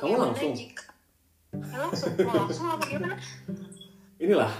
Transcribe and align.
bagaimana 0.00 0.24
langsung? 0.32 0.54
jika 0.54 0.86
Ya, 1.56 1.76
langsung 1.80 2.12
mau 2.20 2.34
langsung 2.44 2.68
apa 2.68 2.84
gimana? 2.84 3.16
Inilah 4.20 4.52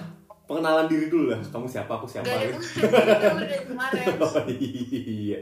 pengenalan 0.47 0.87
diri 0.89 1.07
dulu 1.13 1.35
lah. 1.35 1.41
Kamu 1.45 1.67
siapa 1.69 1.93
aku 1.93 2.07
siapa 2.09 2.25
Gak 2.25 2.41
gitu. 2.57 2.59
itu 2.63 2.89
udah 2.89 3.45
dari 3.45 3.65
kemarin. 3.67 4.05
Oh 4.25 4.45
iya. 4.49 5.41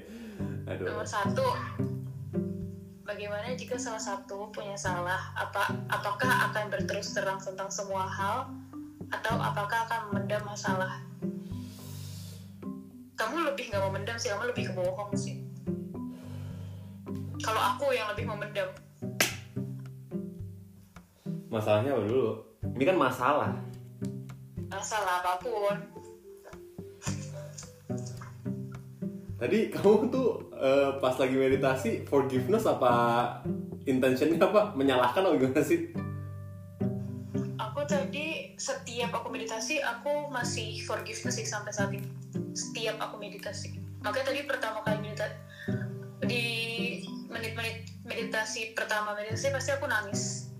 Aduh. 0.66 0.86
Nomor 0.88 1.06
satu 1.06 1.46
bagaimana 3.04 3.52
jika 3.54 3.76
salah 3.76 4.00
satu 4.00 4.50
punya 4.50 4.74
salah? 4.74 5.20
Apa 5.36 5.70
apakah 5.92 6.50
akan 6.50 6.72
berterus 6.72 7.14
terang 7.14 7.38
tentang 7.38 7.70
semua 7.70 8.08
hal? 8.08 8.50
Atau 9.12 9.36
apakah 9.38 9.86
akan 9.86 10.00
memendam 10.10 10.42
masalah? 10.42 10.98
Kamu 13.14 13.46
lebih 13.46 13.70
nggak 13.70 13.84
memendam 13.86 14.16
sih 14.18 14.32
kamu 14.32 14.50
lebih 14.50 14.64
ke 14.68 14.72
bohong 14.74 15.12
sih. 15.14 15.38
Kalau 17.44 17.60
aku 17.60 17.92
yang 17.92 18.10
lebih 18.10 18.26
memendam 18.26 18.66
masalahnya 21.54 21.94
apa 21.94 22.02
dulu? 22.02 22.42
Ini 22.74 22.84
kan 22.90 22.96
masalah. 22.98 23.52
Masalah 24.66 25.22
apa 25.22 25.32
pun. 25.38 25.76
Tadi 29.38 29.70
kamu 29.70 30.10
tuh 30.10 30.50
eh, 30.58 30.90
pas 30.98 31.14
lagi 31.14 31.36
meditasi 31.38 31.90
forgiveness 32.10 32.66
apa 32.66 32.92
intentionnya 33.86 34.42
apa? 34.42 34.74
Menyalahkan 34.74 35.22
atau 35.22 35.38
gimana 35.38 35.62
sih? 35.62 35.94
Aku 37.60 37.86
tadi 37.86 38.58
setiap 38.58 39.14
aku 39.14 39.30
meditasi 39.30 39.78
aku 39.78 40.32
masih 40.34 40.82
forgiveness 40.82 41.38
sih 41.38 41.46
sampai 41.46 41.70
saat 41.70 41.94
ini. 41.94 42.08
Setiap 42.50 42.98
aku 42.98 43.22
meditasi. 43.22 43.78
Makanya 44.02 44.34
tadi 44.34 44.40
pertama 44.42 44.82
kali 44.82 44.98
meditasi 45.06 45.36
di 46.24 46.44
menit-menit 47.28 47.84
meditasi 48.08 48.72
pertama 48.72 49.12
meditasi 49.12 49.52
pasti 49.52 49.70
aku 49.76 49.84
nangis 49.84 50.53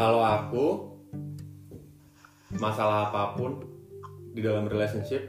Kalau 0.00 0.24
aku 0.24 0.66
masalah 2.56 3.12
apa 3.12 3.36
pun 3.36 3.60
di 4.32 4.40
dalam 4.40 4.64
relationship 4.64 5.20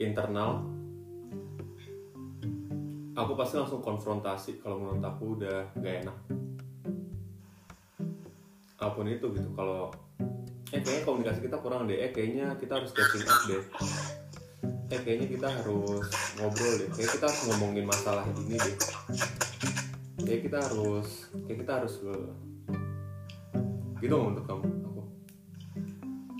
internal 0.00 0.64
aku 3.12 3.36
pasti 3.36 3.60
langsung 3.60 3.84
konfrontasi 3.84 4.56
kalau 4.56 4.80
menurut 4.80 5.04
aku 5.04 5.36
udah 5.36 5.68
gak 5.84 6.00
enak. 6.00 6.16
Apa 8.80 8.96
pun 8.96 9.12
itu 9.12 9.28
gitu 9.36 9.52
kalau 9.52 9.92
eh 10.72 10.80
kayaknya 10.80 11.04
komunikasi 11.04 11.44
kita 11.44 11.60
kurang 11.60 11.84
deh 11.84 12.00
eh 12.00 12.08
kayaknya 12.08 12.56
kita 12.56 12.80
harus 12.80 12.96
catching 12.96 13.28
up 13.28 13.36
deh. 13.52 13.64
Eh 14.96 15.00
kayaknya 15.04 15.28
kita 15.28 15.48
harus 15.60 16.08
ngobrol 16.40 16.72
deh 16.80 16.88
kayak 16.96 17.20
kita 17.20 17.24
harus 17.28 17.42
ngomongin 17.52 17.84
masalah 17.84 18.24
ini 18.32 18.56
deh. 18.56 18.76
Kayak 20.24 20.40
kita 20.40 20.56
harus 20.56 21.28
kayak 21.44 21.68
kita 21.68 21.72
harus 21.84 22.00
ke 22.00 22.16
gitu 24.02 24.14
nggak 24.18 24.30
untuk 24.34 24.44
kamu 24.50 24.64
aku. 24.82 25.02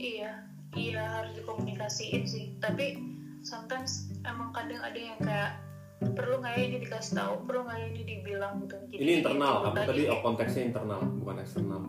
Iya 0.03 0.33
iya 0.75 1.03
harus 1.23 1.33
dikomunikasiin 1.39 2.27
sih. 2.27 2.59
Tapi 2.59 2.99
sometimes 3.47 4.11
emang 4.27 4.51
kadang 4.51 4.83
ada 4.83 4.99
yang 4.99 5.19
kayak 5.23 5.63
perlu 6.03 6.43
nggak 6.43 6.59
ya 6.59 6.63
ini 6.67 6.77
dikasih 6.83 7.15
tahu? 7.15 7.47
Perlu 7.47 7.61
nggak 7.71 7.79
ya 7.79 7.87
ini 7.87 8.03
dibilang? 8.03 8.55
Gitu. 8.67 8.75
Jadi 8.99 9.03
ini 9.07 9.13
internal 9.23 9.53
aku 9.63 9.79
tadi. 9.79 10.03
Oh, 10.11 10.21
konteksnya 10.27 10.63
internal 10.75 11.01
bukan 11.23 11.39
eksternal. 11.39 11.83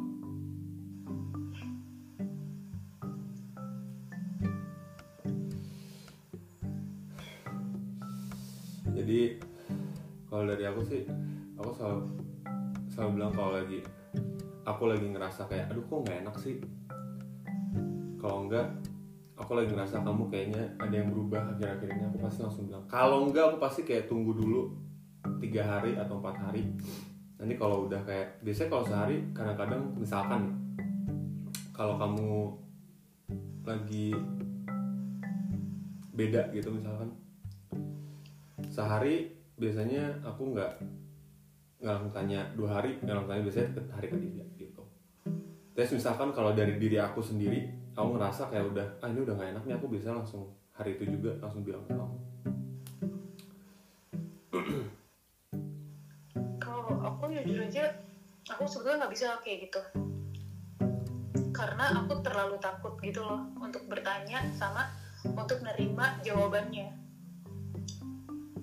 Jadi 8.94 9.42
kalau 10.30 10.44
dari 10.46 10.64
aku 10.70 10.82
sih 10.86 11.02
aku 11.58 11.74
selalu 11.74 12.00
selalu 12.94 13.10
bilang 13.18 13.34
kalau 13.34 13.52
lagi 13.58 13.82
aku 14.64 14.84
lagi 14.88 15.08
ngerasa 15.12 15.48
kayak 15.52 15.72
aduh 15.72 15.84
kok 15.84 16.00
nggak 16.08 16.18
enak 16.24 16.36
sih? 16.40 16.56
Kalau 18.20 18.48
enggak 18.48 18.68
aku 19.36 19.52
lagi 19.60 19.76
ngerasa 19.76 20.00
kamu 20.04 20.24
kayaknya 20.32 20.64
ada 20.80 20.96
yang 20.96 21.12
berubah 21.12 21.42
akhir-akhir 21.56 21.88
ini. 21.92 22.04
Aku 22.08 22.18
pasti 22.24 22.40
langsung 22.44 22.66
bilang 22.72 22.86
kalau 22.88 23.28
enggak 23.28 23.52
aku 23.52 23.58
pasti 23.60 23.82
kayak 23.84 24.08
tunggu 24.08 24.32
dulu 24.32 24.72
tiga 25.44 25.68
hari 25.68 26.00
atau 26.00 26.20
empat 26.20 26.36
hari. 26.40 26.64
Nanti 27.36 27.54
kalau 27.60 27.92
udah 27.92 28.00
kayak 28.08 28.40
biasanya 28.40 28.70
kalau 28.72 28.86
sehari 28.88 29.18
kadang-kadang 29.36 29.84
misalkan 30.00 30.42
kalau 31.76 32.00
kamu 32.00 32.56
lagi 33.64 34.16
beda 36.14 36.54
gitu 36.54 36.70
misalkan 36.70 37.10
sehari 38.70 39.34
biasanya 39.58 40.24
aku 40.24 40.54
nggak 40.54 40.72
nggak 41.84 42.00
langsung 42.00 42.16
tanya 42.16 42.48
dua 42.56 42.80
hari 42.80 42.96
nggak 43.04 43.12
langsung 43.12 43.32
tanya 43.36 43.44
biasanya 43.44 43.70
hari 43.92 44.08
ketiga 44.08 44.44
gitu. 44.56 44.84
Terus 45.76 45.92
misalkan 46.00 46.32
kalau 46.32 46.56
dari 46.56 46.80
diri 46.80 46.96
aku 46.96 47.20
sendiri 47.20 47.68
aku 47.92 48.16
ngerasa 48.16 48.48
kayak 48.48 48.72
udah 48.72 48.88
ah 49.04 49.12
ini 49.12 49.20
udah 49.20 49.36
nggak 49.36 49.50
enak 49.52 49.64
nih 49.68 49.76
aku 49.76 49.92
bisa 49.92 50.16
langsung 50.16 50.48
hari 50.72 50.96
itu 50.96 51.12
juga 51.12 51.36
langsung 51.44 51.68
bilang 51.68 51.84
ke 51.84 51.92
kamu. 51.92 52.18
Kalau 56.64 57.04
aku 57.04 57.36
jujur 57.36 57.68
aja 57.68 57.84
aku 58.48 58.64
sebetulnya 58.64 59.04
nggak 59.04 59.14
bisa 59.20 59.28
kayak 59.44 59.68
gitu. 59.68 59.82
Karena 61.52 62.00
aku 62.00 62.16
terlalu 62.24 62.56
takut 62.64 62.96
gitu 63.04 63.28
loh 63.28 63.44
untuk 63.60 63.84
bertanya 63.92 64.40
sama 64.56 64.88
untuk 65.36 65.60
nerima 65.60 66.16
jawabannya 66.24 67.03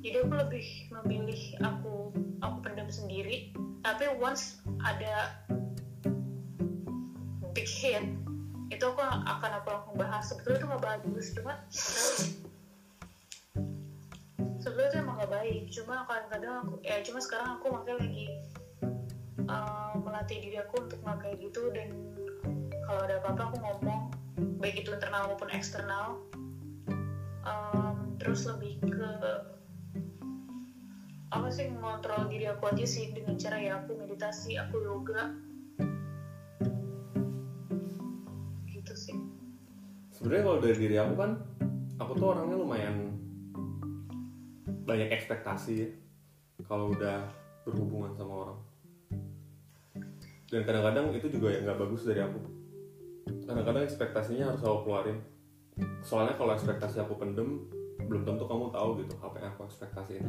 jadi 0.01 0.25
aku 0.25 0.33
lebih 0.33 0.67
memilih 1.01 1.43
aku 1.61 2.13
aku 2.41 2.57
pendam 2.65 2.89
sendiri. 2.89 3.53
Tapi 3.81 4.09
once 4.21 4.61
ada 4.85 5.41
big 7.53 7.69
hit 7.69 8.05
itu 8.73 8.85
aku 8.85 9.01
akan 9.05 9.51
aku 9.61 9.69
langsung 9.69 9.97
bahas. 10.01 10.25
Sebetulnya 10.29 10.57
itu 10.57 10.67
nggak 10.69 10.85
bagus 10.85 11.27
cuma 11.37 11.55
sebetulnya 14.61 14.89
itu 14.93 14.99
emang 15.01 15.17
gak 15.21 15.33
baik. 15.33 15.63
Cuma 15.73 16.05
kadang-kadang 16.09 16.55
aku 16.65 16.75
ya 16.85 16.97
cuma 17.05 17.19
sekarang 17.21 17.49
aku 17.61 17.67
makanya 17.73 17.97
lagi 18.05 18.27
uh, 19.49 19.93
melatih 20.01 20.39
diri 20.41 20.57
aku 20.61 20.75
untuk 20.81 21.01
nggak 21.05 21.19
kayak 21.25 21.37
gitu. 21.45 21.63
Dan 21.77 21.89
kalau 22.89 23.01
ada 23.05 23.21
apa-apa 23.21 23.43
aku 23.53 23.57
ngomong 23.61 24.03
baik 24.61 24.81
itu 24.81 24.93
internal 24.97 25.29
maupun 25.29 25.53
eksternal. 25.53 26.21
Um, 27.41 28.21
terus 28.21 28.45
lebih 28.45 28.77
ke 28.85 29.11
apa 31.31 31.47
sih 31.47 31.71
mengontrol 31.71 32.27
diri 32.27 32.51
aku 32.51 32.75
aja 32.75 32.83
sih 32.83 33.15
dengan 33.15 33.39
cara 33.39 33.63
ya 33.63 33.79
aku 33.79 33.95
meditasi 33.95 34.59
aku 34.59 34.83
yoga. 34.83 35.31
Gitu 38.67 38.95
sih. 38.99 39.15
Sebenarnya 40.11 40.43
kalau 40.43 40.59
dari 40.59 40.77
diri 40.77 40.97
aku 40.99 41.15
kan 41.15 41.39
aku 42.03 42.13
tuh 42.19 42.35
orangnya 42.35 42.59
lumayan 42.59 43.15
banyak 44.83 45.15
ekspektasi 45.15 45.73
ya 45.87 45.89
kalau 46.67 46.91
udah 46.91 47.31
berhubungan 47.63 48.11
sama 48.19 48.35
orang. 48.35 48.59
Dan 50.51 50.67
kadang-kadang 50.67 51.15
itu 51.15 51.31
juga 51.31 51.55
yang 51.55 51.63
nggak 51.63 51.79
bagus 51.79 52.11
dari 52.11 52.27
aku. 52.27 52.43
Kadang-kadang 53.47 53.87
ekspektasinya 53.87 54.51
harus 54.51 54.67
aku 54.67 54.83
keluarin. 54.83 55.23
Soalnya 56.03 56.35
kalau 56.35 56.59
ekspektasi 56.59 57.07
aku 57.07 57.15
pendem 57.15 57.71
belum 58.11 58.27
tentu 58.27 58.51
kamu 58.51 58.75
tahu 58.75 58.99
gitu 59.07 59.15
apa 59.23 59.39
yang 59.39 59.55
aku 59.55 59.71
ekspektasiin 59.71 60.27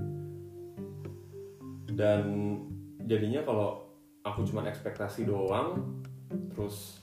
dan 1.95 2.23
jadinya 3.03 3.43
kalau 3.43 3.83
aku 4.23 4.45
cuma 4.47 4.63
ekspektasi 4.69 5.27
doang 5.27 5.99
terus 6.53 7.01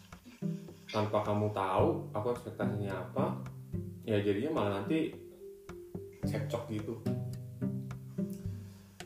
tanpa 0.88 1.20
kamu 1.20 1.52
tahu 1.52 2.08
aku 2.16 2.32
ekspektasinya 2.32 2.94
apa 2.96 3.36
ya 4.08 4.16
jadinya 4.24 4.50
malah 4.56 4.80
nanti 4.80 5.12
cekcok 6.24 6.64
gitu. 6.72 6.94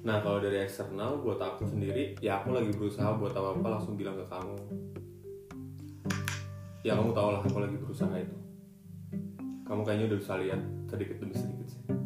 Nah 0.03 0.19
kalau 0.23 0.43
dari 0.43 0.63
eksternal 0.63 1.23
buat 1.23 1.39
aku 1.39 1.67
sendiri 1.67 2.19
ya 2.23 2.43
aku 2.43 2.55
lagi 2.55 2.71
berusaha 2.75 3.15
buat 3.19 3.35
apa 3.35 3.59
apa 3.59 3.69
langsung 3.79 3.95
bilang 3.99 4.19
ke 4.19 4.27
kamu. 4.31 4.57
Ya 6.83 6.99
kamu 6.99 7.15
tau 7.15 7.31
lah 7.35 7.43
aku 7.43 7.59
lagi 7.63 7.79
berusaha 7.79 8.15
itu. 8.19 8.37
Kamu 9.67 9.87
kayaknya 9.87 10.11
udah 10.15 10.19
bisa 10.19 10.35
lihat 10.39 10.61
sedikit 10.91 11.17
demi 11.23 11.35
sedikit 11.35 11.67
sih 11.71 12.02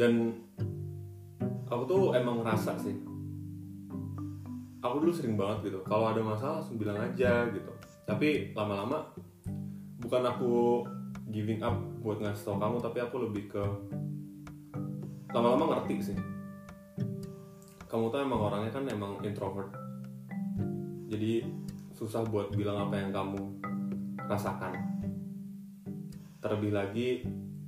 dan 0.00 0.32
aku 1.68 1.82
tuh 1.84 2.02
emang 2.16 2.40
ngerasa 2.40 2.80
sih 2.80 2.96
aku 4.80 4.96
dulu 5.04 5.12
sering 5.12 5.36
banget 5.36 5.68
gitu 5.68 5.78
kalau 5.84 6.08
ada 6.08 6.24
masalah 6.24 6.64
langsung 6.64 6.80
bilang 6.80 6.96
aja 6.96 7.44
gitu. 7.52 7.68
Tapi 8.08 8.56
lama-lama 8.56 9.06
bukan 10.00 10.22
aku 10.24 10.82
giving 11.30 11.60
up 11.62 11.76
buat 12.00 12.18
ngasih 12.18 12.42
tau 12.42 12.58
kamu 12.58 12.80
tapi 12.82 12.98
aku 13.04 13.16
lebih 13.28 13.44
ke 13.52 13.62
lama-lama 15.30 15.78
ngerti 15.78 16.10
sih. 16.10 16.18
Kamu 17.86 18.08
tuh 18.08 18.24
emang 18.24 18.40
orangnya 18.50 18.72
kan 18.72 18.88
emang 18.88 19.20
introvert. 19.22 19.70
Jadi 21.12 21.44
susah 21.94 22.24
buat 22.24 22.50
bilang 22.56 22.88
apa 22.88 22.98
yang 22.98 23.12
kamu 23.12 23.40
rasakan. 24.26 24.74
Terlebih 26.40 26.72
lagi 26.72 27.08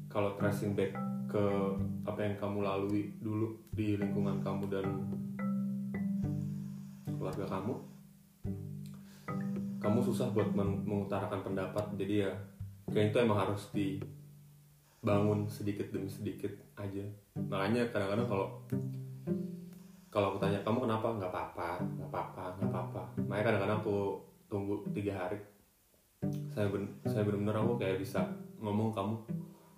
kalau 0.08 0.32
tracing 0.40 0.72
back 0.72 1.11
ke 1.32 1.44
apa 2.04 2.20
yang 2.20 2.36
kamu 2.36 2.60
lalui 2.60 3.16
dulu 3.24 3.56
di 3.72 3.96
lingkungan 3.96 4.44
kamu 4.44 4.68
dan 4.68 4.86
keluarga 7.16 7.48
kamu. 7.48 7.74
Kamu 9.80 9.98
susah 10.04 10.28
buat 10.36 10.52
men- 10.52 10.84
mengutarakan 10.84 11.40
pendapat 11.40 11.96
jadi 11.96 12.28
ya 12.28 12.32
kayak 12.92 13.16
itu 13.16 13.18
emang 13.24 13.48
harus 13.48 13.72
dibangun 13.72 15.48
sedikit 15.48 15.88
demi 15.88 16.12
sedikit 16.12 16.52
aja. 16.76 17.02
Makanya 17.48 17.88
kadang-kadang 17.88 18.28
kalau 18.28 18.46
kalau 20.12 20.36
aku 20.36 20.38
tanya 20.44 20.60
kamu 20.60 20.84
kenapa? 20.84 21.08
Nggak 21.16 21.32
apa-apa 21.32 21.68
nggak 21.96 22.08
apa-apa 22.12 22.44
nggak 22.60 22.68
apa-apa. 22.68 23.02
Makanya 23.24 23.44
kadang-kadang 23.48 23.78
aku 23.80 24.20
tunggu 24.52 24.84
tiga 24.92 25.16
hari 25.16 25.40
saya 26.52 26.68
ben 26.68 26.86
saya 27.08 27.24
benar-benar 27.24 27.64
aku 27.64 27.80
kayak 27.80 27.98
bisa 27.98 28.20
ngomong 28.60 28.94
kamu 28.94 29.16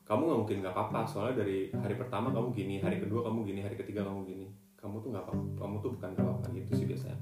kamu 0.05 0.21
nggak 0.29 0.41
mungkin 0.45 0.59
nggak 0.61 0.75
apa-apa 0.77 1.01
soalnya 1.09 1.41
dari 1.41 1.73
hari 1.73 1.97
pertama 1.97 2.29
kamu 2.29 2.53
gini 2.53 2.77
hari 2.85 3.01
kedua 3.01 3.25
kamu 3.25 3.49
gini 3.49 3.61
hari 3.65 3.77
ketiga 3.81 4.05
kamu 4.05 4.29
gini. 4.29 4.47
Kamu 4.77 5.01
tuh 5.01 5.17
nggak 5.17 5.25
apa-apa 5.25 5.45
kamu 5.57 5.75
tuh 5.81 5.91
bukan 5.97 6.09
nggak 6.13 6.25
apa-apa 6.29 6.47
gitu 6.53 6.71
sih 6.77 6.87
biasanya. 6.93 7.19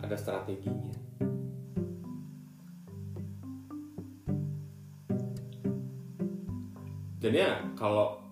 Ada 0.00 0.16
strateginya. 0.16 0.96
Jadi 7.20 7.36
ya 7.36 7.60
kalau 7.76 8.24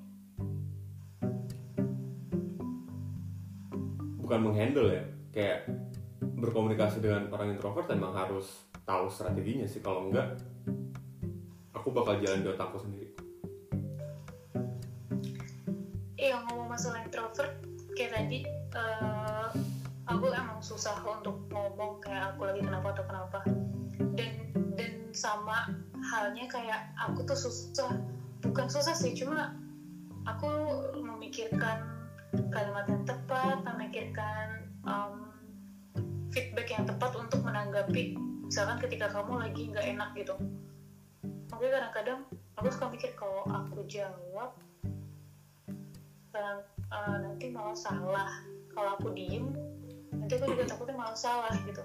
bukan 4.25 4.41
menghandle 4.41 4.97
ya 4.97 5.05
kayak 5.29 5.69
berkomunikasi 6.41 7.05
dengan 7.05 7.29
orang 7.29 7.53
introvert 7.53 7.85
emang 7.93 8.17
harus 8.17 8.65
tahu 8.89 9.13
strateginya 9.13 9.69
sih. 9.69 9.85
Kalau 9.85 10.09
enggak 10.09 10.56
aku 11.87 11.95
bakal 11.95 12.19
jalan 12.19 12.43
di 12.43 12.51
otakku 12.51 12.83
sendiri. 12.83 13.15
Iya 16.19 16.43
ngomong 16.43 16.67
masalah 16.67 17.07
introvert 17.07 17.63
kayak 17.95 18.11
tadi 18.11 18.43
eh, 18.75 19.49
aku 20.11 20.27
emang 20.35 20.59
susah 20.59 20.99
untuk 21.07 21.47
ngomong 21.47 22.03
kayak 22.03 22.35
aku 22.35 22.51
lagi 22.51 22.67
kenapa 22.67 22.91
atau 22.91 23.07
kenapa. 23.07 23.39
Dan 24.19 24.51
dan 24.75 25.15
sama 25.15 25.71
halnya 26.03 26.51
kayak 26.51 26.91
aku 26.99 27.23
tuh 27.23 27.39
susah 27.39 28.03
bukan 28.43 28.67
susah 28.67 28.99
sih 28.99 29.15
cuma 29.15 29.55
aku 30.27 30.51
memikirkan 30.99 31.87
kalimat 32.51 32.91
yang 32.91 33.07
tepat 33.07 33.63
memikirkan 33.63 34.75
um, 34.83 35.31
feedback 36.35 36.67
yang 36.67 36.83
tepat 36.83 37.15
untuk 37.15 37.47
menanggapi 37.47 38.19
misalkan 38.43 38.83
ketika 38.83 39.07
kamu 39.07 39.39
lagi 39.39 39.63
nggak 39.71 39.87
enak 39.87 40.11
gitu 40.19 40.35
makanya 41.51 41.73
kadang-kadang 41.79 42.21
aku 42.59 42.67
suka 42.73 42.87
mikir 42.91 43.11
kalau 43.15 43.45
aku 43.47 43.85
jawab 43.87 44.57
kadang 46.35 46.61
eh, 46.93 47.17
nanti 47.25 47.47
malah 47.49 47.77
salah. 47.77 48.31
Kalau 48.77 49.01
aku 49.01 49.09
diem 49.17 49.57
nanti 50.13 50.37
aku 50.37 50.53
juga 50.53 50.69
takutnya 50.69 50.97
malah 51.01 51.17
salah 51.17 51.53
gitu. 51.65 51.81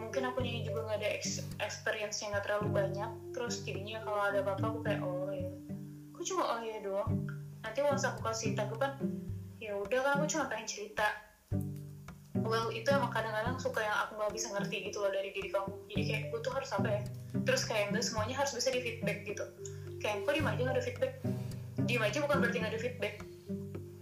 Mungkin 0.00 0.22
aku 0.30 0.40
nya 0.40 0.64
juga 0.64 0.88
nggak 0.88 0.98
ada 1.04 1.10
ex- 1.10 1.48
experience 1.60 2.22
yang 2.24 2.32
nggak 2.32 2.44
terlalu 2.48 2.68
banyak 2.72 3.10
terus 3.36 3.60
jadinya 3.66 4.00
kalau 4.04 4.20
ada 4.24 4.38
apa-apa 4.40 4.64
aku 4.72 4.78
kayak 4.86 5.00
oh 5.04 5.28
ya 5.32 5.50
aku 6.16 6.20
cuma 6.24 6.42
oh 6.56 6.60
ya 6.64 6.80
doang. 6.80 7.12
Nanti 7.60 7.78
once 7.84 8.04
aku 8.08 8.20
kasih 8.24 8.56
tanggapan 8.56 8.96
ya 9.60 9.76
udah 9.80 10.00
kan 10.00 10.12
aku 10.20 10.24
cuma 10.28 10.44
pengen 10.48 10.68
cerita 10.68 11.08
well 12.42 12.68
itu 12.74 12.90
emang 12.90 13.14
kadang-kadang 13.14 13.54
suka 13.62 13.78
yang 13.86 13.94
aku 14.02 14.18
nggak 14.18 14.32
bisa 14.34 14.50
ngerti 14.50 14.90
gitu 14.90 14.98
loh 14.98 15.10
dari 15.14 15.30
diri 15.30 15.48
kamu. 15.54 15.70
Jadi 15.86 16.02
kayak 16.02 16.22
gue 16.34 16.40
tuh 16.42 16.52
harus 16.54 16.70
apa 16.74 16.88
ya? 16.90 17.00
Terus 17.46 17.62
kayak 17.68 17.84
enggak 17.94 18.04
semuanya 18.04 18.34
harus 18.42 18.52
bisa 18.58 18.68
di 18.74 18.80
feedback 18.82 19.18
gitu. 19.22 19.44
Kayak 20.02 20.26
kok 20.26 20.32
diem 20.34 20.48
aja 20.50 20.60
nggak 20.66 20.76
ada 20.76 20.84
feedback? 20.84 21.12
Diem 21.86 22.02
aja 22.02 22.18
bukan 22.26 22.36
berarti 22.42 22.56
nggak 22.58 22.72
ada 22.74 22.82
feedback. 22.82 23.14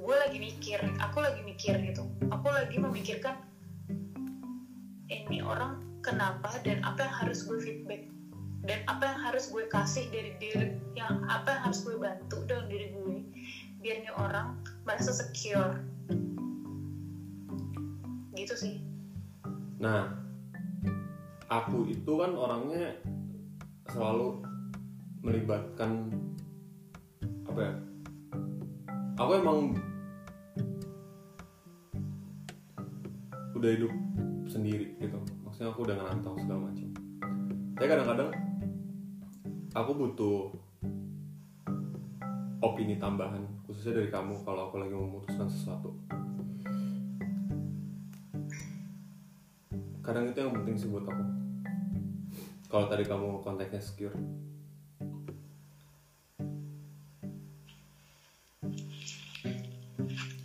Gue 0.01 0.17
lagi 0.17 0.39
mikir 0.41 0.81
aku 0.99 1.19
lagi 1.21 1.41
mikir 1.45 1.75
gitu. 1.85 2.03
Aku 2.33 2.47
lagi 2.49 2.77
memikirkan 2.81 3.37
ini 5.13 5.45
orang 5.45 5.85
kenapa 6.01 6.57
dan 6.65 6.81
apa 6.81 7.05
yang 7.05 7.15
harus 7.21 7.45
gue 7.45 7.61
feedback? 7.61 8.09
Dan 8.63 8.81
apa 8.87 9.13
yang 9.13 9.21
harus 9.21 9.51
gue 9.51 9.67
kasih 9.69 10.07
dari 10.09 10.39
diri 10.39 10.79
yang 10.95 11.27
apa 11.27 11.59
yang 11.59 11.63
harus 11.69 11.83
gue 11.83 11.99
bantu 11.99 12.47
dalam 12.47 12.71
diri 12.71 12.95
gue 12.95 13.19
biar 13.83 13.99
nih 14.07 14.15
orang 14.15 14.63
merasa 14.87 15.11
secure 15.11 15.83
gitu 18.33 18.55
sih. 18.57 18.81
Nah 19.81 20.09
aku 21.53 21.89
itu 21.93 22.13
kan 22.17 22.33
orangnya 22.33 22.97
selalu 23.93 24.41
melibatkan 25.21 26.09
apa 27.45 27.61
ya 27.61 27.75
aku 29.21 29.31
emang 29.37 29.59
udah 33.53 33.71
hidup 33.71 33.93
sendiri 34.49 34.97
gitu. 34.99 35.21
Maksudnya 35.47 35.71
aku 35.71 35.87
udah 35.87 35.97
ngerantau 36.01 36.35
segala 36.41 36.73
macam. 36.73 36.89
Tapi 37.79 37.87
kadang-kadang 37.87 38.31
aku 39.77 39.91
butuh 39.95 40.51
opini 42.63 42.97
tambahan 42.97 43.43
khususnya 43.67 44.03
dari 44.03 44.09
kamu 44.09 44.39
kalau 44.47 44.71
aku 44.71 44.79
lagi 44.79 44.95
memutuskan 44.95 45.51
sesuatu 45.51 45.91
kadang 50.03 50.27
itu 50.27 50.39
yang 50.43 50.51
penting 50.51 50.75
sih 50.75 50.91
buat 50.91 51.07
aku. 51.07 51.25
Kalau 52.67 52.87
tadi 52.91 53.07
kamu 53.07 53.39
konteksnya 53.47 53.79
secure. 53.79 54.17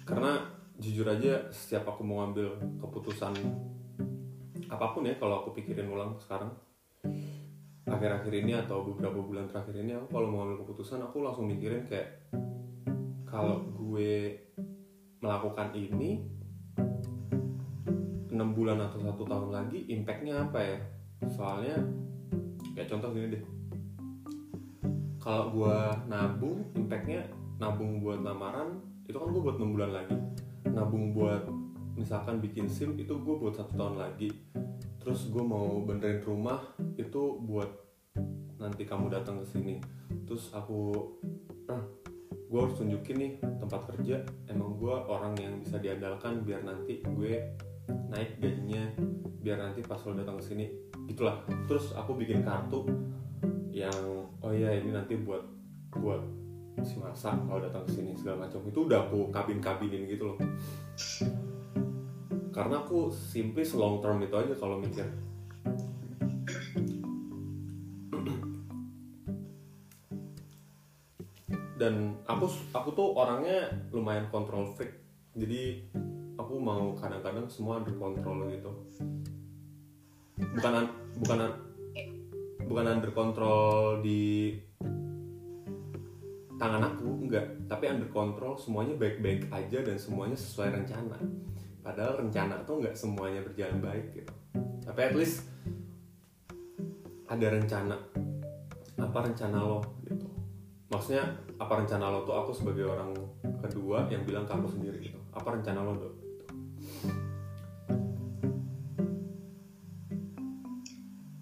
Karena 0.06 0.31
jujur 0.77 1.09
aja 1.09 1.50
setiap 1.50 1.89
aku 1.89 2.06
mau 2.06 2.21
ngambil 2.24 2.80
keputusan 2.80 3.33
apa 4.68 4.86
pun 4.94 5.09
ya 5.09 5.18
kalau 5.18 5.42
aku 5.42 5.57
pikirin 5.57 5.89
ulang 5.89 6.19
sekarang 6.21 6.54
akhir-akhir 7.88 8.33
ini 8.36 8.54
atau 8.54 8.83
beberapa 8.83 9.24
bulan 9.24 9.48
terakhir 9.48 9.80
ini 9.80 9.95
aku 9.95 10.12
kalau 10.12 10.28
mau 10.28 10.44
ngambil 10.44 10.68
keputusan 10.68 11.02
aku 11.02 11.23
langsung 11.23 11.47
mikirin 11.47 11.87
kayak 11.87 12.30
kalau 13.23 13.64
gue 13.64 14.37
melakukan 15.23 15.71
ini 15.73 16.37
enam 18.38 18.54
bulan 18.54 18.78
atau 18.78 19.02
satu 19.02 19.26
tahun 19.26 19.50
lagi 19.50 19.90
impactnya 19.90 20.46
apa 20.48 20.60
ya? 20.62 20.78
Soalnya 21.26 21.82
kayak 22.78 22.94
contoh 22.94 23.10
gini 23.10 23.34
deh. 23.34 23.44
Kalau 25.18 25.50
gue 25.50 25.78
nabung 26.06 26.62
impactnya 26.78 27.26
nabung 27.58 28.00
buat 28.00 28.22
lamaran 28.22 28.78
itu 29.10 29.18
kan 29.18 29.34
gue 29.34 29.42
buat 29.42 29.58
enam 29.58 29.74
bulan 29.74 29.92
lagi. 29.92 30.18
Nabung 30.70 31.18
buat 31.18 31.44
misalkan 31.98 32.38
bikin 32.38 32.70
sim 32.70 32.94
itu 32.94 33.18
gue 33.18 33.36
buat 33.36 33.58
satu 33.58 33.74
tahun 33.74 33.98
lagi. 33.98 34.30
Terus 35.02 35.34
gue 35.34 35.42
mau 35.42 35.82
benerin 35.82 36.22
rumah 36.22 36.62
itu 36.96 37.42
buat 37.42 37.74
nanti 38.62 38.86
kamu 38.86 39.10
datang 39.10 39.42
ke 39.42 39.46
sini. 39.58 39.76
Terus 40.30 40.54
aku 40.54 40.94
ah, 41.74 41.82
gue 42.30 42.60
harus 42.62 42.78
tunjukin 42.78 43.18
nih 43.18 43.34
tempat 43.42 43.90
kerja. 43.90 44.22
Emang 44.46 44.78
gue 44.78 44.94
orang 44.94 45.34
yang 45.42 45.58
bisa 45.58 45.82
diandalkan 45.82 46.46
biar 46.46 46.62
nanti 46.62 47.02
gue 47.02 47.34
naik 47.88 48.40
gajinya 48.40 48.84
biar 49.44 49.58
nanti 49.60 49.80
pas 49.84 50.00
lo 50.04 50.12
datang 50.16 50.38
ke 50.40 50.44
sini 50.44 50.66
itulah 51.08 51.40
terus 51.68 51.96
aku 51.96 52.20
bikin 52.20 52.44
kartu 52.44 52.84
yang 53.72 54.28
oh 54.42 54.52
iya 54.52 54.76
ini 54.76 54.92
nanti 54.92 55.16
buat 55.22 55.44
buat 55.94 56.20
si 56.86 57.02
masa 57.02 57.34
kalau 57.34 57.58
datang 57.62 57.86
ke 57.90 57.92
sini 57.98 58.14
segala 58.14 58.46
macam. 58.46 58.62
Itu 58.70 58.86
udah 58.86 59.10
aku 59.10 59.34
kabin 59.34 59.58
kabinin 59.58 60.06
gitu 60.06 60.34
loh. 60.34 60.38
Karena 62.54 62.82
aku 62.82 63.10
simply 63.14 63.66
long 63.78 64.02
term 64.02 64.22
itu 64.22 64.34
aja 64.34 64.54
kalau 64.58 64.82
mikir. 64.82 65.06
Dan 71.78 72.18
aku 72.26 72.50
aku 72.74 72.90
tuh 72.98 73.14
orangnya 73.14 73.70
lumayan 73.94 74.26
control 74.34 74.74
freak. 74.74 74.98
Jadi 75.38 75.86
aku 76.47 76.63
mau 76.63 76.95
kadang-kadang 76.95 77.44
semua 77.51 77.83
under 77.83 77.92
control 77.99 78.47
gitu. 78.47 78.71
Bukan 80.39 80.87
bukan 81.19 81.39
bukan 82.71 82.85
under 82.87 83.11
control 83.11 83.99
di 83.99 84.56
tangan 86.56 86.87
aku 86.87 87.27
enggak. 87.27 87.68
Tapi 87.68 87.92
under 87.92 88.07
control 88.07 88.56
semuanya 88.56 88.95
baik-baik 88.95 89.51
aja 89.51 89.83
dan 89.83 89.99
semuanya 89.99 90.39
sesuai 90.39 90.71
rencana. 90.71 91.19
Padahal 91.83 92.23
rencana 92.23 92.63
tuh 92.63 92.80
nggak 92.80 92.95
semuanya 92.95 93.44
berjalan 93.44 93.83
baik 93.83 94.23
gitu. 94.23 94.33
Tapi 94.87 94.99
at 95.04 95.16
least 95.19 95.44
ada 97.27 97.47
rencana. 97.51 97.99
Apa 98.95 99.19
rencana 99.27 99.68
lo 99.68 99.83
gitu. 100.07 100.31
Maksudnya 100.87 101.27
apa 101.59 101.83
rencana 101.83 102.07
lo 102.07 102.23
tuh 102.23 102.39
aku 102.39 102.56
sebagai 102.56 102.87
orang 102.87 103.11
kedua 103.59 104.07
yang 104.07 104.23
bilang 104.23 104.47
ke 104.47 104.56
aku 104.56 104.71
sendiri 104.71 105.11
gitu. 105.11 105.19
Apa 105.35 105.59
rencana 105.59 105.83
lo 105.83 105.92
dok 105.99 106.27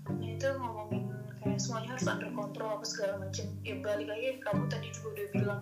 nah 0.05 0.27
itu 0.27 0.47
ngomongin 0.59 1.03
kayak 1.43 1.59
semuanya 1.59 1.89
harus 1.95 2.07
under 2.07 2.31
control 2.33 2.69
apa 2.79 2.85
segala 2.85 3.17
macam. 3.21 3.45
Ya 3.63 3.75
balik 3.79 4.07
lagi 4.11 4.39
kamu 4.43 4.67
tadi 4.71 4.87
juga 4.93 5.09
udah 5.15 5.27
bilang 5.33 5.61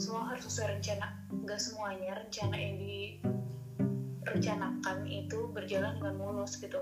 semua 0.00 0.24
harus 0.32 0.44
sesuai 0.48 0.68
rencana. 0.78 1.06
Nggak 1.32 1.60
semuanya 1.60 2.14
rencana 2.24 2.56
yang 2.56 2.76
direncanakan 2.78 5.06
itu 5.08 5.38
berjalan 5.52 5.94
dengan 5.98 6.14
mulus 6.20 6.56
gitu. 6.60 6.78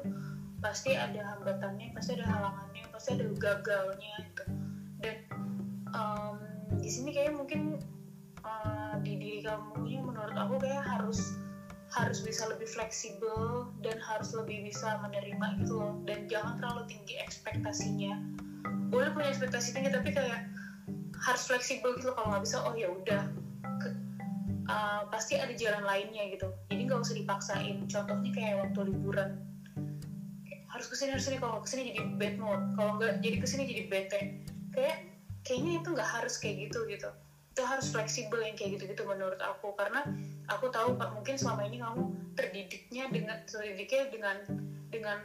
Pasti 0.58 0.98
ada 0.98 1.22
hambatannya 1.36 1.94
pasti 1.94 2.12
ada 2.18 2.26
halangannya 2.26 2.82
pasti 2.90 3.14
ada 3.14 3.24
gagalnya 3.38 4.14
gitu. 4.26 4.44
Dan 4.98 5.16
um, 5.94 6.42
di 6.82 6.90
sini 6.90 7.14
kayak 7.14 7.38
mungkin 7.38 7.78
uh, 8.42 8.98
di 9.02 9.16
diri 9.16 9.42
kamu 9.46 10.02
menurut 10.02 10.34
aku 10.34 10.58
kayak 10.58 10.82
harus 10.82 11.38
harus 11.88 12.20
bisa 12.20 12.44
lebih 12.52 12.68
fleksibel 12.68 13.72
dan 13.80 13.96
harus 14.04 14.36
lebih 14.36 14.68
bisa 14.68 15.00
menerima 15.00 15.64
gitu 15.64 15.80
loh. 15.80 15.94
Dan 16.04 16.28
jangan 16.28 16.60
terlalu 16.60 16.84
tinggi 16.88 17.16
ekspektasinya. 17.20 18.20
Boleh 18.92 19.12
punya 19.16 19.32
ekspektasi 19.32 19.72
tinggi 19.72 19.92
tapi 19.92 20.12
kayak 20.12 20.48
harus 21.18 21.42
fleksibel 21.48 21.96
gitu 21.98 22.12
kalau 22.14 22.30
nggak 22.36 22.44
bisa 22.46 22.62
oh 22.62 22.74
ya 22.78 22.88
udah 22.92 23.22
uh, 24.70 25.02
pasti 25.08 25.40
ada 25.40 25.52
jalan 25.56 25.84
lainnya 25.84 26.28
gitu. 26.28 26.52
Jadi 26.68 26.80
nggak 26.84 27.00
usah 27.00 27.16
dipaksain. 27.16 27.76
Contohnya 27.88 28.30
kayak 28.36 28.54
waktu 28.68 28.80
liburan. 28.92 29.30
Harus 30.68 30.86
ke 30.92 30.94
sini 31.00 31.16
harus 31.16 31.24
ke 31.24 31.32
sini. 31.32 31.38
Kalau 31.40 31.60
ke 31.64 31.68
sini 31.68 31.82
jadi 31.92 32.00
bad 32.20 32.34
mood. 32.36 32.60
Kalau 32.76 33.00
nggak 33.00 33.24
jadi 33.24 33.36
ke 33.40 33.46
sini 33.48 33.62
jadi 33.64 33.82
bete. 33.88 34.20
Kayak 34.76 34.96
kayaknya 35.48 35.80
itu 35.80 35.88
nggak 35.96 36.10
harus 36.20 36.36
kayak 36.36 36.68
gitu 36.68 36.84
gitu 36.84 37.08
itu 37.58 37.66
harus 37.66 37.90
fleksibel 37.90 38.38
yang 38.38 38.54
kayak 38.54 38.78
gitu 38.78 38.94
gitu 38.94 39.02
menurut 39.02 39.42
aku. 39.42 39.74
Karena 39.74 40.06
aku 40.46 40.70
tahu 40.70 40.94
Pak, 40.94 41.10
mungkin 41.10 41.34
selama 41.34 41.66
ini 41.66 41.82
kamu 41.82 42.02
terdidiknya 42.38 43.10
dengan 43.10 43.42
terdidiknya 43.50 44.02
dengan 44.14 44.36
dengan 44.94 45.18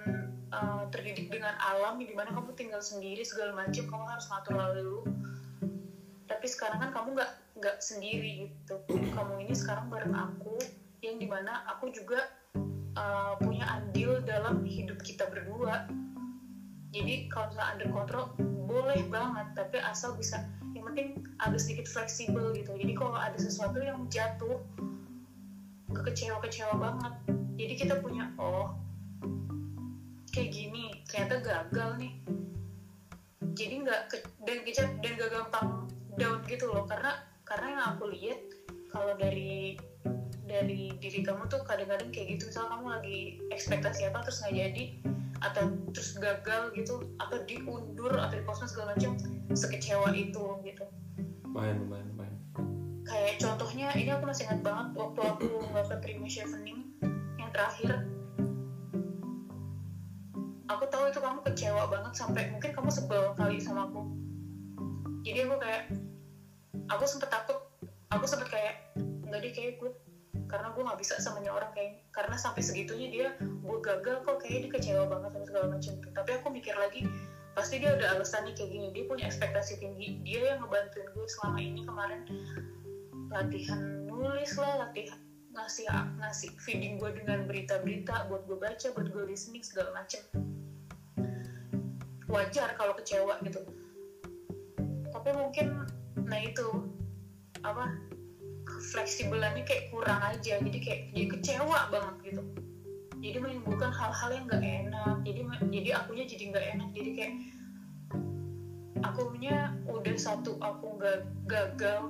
uh, 0.50 0.90
terdidik 0.90 1.30
dengan 1.30 1.54
alam 1.62 2.02
di 2.02 2.10
mana 2.18 2.34
kamu 2.34 2.58
tinggal 2.58 2.82
sendiri 2.82 3.22
segala 3.22 3.54
macam 3.54 3.86
kamu 3.86 4.06
harus 4.10 4.26
ngatur 4.34 4.56
lalu. 4.58 4.98
Tapi 6.26 6.46
sekarang 6.50 6.82
kan 6.82 6.90
kamu 6.90 7.22
nggak 7.22 7.32
nggak 7.62 7.78
sendiri 7.86 8.50
gitu. 8.50 8.82
Kamu 8.90 9.38
ini 9.38 9.54
sekarang 9.54 9.94
bareng 9.94 10.18
aku 10.18 10.58
yang 11.06 11.22
di 11.22 11.30
mana 11.30 11.62
aku 11.70 11.94
juga 11.94 12.18
uh, 12.98 13.38
punya 13.38 13.70
andil 13.78 14.26
dalam 14.26 14.66
hidup 14.66 14.98
kita 15.06 15.30
berdua. 15.30 15.86
Jadi 16.98 17.30
kalau 17.30 17.54
misalnya 17.54 17.70
under 17.78 17.90
control 17.94 18.26
boleh 18.66 19.06
banget. 19.14 19.54
Tapi 19.54 19.78
asal 19.86 20.18
bisa 20.18 20.42
penting 20.84 21.08
agak 21.40 21.60
sedikit 21.60 21.88
fleksibel 21.88 22.52
gitu. 22.56 22.72
Jadi 22.76 22.94
kalau 22.96 23.16
ada 23.16 23.38
sesuatu 23.40 23.80
yang 23.80 24.06
jatuh 24.12 24.60
kekecewa-kecewa 25.94 26.76
banget. 26.78 27.14
Jadi 27.60 27.74
kita 27.78 27.96
punya 28.02 28.34
oh 28.42 28.76
kayak 30.34 30.50
gini 30.50 31.04
ternyata 31.06 31.42
gagal 31.44 31.90
nih. 32.02 32.14
Jadi 33.54 33.74
nggak 33.86 34.02
dan 34.44 34.60
kita 34.66 34.82
dan 35.00 35.12
gak 35.16 35.32
gampang 35.32 35.68
down 36.18 36.42
gitu 36.50 36.66
loh. 36.68 36.84
Karena 36.90 37.22
karena 37.46 37.68
yang 37.78 37.84
aku 37.96 38.04
lihat 38.10 38.40
kalau 38.90 39.14
dari 39.18 39.78
dari 40.54 40.94
diri 41.02 41.26
kamu 41.26 41.50
tuh 41.50 41.66
kadang-kadang 41.66 42.14
kayak 42.14 42.38
gitu. 42.38 42.54
Misalnya 42.54 42.78
kamu 42.78 42.86
lagi 42.94 43.20
ekspektasi 43.50 44.02
apa 44.06 44.22
terus 44.22 44.46
nggak 44.46 44.54
jadi 44.54 44.84
atau 45.44 45.64
terus 45.92 46.16
gagal 46.22 46.72
gitu 46.78 47.04
atau 47.20 47.38
diundur 47.50 48.14
atau 48.16 48.36
dipostpone 48.38 48.70
segala 48.70 48.88
macam 48.94 49.18
sekecewa 49.52 50.14
itu 50.14 50.46
gitu. 50.62 50.86
Lumayan 51.50 51.82
lumayan 51.84 52.06
lumayan. 52.14 52.36
Kayak 53.04 53.42
contohnya 53.42 53.92
ini 53.98 54.10
aku 54.14 54.24
masih 54.30 54.46
ingat 54.48 54.62
banget 54.62 54.88
waktu 54.96 55.20
aku 55.26 55.48
nggak 55.74 55.86
ke 55.90 55.96
Prima 56.06 56.28
Chevening 56.30 56.80
yang 57.42 57.50
terakhir. 57.52 57.92
Aku 60.72 60.84
tahu 60.88 61.12
itu 61.12 61.20
kamu 61.20 61.40
kecewa 61.44 61.84
banget 61.92 62.14
sampai 62.16 62.44
mungkin 62.54 62.72
kamu 62.72 62.90
sebel 62.94 63.36
kali 63.36 63.60
sama 63.60 63.90
aku. 63.90 64.08
Jadi 65.28 65.50
aku 65.50 65.56
kayak 65.60 65.84
aku 66.88 67.04
sempet 67.04 67.30
takut 67.34 67.60
aku 68.14 68.26
sempet 68.30 68.48
kayak 68.48 68.76
nggak 69.28 69.40
deh 69.44 69.52
kayak 69.52 69.82
gue 69.82 69.92
karena 70.50 70.74
gue 70.74 70.84
nggak 70.86 71.00
bisa 71.02 71.18
sama 71.22 71.42
orang 71.46 71.70
kayak 71.78 72.06
karena 72.10 72.34
sampai 72.38 72.62
segitunya 72.66 73.08
dia 73.10 73.28
gue 73.40 73.78
gagal 73.82 74.26
kok 74.26 74.42
kayak 74.42 74.66
dia 74.66 74.72
kecewa 74.74 75.06
banget 75.10 75.30
sama 75.34 75.46
segala 75.46 75.66
macam. 75.78 75.94
Tuh 76.02 76.12
tapi 76.14 76.30
aku 76.38 76.48
mikir 76.50 76.76
lagi 76.78 77.02
pasti 77.54 77.78
dia 77.78 77.94
ada 77.94 78.18
alasannya 78.18 78.54
kayak 78.58 78.70
gini. 78.74 78.88
Dia 78.94 79.04
punya 79.06 79.26
ekspektasi 79.30 79.78
tinggi. 79.78 80.22
Dia 80.26 80.54
yang 80.54 80.66
ngebantuin 80.66 81.10
gue 81.14 81.28
selama 81.30 81.60
ini 81.62 81.82
kemarin. 81.86 82.22
Latihan 83.30 83.82
nulis 84.10 84.54
lah 84.58 84.90
latihan 84.90 85.20
ngasih 85.54 85.86
ngasih 86.18 86.50
feeding 86.58 86.98
gue 86.98 87.14
dengan 87.14 87.46
berita-berita 87.46 88.26
buat 88.26 88.50
gue 88.50 88.58
baca 88.58 88.88
buat 88.98 89.08
gue 89.14 89.24
listening 89.30 89.62
segala 89.62 89.94
macem 89.94 90.22
wajar 92.26 92.74
kalau 92.74 92.98
kecewa 92.98 93.38
gitu. 93.46 93.62
Tapi 95.14 95.30
mungkin 95.38 95.86
nah 96.26 96.42
itu 96.42 96.90
apa 97.62 97.94
fleksibelannya 98.84 99.64
kayak 99.64 99.90
kurang 99.90 100.20
aja. 100.20 100.60
Jadi 100.60 100.80
kayak 100.84 101.02
jadi 101.16 101.28
kecewa 101.32 101.80
banget 101.90 102.16
gitu. 102.28 102.44
Jadi 103.24 103.38
menimbulkan 103.40 103.92
hal-hal 103.96 104.30
yang 104.36 104.46
gak 104.52 104.64
enak. 104.64 105.16
Jadi 105.24 105.40
jadi 105.72 105.90
akunya 105.96 106.26
jadi 106.28 106.44
nggak 106.52 106.66
enak. 106.76 106.90
Jadi 106.92 107.10
kayak 107.16 107.34
akunya 109.04 109.56
udah 109.88 110.16
satu 110.20 110.60
aku 110.60 111.00
nggak 111.00 111.20
gagal. 111.48 112.02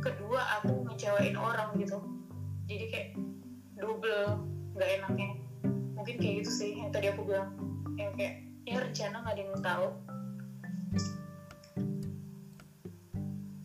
Kedua 0.00 0.40
aku 0.60 0.88
ngecewain 0.88 1.36
orang 1.36 1.76
gitu. 1.76 2.00
Jadi 2.64 2.84
kayak 2.88 3.08
double 3.76 4.40
nggak 4.72 4.90
enaknya. 5.04 5.28
Mungkin 5.94 6.16
kayak 6.16 6.34
gitu 6.44 6.50
sih 6.50 6.70
yang 6.80 6.90
tadi 6.90 7.12
aku 7.12 7.28
bilang. 7.28 7.52
Yang 8.00 8.12
kayak 8.16 8.34
ya 8.64 8.76
rencana 8.80 9.16
nggak 9.24 9.34
ada 9.36 9.42
yang 9.42 9.60
tahu 9.64 9.88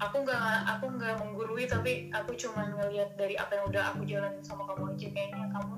aku 0.09 0.27
nggak 0.27 0.43
aku 0.67 0.85
nggak 0.99 1.15
menggurui 1.23 1.63
tapi 1.63 2.11
aku 2.11 2.35
cuma 2.35 2.67
ngelihat 2.75 3.15
dari 3.15 3.39
apa 3.39 3.55
yang 3.55 3.65
udah 3.71 3.83
aku 3.95 4.01
jalanin 4.03 4.43
sama 4.43 4.67
kamu 4.67 4.91
aja 4.95 5.07
kayaknya 5.15 5.47
kamu. 5.55 5.75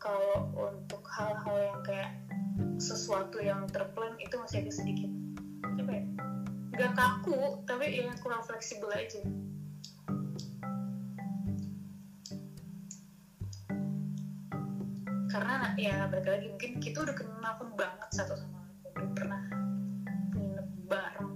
Kalau 0.00 0.38
untuk 0.56 1.02
hal-hal 1.12 1.56
yang 1.60 1.80
kayak 1.84 2.10
sesuatu 2.80 3.36
yang 3.44 3.68
terplan 3.68 4.16
itu 4.16 4.32
masih 4.40 4.64
agak 4.64 4.74
sedikit. 4.80 5.10
Apa 5.76 5.92
ya? 5.92 6.04
Nggak 6.72 6.92
kaku 6.96 7.40
tapi 7.68 7.86
yang 8.00 8.16
kurang 8.24 8.40
fleksibel 8.48 8.88
aja. 8.96 9.20
Karena 15.30 15.76
ya 15.76 16.08
balik 16.08 16.26
lagi 16.26 16.46
mungkin 16.48 16.80
kita 16.80 17.04
udah 17.04 17.14
kenal 17.14 17.54
banget 17.76 18.08
satu 18.12 18.34
sama 18.34 18.66
lain 18.66 18.76
udah 18.92 19.10
pernah 19.14 19.42
nginep 20.34 20.68
bareng 20.90 21.29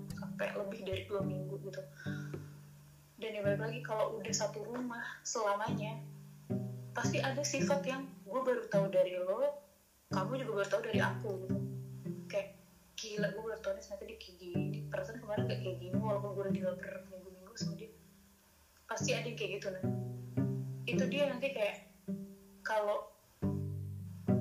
dari 0.86 1.02
dua 1.08 1.20
minggu 1.24 1.56
gitu. 1.64 1.82
Dan 3.18 3.30
ya 3.34 3.40
balik 3.40 3.60
lagi 3.60 3.80
kalau 3.80 4.20
udah 4.20 4.34
satu 4.34 4.62
rumah 4.64 5.02
selamanya 5.24 5.96
pasti 6.94 7.18
ada 7.18 7.42
sifat 7.42 7.82
yang 7.88 8.06
gue 8.22 8.40
baru 8.44 8.62
tahu 8.70 8.86
dari 8.92 9.18
lo 9.18 9.50
kamu 10.12 10.46
juga 10.46 10.62
baru 10.62 10.68
tahu 10.68 10.82
dari 10.84 11.00
aku 11.00 11.28
gitu. 11.42 11.56
Kayak 12.30 12.48
gila 12.94 13.26
gue 13.32 13.42
baru 13.42 13.58
tahu 13.64 13.72
nih 13.74 13.82
ternyata 13.82 14.04
dia 14.06 14.18
kayak 14.20 14.36
gini. 14.38 14.78
Perasaan 14.92 15.18
kemarin 15.18 15.42
gak 15.50 15.60
kayak 15.64 15.76
gini 15.82 15.96
walaupun 15.98 16.30
gue 16.36 16.42
udah 16.46 16.54
tinggal 16.54 16.74
berminggu-minggu 16.78 17.54
sama 17.58 17.74
dia 17.74 17.90
pasti 18.84 19.16
ada 19.16 19.26
yang 19.26 19.38
kayak 19.38 19.50
gitu 19.58 19.66
nah. 19.72 19.84
Itu 20.84 21.04
dia 21.08 21.26
nanti 21.26 21.48
kayak 21.50 21.82
kalau 22.62 23.08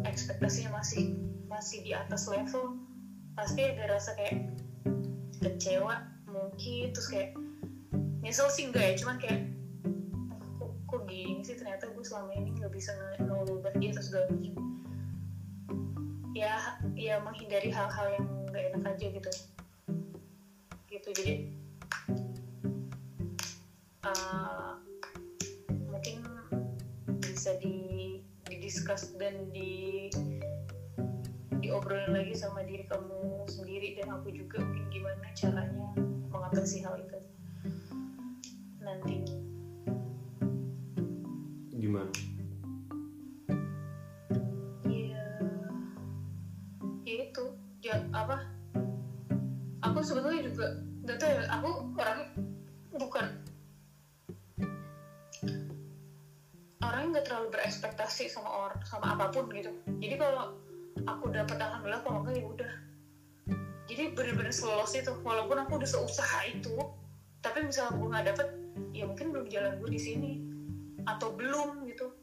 ekspektasinya 0.03 0.77
masih 0.77 1.09
masih 1.49 1.81
di 1.81 1.91
atas 1.95 2.29
level 2.29 2.75
pasti 3.33 3.65
ada 3.65 3.97
rasa 3.97 4.13
kayak 4.13 4.37
kecewa 5.41 6.12
mungkin 6.33 6.89
terus 6.89 7.07
kayak 7.13 7.37
nyesel 8.25 8.49
sih 8.49 8.65
enggak 8.65 8.83
ya 8.89 8.93
cuman 8.97 9.17
kayak 9.21 9.41
kok, 10.57 10.71
kok 10.89 11.01
gini 11.05 11.45
sih? 11.45 11.53
Ternyata 11.53 11.93
gue 11.93 12.03
selama 12.03 12.31
ini 12.33 12.49
nggak 12.57 12.73
bisa 12.73 12.91
ngelubah 13.21 13.73
dia 13.77 13.93
terus 13.93 14.09
segala 14.09 14.25
macam. 14.33 14.55
Ya 16.33 16.81
ya 16.97 17.21
menghindari 17.21 17.69
hal-hal 17.69 18.07
yang 18.17 18.25
nggak 18.49 18.63
enak 18.73 18.83
aja 18.97 19.05
gitu. 19.13 19.31
Gitu 20.89 21.09
jadi 21.13 21.33
uh, 24.09 24.81
mungkin 25.85 26.25
bisa 27.21 27.53
di 27.61 28.19
didiskus 28.49 29.13
dan 29.21 29.51
di 29.53 30.09
diobrolin 31.63 32.11
lagi 32.11 32.35
sama 32.35 32.61
diri 32.67 32.83
kamu 32.91 33.47
sendiri 33.47 33.95
dan 33.95 34.19
aku 34.19 34.35
juga 34.35 34.59
mungkin 34.59 34.85
gimana 34.91 35.27
caranya 35.31 36.12
mengatasi 36.33 36.81
hal 36.81 36.97
itu. 36.97 37.17
Nanti. 38.81 39.15
Gimana? 41.77 42.09
Ya 44.89 45.23
ya 47.05 47.15
itu. 47.29 47.45
Ya 47.85 47.95
apa? 48.09 48.49
Aku 49.85 49.99
sebetulnya 50.01 50.49
juga 50.49 50.67
nggak 51.05 51.17
tahu 51.21 51.29
ya. 51.29 51.43
Aku 51.61 51.69
orang 52.01 52.19
bukan 52.97 53.27
orang 56.81 56.99
yang 57.05 57.11
nggak 57.13 57.25
terlalu 57.29 57.47
berekspektasi 57.53 58.25
sama 58.31 58.49
orang 58.49 58.81
sama 58.87 59.13
apa 59.13 59.29
pun 59.29 59.45
gitu. 59.53 59.69
Jadi 60.01 60.15
kalau 60.17 60.57
aku 61.03 61.29
dapat 61.29 61.57
alhamdulillah 61.59 62.03
kalau 62.03 62.22
bener-bener 64.53 64.85
selolos 64.85 64.93
itu. 64.93 65.11
Walaupun 65.25 65.57
aku 65.65 65.81
udah 65.81 65.89
seusaha 65.89 66.39
itu 66.45 66.77
tapi 67.43 67.59
misalnya 67.59 67.99
gue 67.99 68.07
nggak 68.07 68.25
dapet 68.31 68.47
ya 68.95 69.03
mungkin 69.03 69.35
belum 69.35 69.51
jalan 69.51 69.75
gue 69.81 69.89
di 69.89 69.99
sini. 69.99 70.31
Atau 71.09 71.33
belum 71.35 71.89
gitu. 71.89 72.13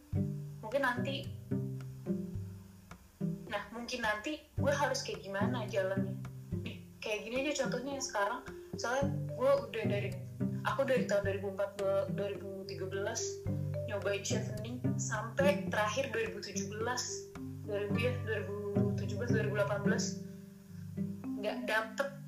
Mungkin 0.63 0.83
nanti 0.87 1.27
nah 3.51 3.67
mungkin 3.75 4.07
nanti 4.07 4.39
gue 4.55 4.71
harus 4.71 5.03
kayak 5.03 5.27
gimana 5.27 5.67
jalannya? 5.67 6.15
Kayak 7.03 7.19
gini 7.27 7.37
aja 7.43 7.67
contohnya 7.67 7.99
yang 7.99 8.05
sekarang. 8.07 8.41
Soalnya 8.79 9.11
gue 9.35 9.51
udah 9.69 9.85
dari 9.91 10.11
aku 10.65 10.87
dari 10.87 11.05
tahun 11.11 11.43
2014 11.43 12.15
2013 12.15 13.91
nyobain 13.91 14.23
chevening 14.23 14.79
sampai 14.97 15.67
terakhir 15.69 16.15
2017 16.15 16.79
2000 17.67 17.97
ya 17.99 18.13
2017 18.95 19.35
2018 19.35 20.31
nggak 21.41 21.59
dapet 21.65 22.20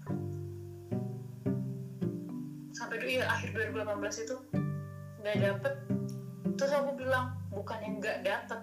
sampai 2.93 3.17
ya 3.17 3.25
akhir 3.25 3.57
2018 3.57 4.29
itu 4.29 4.37
nggak 5.25 5.37
dapet. 5.41 5.75
Terus 6.61 6.73
aku 6.77 6.93
bilang 6.93 7.41
bukan 7.49 7.81
yang 7.81 7.97
nggak 8.05 8.21
dapet 8.21 8.61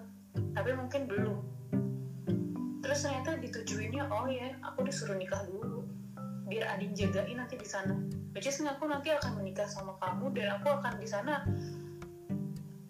tapi 0.54 0.70
mungkin 0.70 1.10
belum. 1.10 1.38
Terus 2.78 2.98
ternyata 3.02 3.42
ditujuinnya 3.42 4.06
oh 4.06 4.30
ya 4.30 4.54
aku 4.62 4.86
disuruh 4.86 5.18
nikah 5.18 5.42
dulu 5.50 5.82
biar 6.46 6.78
Adin 6.78 6.94
jagain 6.94 7.42
nanti 7.42 7.58
di 7.58 7.66
sana. 7.66 7.98
Which 8.30 8.46
is 8.46 8.62
aku 8.62 8.86
nanti 8.86 9.10
akan 9.10 9.42
menikah 9.42 9.66
sama 9.66 9.98
kamu 9.98 10.30
dan 10.38 10.62
aku 10.62 10.78
akan 10.78 10.94
di 11.02 11.10
sana 11.10 11.42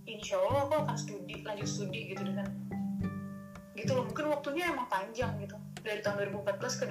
insya 0.04 0.36
Allah 0.36 0.68
aku 0.68 0.74
akan 0.84 0.96
studi 1.00 1.40
lanjut 1.40 1.64
studi 1.64 2.12
gitu 2.12 2.20
dengan 2.20 2.52
gitu 3.72 3.96
loh 3.96 4.04
mungkin 4.04 4.28
waktunya 4.28 4.68
emang 4.68 4.92
panjang 4.92 5.32
gitu 5.40 5.56
dari 5.80 6.04
tahun 6.04 6.28
2014 6.36 6.60
ke 6.60 6.84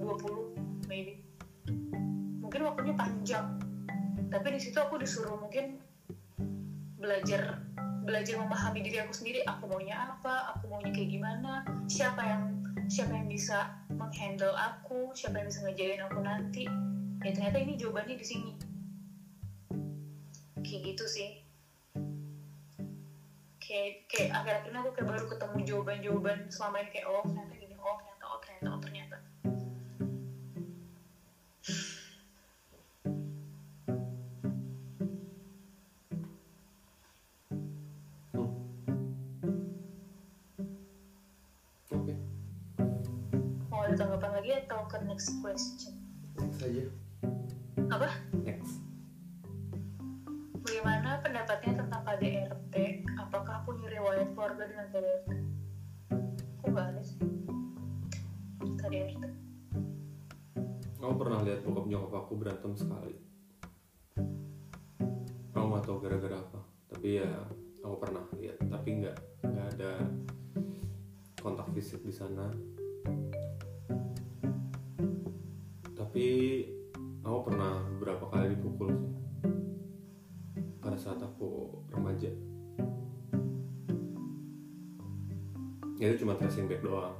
2020 0.00 0.88
maybe 0.88 1.27
mungkin 2.48 2.64
waktunya 2.64 2.96
panjang. 2.96 3.46
Tapi 4.32 4.56
di 4.56 4.60
situ 4.64 4.80
aku 4.80 4.96
disuruh 4.96 5.36
mungkin 5.36 5.84
belajar 6.96 7.60
belajar 8.08 8.40
memahami 8.40 8.80
diri 8.88 9.04
aku 9.04 9.12
sendiri. 9.12 9.44
Aku 9.44 9.68
maunya 9.68 10.00
apa? 10.00 10.56
Aku 10.56 10.72
maunya 10.72 10.88
kayak 10.88 11.12
gimana? 11.12 11.60
Siapa 11.92 12.24
yang 12.24 12.64
siapa 12.88 13.20
yang 13.20 13.28
bisa 13.28 13.68
menghandle 13.92 14.56
aku? 14.56 15.12
Siapa 15.12 15.44
yang 15.44 15.52
bisa 15.52 15.60
ngejain 15.60 16.00
aku 16.08 16.24
nanti? 16.24 16.64
Ya 17.20 17.36
ternyata 17.36 17.60
ini 17.60 17.76
jawabannya 17.76 18.16
di 18.16 18.24
sini. 18.24 18.52
Kayak 20.64 20.80
gitu 20.96 21.04
sih. 21.04 21.44
Kayak 23.60 24.08
kayak 24.08 24.32
akhir-akhirnya 24.32 24.80
aku 24.80 24.96
kayak 24.96 25.08
baru 25.12 25.24
ketemu 25.28 25.58
jawaban-jawaban 25.68 26.38
selama 26.48 26.80
ini. 26.80 26.96
Kayak 26.96 27.12
oh 27.12 27.22
ternyata 27.28 27.54
gini. 27.60 27.76
Oh 27.76 27.92
ternyata 28.00 28.24
oh 28.24 28.40
ternyata 28.40 28.66
oh 28.72 28.80
ternyata 28.80 28.87
sekali. 62.78 63.14
Aku 65.50 65.66
nggak 65.66 65.84
tahu 65.84 65.98
gara-gara 65.98 66.38
apa. 66.38 66.62
Tapi 66.86 67.18
ya 67.18 67.30
aku 67.82 67.96
pernah 67.98 68.22
lihat. 68.38 68.62
Tapi 68.62 68.88
nggak 69.02 69.16
nggak 69.42 69.68
ada 69.74 69.92
kontak 71.42 71.66
fisik 71.74 72.06
di 72.06 72.14
sana. 72.14 72.46
Tapi 75.98 76.26
aku 77.26 77.38
pernah 77.50 77.82
beberapa 77.98 78.30
kali 78.30 78.54
dipukul 78.54 78.94
sih. 78.94 79.12
Pada 80.78 80.94
saat 80.94 81.18
aku 81.18 81.82
remaja. 81.90 82.30
Ya, 85.98 86.14
Itu 86.14 86.22
cuma 86.22 86.38
tracing 86.38 86.70
back 86.70 86.86
doang. 86.86 87.18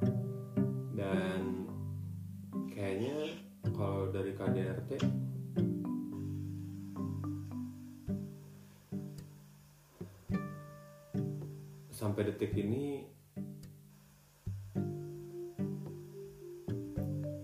Detik 12.38 12.54
ini 12.54 13.02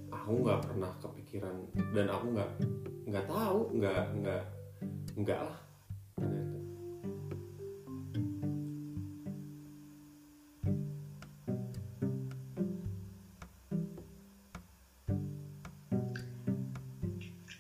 aku 0.07 0.33
nggak 0.39 0.63
pernah 0.71 0.93
kepikiran 1.03 1.67
dan 1.91 2.07
aku 2.07 2.27
nggak 2.31 2.51
nggak 3.11 3.27
tahu 3.27 3.75
nggak 3.75 4.03
nggak 4.23 4.43
nggak 5.19 5.41
lah. 5.43 5.59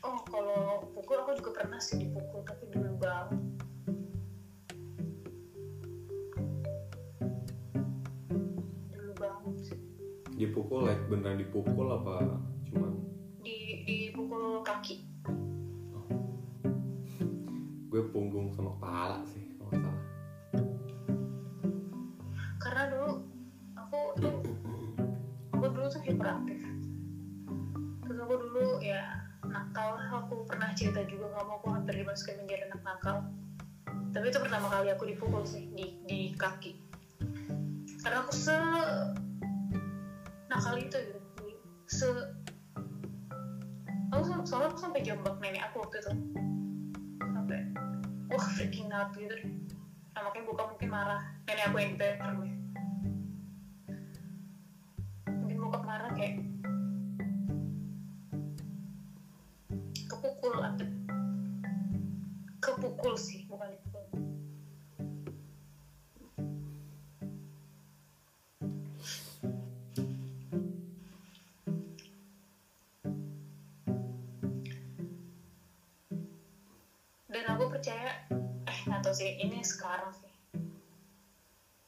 Oh 0.07 0.23
kalau 0.23 0.87
pukul 0.95 1.19
aku 1.19 1.35
juga 1.43 1.51
pernah 1.67 1.83
sih 1.83 1.99
dipukul 1.99 2.47
tapi 2.47 2.71
dulu 2.71 2.95
banget 3.03 3.54
dipukul 10.45 10.85
like 10.85 11.01
beneran 11.09 11.41
dipukul 11.41 11.89
apa 11.89 12.37
cuman? 12.69 12.93
Di 13.41 13.85
dipukul 13.89 14.61
kaki. 14.61 15.01
Gue 17.89 18.03
punggung 18.13 18.53
sama 18.53 18.77
kepala 18.77 19.19
sih 19.25 19.57
kalau 19.57 19.73
nggak 19.73 19.81
salah. 19.81 20.03
Karena 22.61 22.83
dulu 22.93 23.11
aku 23.79 23.99
tuh 24.21 24.37
aku 25.57 25.65
dulu 25.73 25.87
tuh 25.89 26.03
hiperaktif. 26.05 26.61
Terus 28.05 28.19
aku 28.21 28.35
dulu 28.37 28.65
ya 28.85 29.01
nakal. 29.49 29.97
Aku 30.13 30.45
pernah 30.45 30.77
cerita 30.77 31.01
juga 31.09 31.33
kamu 31.41 31.53
aku 31.57 31.67
hampir 31.73 32.05
dimasukin 32.05 32.45
menjadi 32.45 32.69
anak 32.69 32.83
nakal. 32.85 33.17
Tapi 34.13 34.31
itu 34.31 34.39
pertama 34.39 34.69
kali 34.69 34.93
aku 34.93 35.09
dipukul 35.09 35.43
sih 35.49 35.73
di 35.73 36.05
di 36.05 36.21
kaki. 36.37 36.77
Karena 38.05 38.21
aku 38.21 38.37
se 38.37 38.59
nakal 40.55 40.79
itu 40.79 40.95
gitu. 40.95 41.21
Se 41.91 42.07
aku 44.15 44.23
soalnya 44.47 44.71
aku 44.71 44.79
sampai 44.79 45.03
jambak 45.03 45.35
nenek 45.43 45.67
aku 45.67 45.83
waktu 45.83 45.99
itu. 45.99 46.13
Sampai 47.19 47.61
wah 48.31 48.47
freaking 48.55 48.95
out 48.95 49.11
gitu. 49.19 49.35
Nah, 50.15 50.31
makanya 50.31 50.47
buka 50.47 50.63
mungkin 50.71 50.91
marah. 50.95 51.23
Nenek 51.51 51.65
aku 51.67 51.77
yang 51.83 51.93
gue 51.99 52.11
mungkin 55.27 55.59
bokap 55.59 55.83
marah 55.83 56.11
kayak 56.15 56.39
kepukul 60.07 60.55
atau 60.63 60.87
kepukul 62.63 63.19
sih 63.19 63.44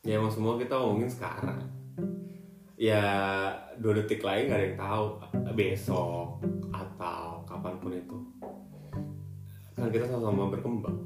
ya 0.07 0.23
emang 0.23 0.31
semua 0.31 0.55
kita 0.55 0.79
ngomongin 0.79 1.11
sekarang. 1.11 1.67
Ya 2.79 3.03
dua 3.83 3.99
detik 3.99 4.23
lagi 4.23 4.47
nggak 4.47 4.59
ada 4.63 4.67
yang 4.71 4.79
tahu 4.79 5.05
besok 5.59 6.39
atau 6.71 7.43
kapan 7.43 7.75
pun 7.83 7.93
itu. 7.93 8.19
Kan 9.75 9.91
kita 9.91 10.07
sama-sama 10.07 10.55
berkembang. 10.55 10.97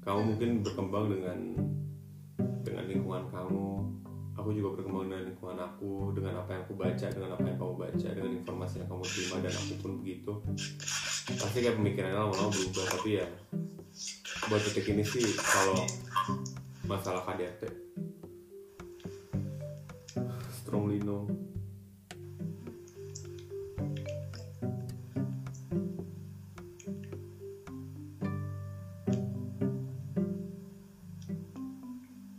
Kamu 0.00 0.20
mungkin 0.34 0.64
berkembang 0.64 1.12
dengan 1.12 1.38
dengan 2.64 2.84
lingkungan 2.88 3.28
kamu. 3.28 3.68
Aku 4.34 4.50
juga 4.50 4.80
berkembang 4.80 5.06
dengan 5.12 5.30
lingkungan 5.30 5.58
aku 5.60 6.10
dengan 6.16 6.42
apa 6.42 6.50
yang 6.58 6.62
aku 6.66 6.74
baca 6.74 7.06
dengan 7.06 7.30
apa 7.36 7.44
yang 7.46 7.58
kamu 7.60 7.74
baca 7.76 8.08
dengan 8.08 8.32
informasi 8.34 8.74
yang 8.82 8.88
kamu 8.90 9.04
terima 9.06 9.36
dan 9.44 9.52
aku 9.52 9.74
pun 9.84 9.92
begitu. 10.00 10.32
Pasti 11.28 11.58
kayak 11.60 11.76
pemikirannya 11.76 12.16
lama-lama 12.16 12.50
berubah 12.50 12.84
tapi 12.88 13.20
ya 13.20 13.26
buat 14.50 14.60
detik 14.60 14.92
ini 14.92 15.04
sih 15.06 15.24
kalau 15.38 15.80
masalah 16.84 17.24
KDRT 17.24 17.62
strongly 20.52 21.00
no 21.00 21.24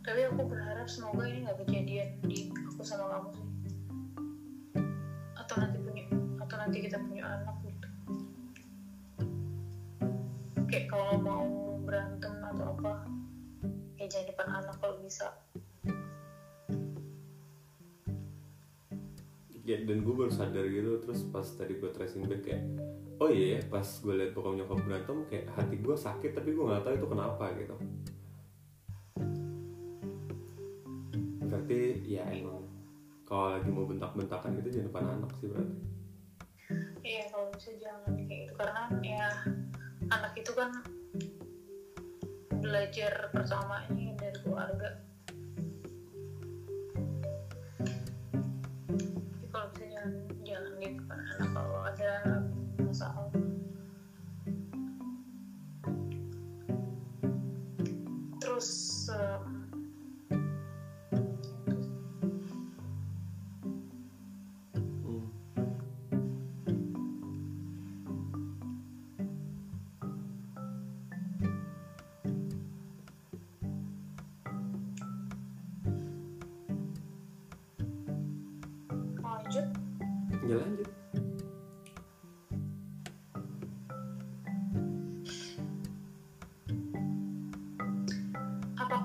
tapi 0.06 0.32
aku 0.32 0.48
berharap 0.48 0.88
semoga 0.88 1.26
ini 1.26 1.44
nggak 1.44 1.60
kejadian 1.66 2.08
di 2.24 2.48
aku 2.54 2.80
sama 2.80 3.04
kamu 3.12 3.28
sih. 3.36 3.48
Atau 5.36 5.60
nanti 5.60 5.76
punya 5.76 6.08
atau 6.40 6.56
nanti 6.56 6.78
kita 6.88 6.96
punya 7.04 7.24
anak 7.36 7.56
gitu. 7.66 7.88
Kayak 10.72 10.86
kalau 10.88 11.20
mau 11.20 11.44
berantem 11.84 12.32
atau 12.38 12.72
apa 12.80 13.15
ya 14.06 14.22
jangan 14.22 14.30
depan 14.30 14.48
anak 14.62 14.76
kalau 14.78 14.96
bisa. 15.02 15.26
Ya 19.66 19.82
dan 19.82 20.06
gue 20.06 20.14
baru 20.14 20.30
sadar 20.30 20.62
gitu 20.70 21.02
terus 21.02 21.26
pas 21.34 21.42
tadi 21.42 21.74
gue 21.74 21.90
tracing 21.90 22.30
back 22.30 22.46
kayak 22.46 22.62
oh 23.18 23.26
iya 23.26 23.58
ya 23.58 23.60
pas 23.66 23.82
gue 23.82 24.14
liat 24.14 24.30
bokap 24.30 24.54
nyokap 24.62 24.78
berantem 24.86 25.26
kayak 25.26 25.50
hati 25.58 25.74
gue 25.82 25.96
sakit 25.98 26.38
tapi 26.38 26.54
gue 26.54 26.62
nggak 26.62 26.86
tahu 26.86 26.94
itu 26.94 27.06
kenapa 27.10 27.44
gitu. 27.58 27.74
Berarti 31.42 31.80
ya 32.06 32.22
emang 32.30 32.62
kalau 33.26 33.58
lagi 33.58 33.66
mau 33.74 33.90
bentak-bentakan 33.90 34.54
gitu 34.62 34.78
jangan 34.78 34.86
depan 34.86 35.04
anak 35.18 35.30
sih 35.42 35.50
berarti. 35.50 35.74
Iya 37.02 37.22
kalau 37.34 37.50
bisa 37.58 37.70
jangan 37.82 38.14
kayak 38.14 38.30
gitu 38.30 38.52
karena 38.54 38.82
ya 39.02 39.26
anak 40.14 40.32
itu 40.38 40.52
kan 40.54 40.70
belajar 42.66 43.30
pertamanya 43.30 44.10
dari 44.18 44.38
keluarga 44.42 44.90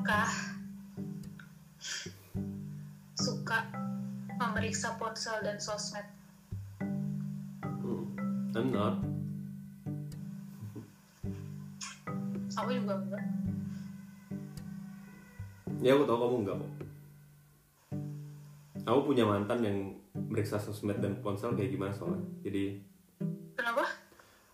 apakah 0.02 0.34
suka 3.14 3.70
memeriksa 4.34 4.98
ponsel 4.98 5.46
dan 5.46 5.62
sosmed. 5.62 6.10
Hmm. 7.62 8.10
I'm 8.58 8.74
not. 8.74 8.98
Aku 12.58 12.74
juga 12.74 12.98
enggak? 12.98 13.22
Ya 15.86 15.94
aku 15.94 16.10
tahu 16.10 16.18
kamu 16.18 16.38
enggak 16.46 16.58
kok 16.58 16.72
aku 18.82 19.14
punya 19.14 19.22
mantan 19.22 19.62
yang 19.62 19.78
meriksa 20.18 20.58
sosmed 20.58 20.98
dan 20.98 21.22
ponsel 21.22 21.54
kayak 21.54 21.78
gimana 21.78 21.94
soalnya. 21.94 22.26
Jadi 22.42 22.82
kenapa? 23.54 23.86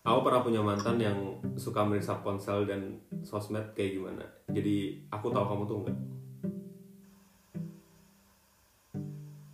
aku 0.04 0.28
pernah 0.28 0.44
punya 0.44 0.60
mantan 0.60 1.00
yang 1.00 1.16
suka 1.56 1.88
meriksa 1.88 2.20
ponsel 2.20 2.68
dan 2.68 3.00
sosmed 3.24 3.72
kayak 3.72 3.96
gimana 3.96 4.37
jadi 4.48 4.76
aku 5.12 5.26
tahu 5.28 5.44
kamu 5.44 5.62
tuh 5.68 5.76
enggak. 5.84 5.96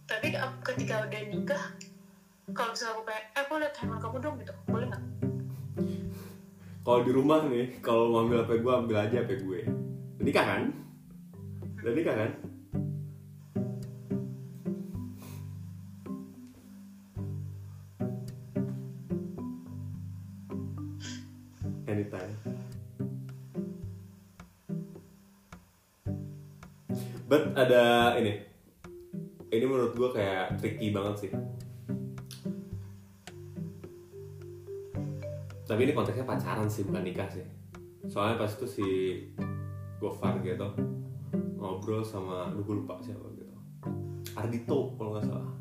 Tapi 0.04 0.26
ap- 0.38 0.62
ketika 0.62 0.94
udah 1.02 1.22
nikah 1.26 1.64
kalau 2.54 2.70
misalnya 2.70 2.92
aku 2.94 3.02
kayak 3.08 3.24
eh 3.34 3.40
aku 3.42 3.52
lihat 3.58 3.74
handphone 3.74 4.02
kamu 4.02 4.16
dong 4.22 4.34
gitu 4.38 4.52
boleh 4.70 4.86
nggak? 4.92 5.02
Kalau 6.84 7.00
di 7.00 7.12
rumah 7.16 7.40
nih 7.48 7.66
kalau 7.80 8.12
mau 8.12 8.22
ambil 8.28 8.44
HP 8.44 8.60
gue 8.60 8.72
ambil 8.72 8.96
aja 9.00 9.16
HP 9.24 9.30
gue. 9.42 9.60
Nikah 10.22 10.44
kan? 10.44 10.62
Udah 11.82 11.92
nikah 11.92 12.14
kan 12.14 12.30
ada 27.54 28.18
ini. 28.18 28.34
Ini 29.54 29.64
menurut 29.70 29.94
gue 29.94 30.10
kayak 30.10 30.58
tricky 30.58 30.90
banget 30.90 31.14
sih. 31.26 31.30
Tapi 35.64 35.80
ini 35.86 35.94
konteksnya 35.94 36.26
pacaran 36.26 36.66
sih 36.66 36.82
bukan 36.82 37.06
nikah 37.06 37.30
sih. 37.30 37.46
Soalnya 38.10 38.42
pas 38.42 38.50
itu 38.50 38.66
si 38.66 38.86
Gofar 40.02 40.42
gitu 40.42 40.68
ngobrol 41.56 42.04
sama 42.04 42.52
lu 42.52 42.60
gue 42.66 42.82
lupa 42.82 42.98
siapa 43.00 43.24
gitu. 43.38 43.54
Ardito 44.34 44.92
kalau 44.98 45.16
nggak 45.16 45.24
salah. 45.30 45.52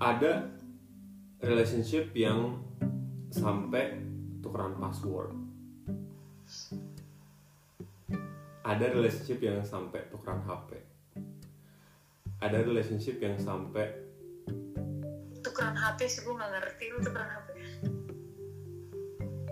Ada 0.00 0.32
relationship 1.44 2.10
yang 2.16 2.58
sampai 3.30 4.00
tukeran 4.40 4.76
password 4.80 5.43
ada 8.64 8.86
relationship 8.90 9.38
yang 9.44 9.60
sampai 9.62 10.08
tukeran 10.08 10.40
HP 10.42 10.80
ada 12.40 12.58
relationship 12.64 13.20
yang 13.20 13.36
sampai 13.36 13.92
tukeran 15.44 15.76
HP 15.76 15.98
sih 16.08 16.20
gue 16.24 16.34
nggak 16.34 16.50
ngerti 16.50 16.84
lu 16.90 16.98
tukeran 17.04 17.30
HP 17.30 17.48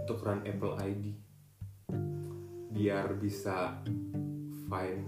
tukeran 0.08 0.40
Apple 0.48 0.74
ID 0.80 1.04
biar 2.72 3.14
bisa 3.20 3.78
find 4.66 5.06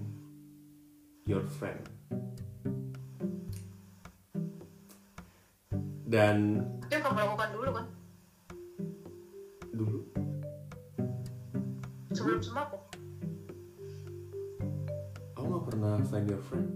your 1.24 1.42
friend. 1.58 1.82
Dan 6.04 6.62
itu 6.86 6.92
yang 6.94 7.02
kamu 7.02 7.18
lakukan 7.18 7.48
dulu 7.50 7.70
kan? 7.72 7.86
Dulu? 9.74 10.00
Sebelum 12.14 12.38
sama 12.44 12.70
aku 12.70 12.76
aku 12.78 12.86
nggak 12.86 12.93
pernah 15.64 15.96
find 16.04 16.28
your 16.28 16.40
friend? 16.44 16.68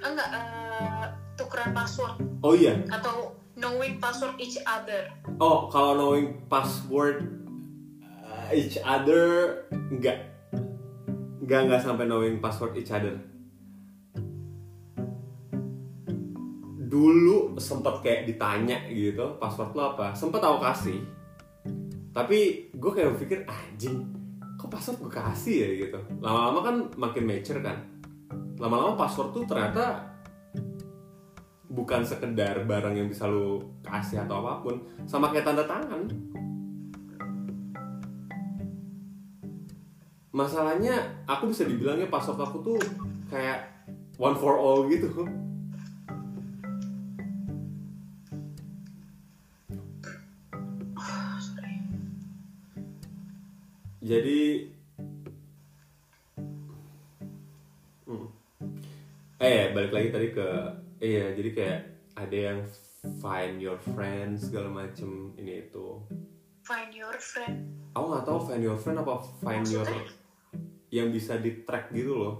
Enggak 0.00 0.28
eh, 0.32 1.06
tukeran 1.40 1.72
password. 1.72 2.20
Oh 2.44 2.52
iya? 2.52 2.76
Atau 2.92 3.36
knowing 3.56 3.96
password 3.96 4.36
each 4.36 4.60
other. 4.68 5.08
Oh 5.40 5.68
kalau 5.72 5.96
knowing 5.96 6.44
password 6.48 7.24
uh, 8.04 8.48
each 8.52 8.76
other 8.84 9.56
enggak. 9.72 10.28
Enggak 11.40 11.60
enggak 11.66 11.80
sampai 11.80 12.04
knowing 12.04 12.38
password 12.38 12.76
each 12.76 12.92
other. 12.92 13.16
Dulu 16.90 17.56
sempet 17.56 18.04
kayak 18.04 18.22
ditanya 18.28 18.84
gitu 18.92 19.40
password 19.40 19.72
lo 19.72 19.96
apa? 19.96 20.12
Sempet 20.12 20.44
aku 20.44 20.58
kasih. 20.60 21.00
Tapi 22.10 22.68
gue 22.74 22.90
kayak 22.90 23.14
berpikir 23.14 23.46
anjing. 23.46 24.02
kok 24.02 24.19
password 24.70 25.02
gue 25.02 25.12
kasih 25.12 25.56
ya 25.66 25.68
gitu. 25.84 25.98
Lama-lama 26.22 26.60
kan 26.62 26.76
makin 26.94 27.26
mature 27.26 27.58
kan. 27.58 27.76
Lama-lama 28.56 28.94
password 28.94 29.34
tuh 29.34 29.44
ternyata 29.44 30.06
bukan 31.70 32.06
sekedar 32.06 32.66
barang 32.66 32.94
yang 32.94 33.10
bisa 33.10 33.26
lo 33.26 33.78
kasih 33.82 34.22
atau 34.26 34.42
apa 34.42 34.62
pun 34.62 34.78
sama 35.10 35.34
kayak 35.34 35.50
tanda 35.50 35.66
tangan. 35.66 36.06
Masalahnya 40.30 41.26
aku 41.26 41.50
bisa 41.50 41.66
dibilangnya 41.66 42.06
password 42.06 42.38
aku 42.38 42.62
tuh 42.62 42.78
kayak 43.26 43.66
one 44.14 44.38
for 44.38 44.54
all 44.54 44.86
gitu 44.86 45.10
jadi 54.10 54.40
Hmm. 58.02 58.26
kayak 59.38 59.70
balik 59.70 59.92
lagi 59.94 60.08
tadi 60.10 60.28
ke 60.34 60.48
iya 60.98 61.30
jadi 61.30 61.50
kayak 61.54 61.80
ada 62.18 62.36
yang 62.36 62.58
find 63.22 63.62
your 63.62 63.78
friends 63.94 64.50
segala 64.50 64.66
macem 64.66 65.30
ini 65.38 65.62
itu. 65.62 66.02
Find 66.66 66.90
your 66.90 67.14
friend. 67.16 67.70
Aku 67.94 68.10
nggak 68.10 68.26
tahu 68.26 68.38
find 68.44 68.60
your 68.60 68.74
friend 68.74 68.98
apa 68.98 69.22
find 69.38 69.62
your 69.64 69.86
Maksudnya? 69.86 70.18
yang 70.90 71.14
bisa 71.14 71.38
di 71.38 71.62
track 71.62 71.94
gitu 71.94 72.18
loh 72.18 72.34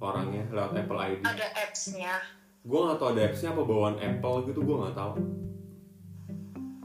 orangnya 0.00 0.48
lewat 0.48 0.72
Apple 0.80 0.96
ID 0.98 1.20
ada 1.22 1.46
apps-nya? 1.60 2.24
Gue 2.64 2.80
nggak 2.82 2.98
tahu 2.98 3.08
ada 3.12 3.22
appsnya 3.28 3.52
apa 3.52 3.62
bawaan 3.62 3.96
Apple 4.00 4.36
gitu 4.48 4.60
gue 4.64 4.76
nggak 4.80 4.96
tahu. 4.96 5.12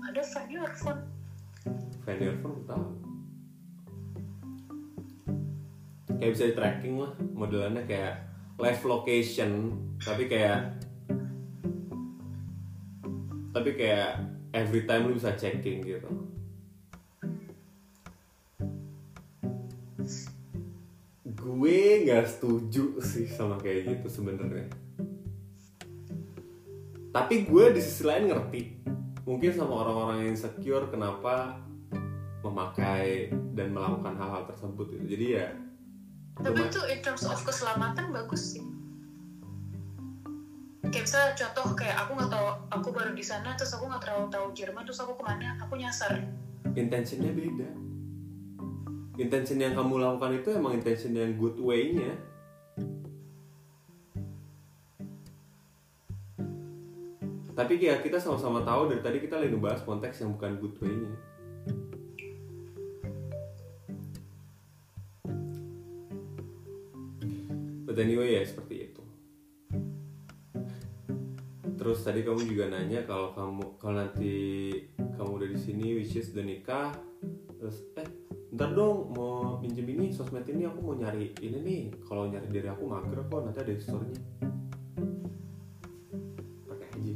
Ada 0.03 0.21
find 0.27 0.51
your 0.51 0.67
phone 0.75 1.01
find 2.03 2.19
your 2.19 2.35
friend 2.37 2.59
gue 2.59 2.67
tahu 2.67 2.83
kayak 6.21 6.37
bisa 6.37 6.45
di 6.45 6.53
tracking 6.53 6.95
lah 7.01 7.17
modelannya 7.33 7.81
kayak 7.89 8.29
live 8.61 8.83
location 8.85 9.73
tapi 9.97 10.29
kayak 10.29 10.77
tapi 13.51 13.73
kayak 13.73 14.21
every 14.53 14.85
time 14.85 15.09
lu 15.09 15.17
bisa 15.17 15.33
checking 15.33 15.81
gitu. 15.81 16.07
Gue 21.25 22.05
nggak 22.05 22.29
setuju 22.29 23.01
sih 23.01 23.27
sama 23.27 23.59
kayak 23.59 23.97
gitu 23.97 24.07
sebenarnya. 24.21 24.71
Tapi 27.11 27.43
gue 27.43 27.65
di 27.75 27.81
sisi 27.83 28.07
lain 28.07 28.31
ngerti. 28.31 28.61
Mungkin 29.27 29.51
sama 29.51 29.83
orang-orang 29.83 30.17
yang 30.25 30.37
insecure 30.37 30.87
kenapa 30.87 31.59
memakai 32.41 33.29
dan 33.53 33.69
melakukan 33.75 34.17
hal-hal 34.17 34.43
tersebut 34.49 34.97
gitu. 34.97 35.05
jadi 35.13 35.25
ya 35.29 35.47
tapi 36.41 36.59
itu 36.65 36.81
in 36.89 36.99
terms 37.05 37.23
of 37.23 37.37
keselamatan 37.45 38.09
bagus 38.09 38.57
sih. 38.57 38.65
Kayak 40.91 41.07
misalnya 41.07 41.31
contoh 41.39 41.65
kayak 41.77 41.95
aku 42.03 42.11
nggak 42.19 42.31
tahu 42.33 42.47
aku 42.73 42.87
baru 42.91 43.11
di 43.15 43.23
sana 43.23 43.55
terus 43.55 43.71
aku 43.77 43.87
nggak 43.87 44.03
terlalu 44.03 44.27
tahu 44.27 44.45
Jerman 44.51 44.83
terus 44.83 44.99
aku 44.99 45.13
ke 45.15 45.23
mana 45.23 45.55
aku 45.61 45.79
nyasar. 45.79 46.19
Intentionnya 46.75 47.31
beda. 47.31 47.69
Intention 49.21 49.61
yang 49.61 49.77
kamu 49.77 50.01
lakukan 50.01 50.41
itu 50.41 50.49
emang 50.51 50.75
intention 50.75 51.15
yang 51.15 51.37
good 51.39 51.55
way-nya. 51.61 52.17
Tapi 57.51 57.77
ya 57.77 58.01
kita 58.01 58.17
sama-sama 58.17 58.65
tahu 58.65 58.89
dari 58.89 59.01
tadi 59.05 59.17
kita 59.21 59.37
lagi 59.37 59.53
ngebahas 59.53 59.85
konteks 59.85 60.25
yang 60.25 60.33
bukan 60.33 60.57
good 60.57 60.75
way-nya 60.81 61.13
but 67.91 67.99
anyway 67.99 68.39
ya 68.39 68.47
seperti 68.47 68.87
itu. 68.87 69.03
Terus 71.75 71.99
tadi 72.07 72.23
kamu 72.23 72.47
juga 72.47 72.71
nanya 72.71 73.03
kalau 73.03 73.35
kamu 73.35 73.75
kalau 73.75 73.99
nanti 73.99 74.35
kamu 74.95 75.43
udah 75.43 75.49
di 75.51 75.59
sini 75.59 75.99
which 75.99 76.15
is 76.15 76.31
udah 76.31 76.47
nikah 76.47 76.95
terus 77.59 77.83
eh 77.99 78.07
ntar 78.55 78.71
dong 78.71 79.11
mau 79.11 79.59
minjem 79.59 79.91
ini 79.91 80.15
sosmed 80.15 80.47
ini 80.47 80.71
aku 80.71 80.79
mau 80.79 80.95
nyari 80.95 81.35
ini 81.43 81.59
nih. 81.59 81.83
Kalau 82.07 82.31
nyari 82.31 82.47
dari 82.47 82.71
aku 82.71 82.87
mager 82.87 83.27
kok 83.27 83.43
nanti 83.43 83.59
ada 83.59 83.73
storynya 83.75 84.23
pakai 86.63 86.87
aja. 86.95 87.15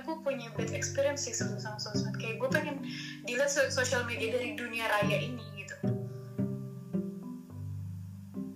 Aku 0.00 0.22
punya 0.22 0.54
bad 0.54 0.70
experience 0.70 1.26
sih 1.26 1.34
sama 1.34 1.58
sosmed. 1.58 2.14
Kayak 2.22 2.46
gue 2.46 2.48
pengen 2.54 2.76
dilihat 3.26 3.50
so- 3.50 3.74
sosial 3.74 4.06
media 4.06 4.38
dari 4.38 4.54
dunia 4.54 4.86
raya 4.86 5.18
ini 5.18 5.53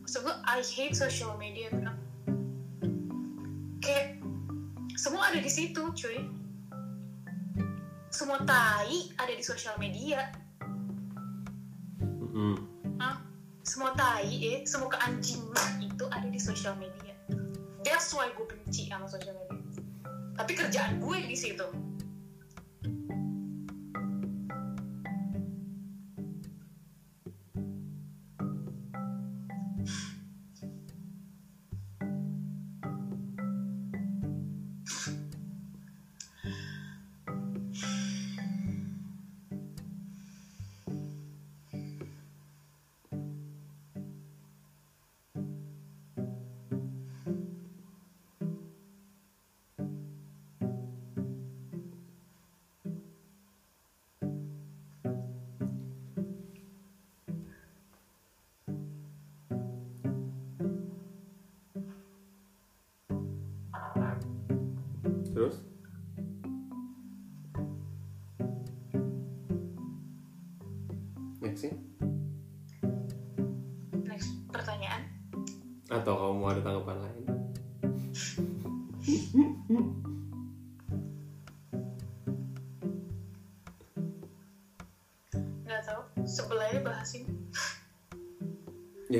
so 0.08 0.24
gue 0.24 0.32
I 0.48 0.64
hate 0.64 0.96
social 0.96 1.36
media 1.36 1.68
bro. 1.68 1.92
Kayak 3.84 4.24
semua 4.96 5.28
ada 5.28 5.38
di 5.44 5.52
situ 5.52 5.92
cuy. 5.92 6.16
Semua 8.08 8.40
tai 8.48 9.12
ada 9.20 9.32
di 9.36 9.44
sosial 9.44 9.76
media. 9.76 10.32
Mm-mm. 12.00 12.56
Hah? 12.96 13.20
semua 13.68 13.92
tai 13.92 14.32
eh 14.40 14.58
semua 14.64 14.88
keanjingan 14.88 15.84
itu 15.84 16.08
ada 16.08 16.24
di 16.24 16.40
sosial 16.40 16.72
media. 16.80 17.12
That's 17.84 18.16
why 18.16 18.32
gue 18.32 18.48
benci 18.48 18.88
sama 18.88 19.04
sosial 19.04 19.36
media. 19.36 19.60
Tapi 20.40 20.56
kerjaan 20.56 21.04
gue 21.04 21.18
di 21.28 21.36
situ 21.36 21.68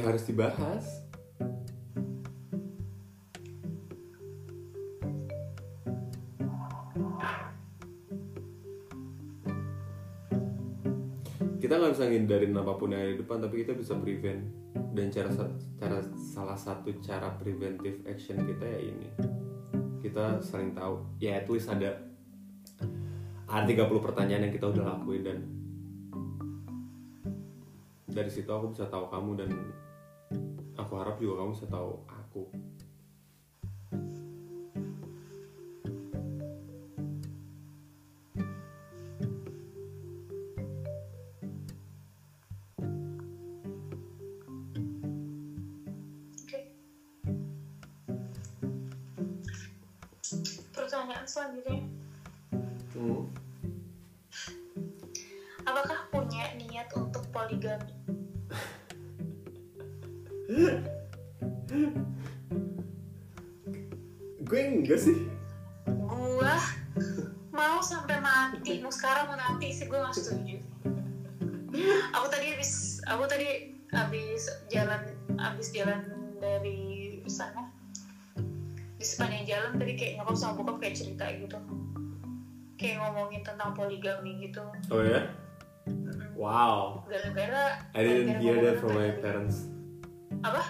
harus 0.08 0.24
dibahas. 0.24 0.84
Kita 11.58 11.76
nggak 11.76 11.92
bisa 11.92 12.08
ngindarin 12.08 12.56
apa 12.56 12.72
pun 12.80 12.96
yang 12.96 13.04
ada 13.04 13.12
di 13.12 13.20
depan 13.20 13.44
tapi 13.44 13.60
kita 13.60 13.76
bisa 13.76 13.92
prevent. 14.00 14.48
Dan 14.96 15.12
cara 15.12 15.28
cara 15.76 16.00
salah 16.16 16.56
satu 16.56 16.88
cara 17.04 17.28
preventive 17.36 18.08
action 18.08 18.40
kita 18.48 18.64
ya 18.64 18.80
ini. 18.88 19.08
Kita 20.00 20.40
saling 20.40 20.72
tahu. 20.72 21.20
Ya 21.20 21.36
at 21.36 21.46
least 21.52 21.68
ada 21.68 22.00
ada 23.48 23.64
30 23.64 23.84
pertanyaan 24.00 24.48
yang 24.48 24.54
kita 24.56 24.72
udah 24.72 24.84
lakuin 24.96 25.24
dan 25.24 25.38
dari 28.08 28.28
situ 28.32 28.48
aku 28.48 28.72
bisa 28.72 28.88
tahu 28.88 29.08
kamu 29.12 29.44
dan 29.44 29.50
aku 30.88 30.96
harap 30.96 31.20
juga 31.20 31.44
kamu 31.44 31.52
bisa 31.52 31.68
tahu 31.68 32.00
aku. 32.08 32.42
Oke. 46.40 46.60
Pertanyaan 50.72 51.28
selanjutnya. 51.28 51.84
Hmm. 52.96 53.28
apakah 55.68 56.08
punya 56.08 56.56
niat 56.56 56.88
untuk 56.96 57.22
poligami 57.28 57.97
gue 64.48 64.60
enggak 64.64 64.98
sih. 64.98 65.28
Gua 65.86 66.56
mau 67.54 67.78
sampai 67.78 68.18
mati 68.18 68.82
mau 68.82 68.90
sekarang 68.90 69.30
mau 69.30 69.38
nanti 69.38 69.70
sih 69.70 69.86
gue 69.86 69.94
nggak 69.94 70.16
setuju. 70.16 70.58
Aku 72.16 72.26
tadi 72.32 72.56
habis 72.56 72.98
aku 73.06 73.28
tadi 73.30 73.76
habis 73.94 74.50
jalan 74.72 75.14
habis 75.38 75.70
jalan 75.70 76.02
dari 76.42 77.22
sana. 77.30 77.70
Di 78.98 79.04
sepanjang 79.06 79.46
jalan 79.46 79.78
tadi 79.78 79.92
kayak 79.94 80.12
nyokap 80.18 80.34
sama 80.34 80.58
bokap 80.58 80.82
kayak 80.82 80.96
cerita 80.98 81.30
gitu. 81.38 81.58
Kayak 82.80 82.98
ngomongin 83.04 83.46
tentang 83.46 83.78
poligami 83.78 84.42
gitu. 84.42 84.64
Oh 84.90 85.02
ya? 85.06 85.22
Wow. 86.34 87.06
Gara-gara 87.06 87.78
I 87.94 88.00
didn't 88.02 88.42
hear 88.42 88.58
that 88.58 88.82
from 88.82 88.98
my 88.98 89.14
parents 89.22 89.77
apa? 90.42 90.62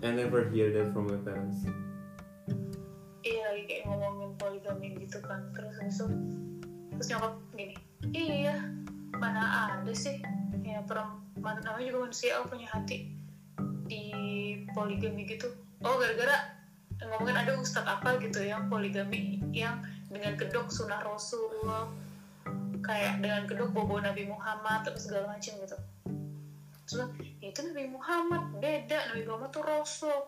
I 0.00 0.10
never 0.16 0.48
hear 0.48 0.72
that 0.72 0.96
from 0.96 1.12
my 1.12 1.20
parents. 1.20 1.68
Iya 3.20 3.52
lagi 3.52 3.62
kayak 3.68 3.84
ngomongin 3.84 4.32
poligami 4.40 4.96
gitu 4.96 5.20
kan 5.20 5.52
terus 5.52 5.76
itu 5.76 6.06
terus 6.96 7.06
nyokap 7.12 7.36
gini 7.52 7.76
iya 8.16 8.56
mana 9.20 9.68
ada 9.76 9.92
sih? 9.92 10.24
Ya 10.64 10.80
perempuan 10.88 11.60
namanya 11.60 11.92
juga 11.92 11.98
manusia 12.08 12.40
oh, 12.40 12.48
punya 12.48 12.64
hati 12.72 13.12
di 13.84 14.04
poligami 14.72 15.28
gitu. 15.28 15.52
Oh 15.84 16.00
gara-gara 16.00 16.56
ngomongin 17.00 17.36
ada 17.36 17.52
ustadz 17.60 17.88
apa 17.88 18.16
gitu 18.24 18.40
yang 18.40 18.72
poligami 18.72 19.40
yang 19.52 19.84
dengan 20.08 20.36
kedok 20.36 20.68
sunah 20.72 21.00
rasul 21.04 21.48
kayak 22.80 23.20
dengan 23.20 23.44
kedok 23.44 23.72
bobo 23.76 24.00
Nabi 24.00 24.24
Muhammad 24.24 24.88
terus 24.88 25.04
segala 25.04 25.36
macam 25.36 25.52
gitu. 25.60 25.76
Terus 26.88 27.06
itu 27.50 27.66
Nabi 27.66 27.90
Muhammad 27.90 28.62
beda. 28.62 29.10
Nabi 29.10 29.26
Muhammad 29.26 29.50
tuh 29.50 29.66
rasul. 29.66 30.18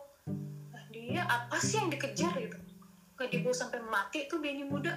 Nah, 0.75 0.83
dia 0.91 1.23
apa 1.23 1.55
sih 1.55 1.79
yang 1.79 1.87
dikejar 1.87 2.35
gitu? 2.35 2.59
Kayak 3.15 3.31
dibawa 3.39 3.55
sampai 3.55 3.79
mati 3.87 4.27
tuh 4.27 4.43
bini 4.43 4.67
muda. 4.67 4.91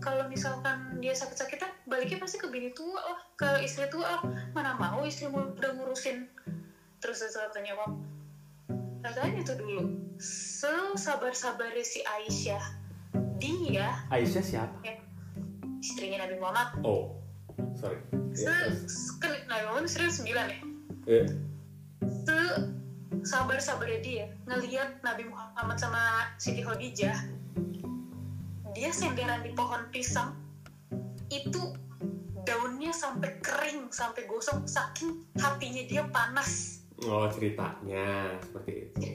Kalau 0.00 0.28
misalkan 0.30 1.02
dia 1.02 1.16
sakit-sakitan 1.16 1.68
baliknya 1.88 2.20
pasti 2.20 2.36
ke 2.36 2.48
bini 2.52 2.70
tua 2.76 3.00
lah 3.00 3.20
ke 3.36 3.64
istri 3.64 3.88
tua 3.88 4.04
lah 4.04 4.22
mana 4.52 4.76
mau 4.76 5.00
istri 5.08 5.28
muda 5.32 5.72
ngurusin 5.72 6.28
terus 7.00 7.24
saya 7.24 7.48
tanya 7.48 7.72
kok 7.72 7.96
katanya 9.00 9.40
tuh 9.40 9.56
dulu 9.56 9.84
sesabar-sabar 10.20 11.72
si 11.80 12.04
Aisyah. 12.04 12.64
Dia 13.40 14.04
Aisyah 14.12 14.44
siapa? 14.44 14.78
istrinya 15.80 16.28
Nabi 16.28 16.36
Muhammad. 16.36 16.68
Oh 16.84 17.16
sorry. 17.72 18.04
Se 18.36 18.52
kan 19.16 19.32
Nabi 19.48 19.64
Muhammad 19.64 19.88
istrinya 19.88 20.12
sembilan 20.12 20.46
ya 20.52 20.69
yeah. 21.06 21.26
se 22.02 22.38
sabar-sabarnya 23.20 24.00
dia 24.00 24.24
ngelihat 24.48 25.00
Nabi 25.04 25.28
Muhammad 25.28 25.76
sama 25.76 26.32
Siti 26.40 26.64
Khadijah 26.64 27.16
dia 28.72 28.90
senderan 28.94 29.44
di 29.44 29.52
pohon 29.52 29.82
pisang 29.92 30.38
itu 31.30 31.74
daunnya 32.46 32.90
sampai 32.94 33.38
kering 33.42 33.90
sampai 33.92 34.26
gosong 34.26 34.64
saking 34.66 35.26
hatinya 35.38 35.82
dia 35.86 36.02
panas. 36.08 36.82
Oh 37.06 37.28
ceritanya 37.30 38.38
seperti 38.42 38.90
itu. 38.90 39.08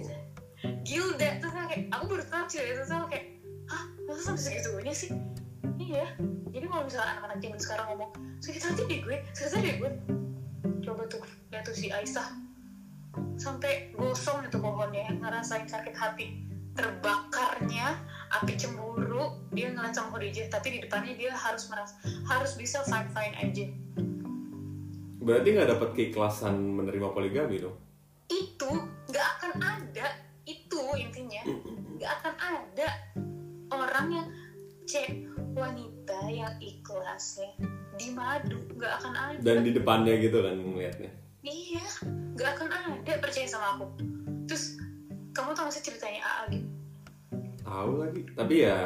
Gilda 0.86 1.42
tuh 1.42 1.50
kayak 1.54 1.90
aku 1.94 2.04
baru 2.10 2.24
tahu 2.30 2.44
cerita 2.50 2.72
itu 2.72 2.84
tuh 2.88 3.06
kayak 3.10 3.26
ah 3.70 3.84
masa 4.06 4.22
sampai 4.34 4.42
segitunya 4.44 4.94
sih? 4.94 5.12
Iya. 5.82 6.06
Jadi 6.56 6.66
kalau 6.72 6.84
misalnya 6.88 7.10
anak-anak 7.20 7.38
zaman 7.44 7.60
sekarang 7.60 7.86
ngomong 7.94 8.12
sakit 8.40 8.62
hati 8.64 8.84
deh 8.88 9.00
gue 9.04 9.18
sakit 9.36 9.52
hati 9.52 9.66
deh 9.66 9.76
gue 9.82 9.92
coba 10.84 11.04
tuh 11.08 11.22
lihat 11.52 11.64
tuh 11.66 11.76
si 11.76 11.92
Aisyah. 11.92 12.28
Sampai 13.40 13.96
gosong 13.96 14.48
itu 14.48 14.58
pohonnya 14.60 15.08
ngerasain 15.16 15.68
sakit 15.68 15.96
hati. 15.96 16.44
Terbakarnya 16.76 17.96
api 18.42 18.54
cemburu 18.60 19.48
dia 19.56 19.72
ngeliat 19.72 19.96
sama 19.96 20.20
Khadijah 20.20 20.52
tapi 20.52 20.76
di 20.76 20.80
depannya 20.84 21.16
dia 21.16 21.32
harus 21.32 21.72
merasa 21.72 21.96
harus 22.28 22.60
bisa 22.60 22.84
fine 22.84 23.08
fine 23.16 23.36
aja. 23.40 23.66
Berarti 25.24 25.48
nggak 25.56 25.70
dapat 25.72 25.90
keikhlasan 25.96 26.60
menerima 26.76 27.08
poligami 27.16 27.64
dong? 27.64 27.86
itu 28.30 28.72
nggak 29.10 29.28
akan 29.38 29.54
ada. 29.62 30.08
Itu 30.46 30.82
intinya. 30.98 31.44
Nggak 31.98 32.12
akan 32.22 32.36
ada 32.38 32.90
orang 33.74 34.08
yang 34.14 34.28
cek 34.86 35.10
wanita 35.58 35.95
yang 36.30 36.56
ikhlas 36.64 37.42
ya. 37.42 37.50
Di 37.96 38.12
madu 38.12 38.60
nggak 38.76 38.94
akan 39.02 39.14
ada. 39.14 39.40
Dan 39.40 39.64
di 39.64 39.72
depannya 39.76 40.14
gitu 40.20 40.44
kan 40.44 40.56
ngeliatnya? 40.56 41.12
Iya 41.44 41.86
nggak 42.36 42.50
akan 42.60 42.70
ada. 42.72 43.14
Percaya 43.20 43.48
sama 43.48 43.80
aku. 43.80 43.86
Terus 44.46 44.80
kamu 45.36 45.52
tau 45.52 45.68
gak 45.68 45.76
sih 45.76 45.84
ceritanya 45.84 46.24
AA 46.24 46.44
gitu 46.56 46.68
Tahu 47.66 47.92
lagi. 48.00 48.22
Tapi 48.32 48.56
ya 48.64 48.80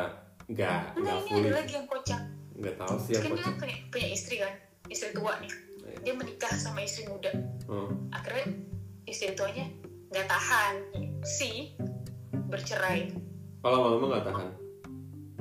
nggak 0.50 0.98
enggak 0.98 0.98
nggak 0.98 1.18
ini 1.22 1.30
fully. 1.30 1.46
ada 1.46 1.52
lagi 1.62 1.74
yang 1.78 1.88
kocak. 1.88 2.22
Nggak 2.60 2.76
tahu 2.82 2.96
sih 2.98 3.14
kan 3.14 3.22
apa 3.22 3.36
dia 3.36 3.44
kan 3.46 3.56
punya, 3.62 3.76
punya 3.94 4.08
istri 4.10 4.36
kan? 4.42 4.54
Istri 4.90 5.10
tua 5.14 5.34
nih. 5.40 5.54
Iya. 5.90 5.98
dia 6.06 6.14
menikah 6.14 6.54
sama 6.54 6.86
istri 6.86 7.10
muda. 7.10 7.34
Hmm. 7.70 8.10
akhirnya 8.14 8.46
istri 9.06 9.34
tuanya 9.38 9.70
nggak 10.10 10.26
tahan. 10.26 10.74
Si 11.22 11.78
bercerai. 12.50 13.14
Kalau 13.62 13.78
lama-lama 13.78 14.06
nggak 14.18 14.26
tahan? 14.26 14.50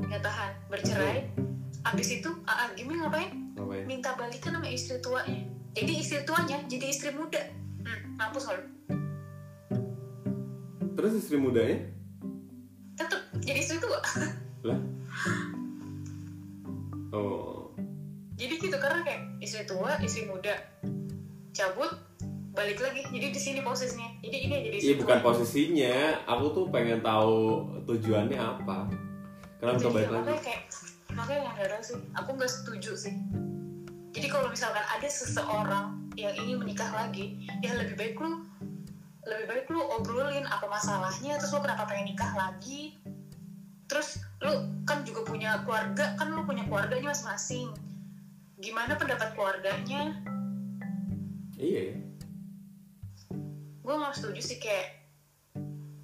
Nggak 0.05 0.23
tahan. 0.25 0.51
Bercerai 0.69 1.49
abis 1.89 2.21
itu 2.21 2.31
AA 2.45 2.65
gimana 2.77 3.09
ngapain? 3.09 3.31
Ngapain? 3.57 3.85
minta 3.89 4.13
balikan 4.15 4.55
sama 4.57 4.69
istri 4.69 5.01
tuanya. 5.01 5.41
Jadi 5.73 5.93
istri 6.01 6.21
tuanya 6.29 6.59
jadi 6.69 6.87
istri 6.93 7.11
muda. 7.17 7.41
Hmm, 7.85 8.01
mampus 8.21 8.49
lu 8.51 8.65
Terus 10.99 11.13
istri 11.15 11.39
mudanya? 11.39 11.79
tetep 12.99 13.21
jadi 13.47 13.59
istri 13.63 13.79
tua. 13.79 14.03
Lah? 14.69 14.79
Oh. 17.15 17.71
Jadi 18.35 18.55
gitu 18.59 18.77
karena 18.77 19.07
kayak 19.07 19.23
istri 19.39 19.63
tua 19.65 19.95
istri 20.03 20.27
muda 20.27 20.59
cabut 21.55 21.95
balik 22.53 22.83
lagi. 22.83 23.07
Jadi 23.07 23.27
di 23.31 23.41
sini 23.41 23.61
posisinya. 23.63 24.19
Jadi 24.19 24.37
ini 24.51 24.57
jadi 24.67 24.77
Iya 24.83 24.95
bukan 24.99 25.19
posisinya. 25.23 25.95
Aku 26.27 26.45
tuh 26.51 26.67
pengen 26.75 26.99
tahu 27.01 27.71
tujuannya 27.87 28.35
apa. 28.39 28.91
Kenapa 29.59 29.79
Jadi 29.79 29.95
balik 29.95 30.11
lagi? 30.11 30.27
kayak 30.43 30.63
makanya 31.19 31.51
yang 31.51 31.57
ada 31.59 31.79
sih. 31.83 31.99
Aku 32.15 32.39
nggak 32.39 32.47
setuju 32.47 32.95
sih. 32.95 33.15
Jadi 34.15 34.27
kalau 34.31 34.49
misalkan 34.49 34.83
ada 34.87 35.09
seseorang 35.11 36.09
yang 36.15 36.35
ingin 36.39 36.63
menikah 36.63 36.89
lagi 36.91 37.39
ya 37.63 37.75
lebih 37.79 37.95
baik 37.95 38.17
lu 38.19 38.43
lebih 39.23 39.47
baik 39.47 39.67
lu 39.71 39.79
obrolin 39.79 40.49
apa 40.49 40.67
masalahnya 40.67 41.37
terus 41.37 41.53
lu 41.53 41.61
kenapa 41.61 41.85
pengen 41.91 42.15
nikah 42.15 42.33
lagi? 42.39 42.97
Terus 43.91 44.23
lu 44.41 44.83
kan 44.87 45.03
juga 45.03 45.27
punya 45.27 45.67
keluarga 45.67 46.15
kan 46.15 46.31
lu 46.31 46.47
punya 46.47 46.65
keluarganya 46.71 47.11
masing-masing. 47.11 47.75
Gimana 48.63 48.95
pendapat 48.95 49.35
keluarganya? 49.35 50.23
Iya. 51.59 51.99
Ya 51.99 52.09
gue 53.89 53.97
nggak 53.97 54.21
setuju 54.21 54.41
sih 54.45 54.61
kayak 54.61 55.01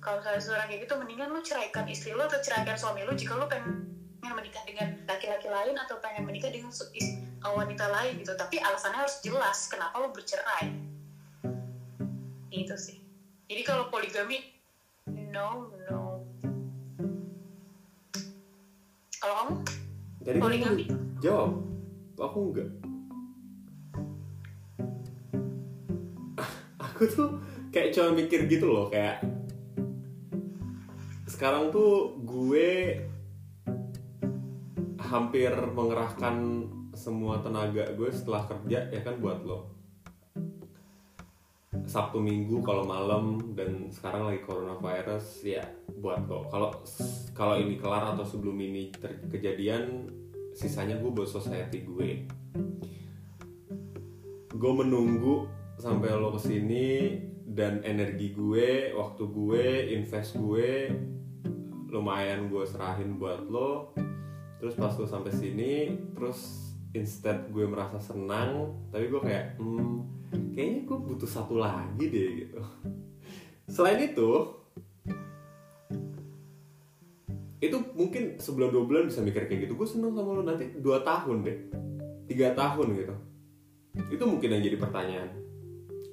kalau 0.01 0.17
misalnya 0.17 0.41
seorang 0.41 0.69
kayak 0.73 0.89
gitu 0.89 0.95
mendingan 0.97 1.29
lu 1.29 1.45
ceraikan 1.45 1.85
istri 1.85 2.17
lu 2.17 2.25
atau 2.25 2.41
ceraikan 2.41 2.81
suami 2.81 3.05
lu 3.05 3.13
jika 3.13 3.37
lu 3.37 3.45
pengen 3.45 3.84
menikah 4.33 4.65
dengan 4.65 4.97
laki-laki 5.05 5.53
lain 5.53 5.77
atau 5.77 6.01
pengen 6.01 6.25
menikah 6.25 6.49
dengan 6.49 6.73
is- 6.73 7.21
wanita 7.45 7.85
lain 7.93 8.17
gitu. 8.25 8.33
Tapi 8.33 8.57
alasannya 8.57 9.05
harus 9.05 9.21
jelas 9.21 9.69
kenapa 9.69 10.01
lu 10.01 10.09
bercerai? 10.09 10.73
Itu 12.49 12.73
sih. 12.81 13.05
Jadi 13.45 13.61
kalau 13.61 13.93
poligami 13.93 14.41
no 15.29 15.69
no. 15.85 16.25
Kalau 19.21 19.35
kamu? 19.37 19.55
Jadi 20.25 20.37
kamu 20.37 20.45
Poligami. 20.49 20.85
jawab. 21.21 21.53
Aku 22.17 22.39
enggak. 22.49 22.71
Aku 26.89 27.03
tuh 27.05 27.29
kayak 27.75 27.91
cuma 27.91 28.15
mikir 28.15 28.47
gitu 28.47 28.71
loh 28.71 28.87
Kayak 28.87 29.19
Sekarang 31.27 31.75
tuh 31.75 32.15
gue 32.23 33.03
Hampir 35.05 35.53
mengerahkan 35.53 36.37
semua 36.95 37.43
tenaga 37.43 37.91
gue 37.93 38.09
setelah 38.09 38.47
kerja 38.47 38.89
ya 38.89 39.01
kan 39.03 39.19
buat 39.19 39.43
lo 39.43 39.75
Sabtu 41.85 42.17
Minggu 42.17 42.65
kalau 42.65 42.89
malam 42.89 43.53
dan 43.53 43.93
sekarang 43.93 44.33
lagi 44.33 44.41
coronavirus 44.43 45.27
ya 45.45 45.65
buat 46.01 46.25
lo. 46.25 46.49
Kalau 46.49 46.71
kalau 47.37 47.61
ini 47.61 47.77
kelar 47.77 48.17
atau 48.17 48.25
sebelum 48.25 48.57
ini 48.57 48.89
kejadian 49.29 50.09
sisanya 50.57 50.97
gue 50.97 51.13
buat 51.13 51.29
society 51.29 51.85
gue. 51.85 52.11
Gue 54.55 54.73
menunggu 54.73 55.45
sampai 55.77 56.15
lo 56.17 56.33
ke 56.39 56.41
sini 56.41 56.89
dan 57.45 57.85
energi 57.85 58.33
gue, 58.33 58.97
waktu 58.97 59.23
gue, 59.29 59.65
invest 59.93 60.41
gue 60.41 60.89
lumayan 61.93 62.49
gue 62.49 62.65
serahin 62.65 63.21
buat 63.21 63.45
lo. 63.45 63.93
Terus 64.61 64.75
pas 64.79 64.95
lo 64.97 65.07
sampai 65.07 65.33
sini, 65.35 65.73
terus 66.15 66.73
instead 66.95 67.51
gue 67.51 67.67
merasa 67.67 67.99
senang, 67.99 68.71
tapi 68.89 69.11
gue 69.11 69.21
kayak 69.21 69.59
hmm, 69.59 69.95
kayaknya 70.55 70.81
gue 70.87 70.99
butuh 70.99 71.29
satu 71.29 71.59
lagi 71.59 72.05
deh 72.07 72.29
gitu. 72.47 72.61
Selain 73.67 73.99
itu, 73.99 74.31
itu 77.59 77.77
mungkin 77.97 78.39
sebulan 78.39 78.71
dua 78.71 78.85
bulan 78.87 79.03
bisa 79.11 79.21
mikir 79.21 79.51
kayak 79.51 79.69
gitu. 79.69 79.75
Gue 79.75 79.89
seneng 79.91 80.15
sama 80.15 80.31
lo 80.39 80.43
nanti 80.47 80.71
dua 80.79 81.03
tahun 81.03 81.43
deh, 81.43 81.59
tiga 82.31 82.55
tahun 82.55 82.95
gitu. 82.95 83.15
Itu 84.15 84.25
mungkin 84.31 84.55
yang 84.55 84.63
jadi 84.63 84.79
pertanyaan. 84.79 85.31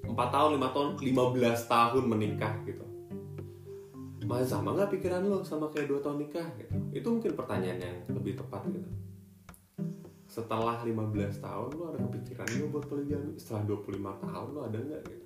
Empat 0.01 0.29
tahun, 0.33 0.59
lima 0.59 0.69
tahun, 0.75 0.89
lima 0.99 1.23
belas 1.31 1.59
tahun 1.69 2.03
menikah 2.09 2.67
gitu. 2.67 2.90
Masih 4.21 4.53
sama 4.53 4.77
nggak 4.77 4.93
pikiran 4.93 5.25
lo 5.25 5.41
sama 5.41 5.73
kayak 5.73 5.89
dua 5.89 5.99
tahun 5.99 6.21
nikah 6.21 6.45
gitu? 6.61 6.77
Itu 6.93 7.07
mungkin 7.09 7.33
pertanyaan 7.33 7.79
yang 7.81 7.97
lebih 8.13 8.37
tepat 8.37 8.69
gitu. 8.69 8.89
Setelah 10.29 10.85
15 10.85 11.41
tahun 11.41 11.69
lo 11.73 11.83
ada 11.91 11.99
kepikiran 12.05 12.47
lo 12.61 12.65
buat 12.69 12.85
poligami 12.85 13.35
setelah 13.41 13.65
25 13.65 14.23
tahun 14.29 14.47
lo 14.53 14.61
ada 14.69 14.77
nggak 14.77 15.01
gitu? 15.09 15.25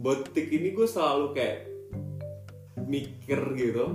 Botik 0.00 0.48
ini 0.50 0.74
gue 0.74 0.88
selalu 0.90 1.26
kayak 1.30 1.58
mikir 2.90 3.40
gitu. 3.54 3.86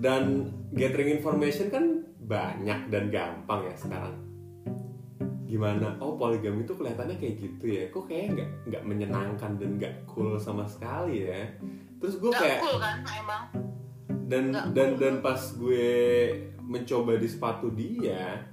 Dan 0.00 0.48
gathering 0.72 1.18
information 1.18 1.68
kan 1.68 1.84
banyak 2.24 2.88
dan 2.88 3.10
gampang 3.10 3.68
ya 3.68 3.74
sekarang 3.74 4.29
gimana? 5.50 5.98
Oh 5.98 6.14
poligami 6.14 6.62
itu 6.62 6.72
kelihatannya 6.78 7.18
kayak 7.18 7.34
gitu 7.42 7.64
ya? 7.66 7.84
Kok 7.90 8.06
kayak 8.06 8.26
nggak 8.38 8.48
nggak 8.70 8.82
menyenangkan 8.86 9.58
dan 9.58 9.70
nggak 9.76 9.94
cool 10.06 10.38
sama 10.38 10.64
sekali 10.70 11.26
ya? 11.26 11.50
Terus 11.98 12.14
gue 12.22 12.30
Gak 12.30 12.40
kayak 12.40 12.58
cool 12.62 12.76
kan 12.78 12.96
emang? 13.10 13.44
Dan 14.30 14.42
Nggak 14.54 14.64
dan 14.72 14.88
cool. 14.94 15.00
dan 15.02 15.14
pas 15.18 15.40
gue 15.42 15.90
mencoba 16.62 17.18
di 17.18 17.28
sepatu 17.28 17.66
dia 17.74 18.46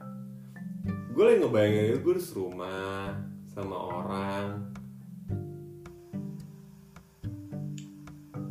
gue 1.18 1.26
lagi 1.26 1.42
ngebayangin 1.42 1.98
gue 2.06 2.14
di 2.14 2.26
rumah 2.38 3.10
sama 3.50 3.74
orang. 3.74 4.70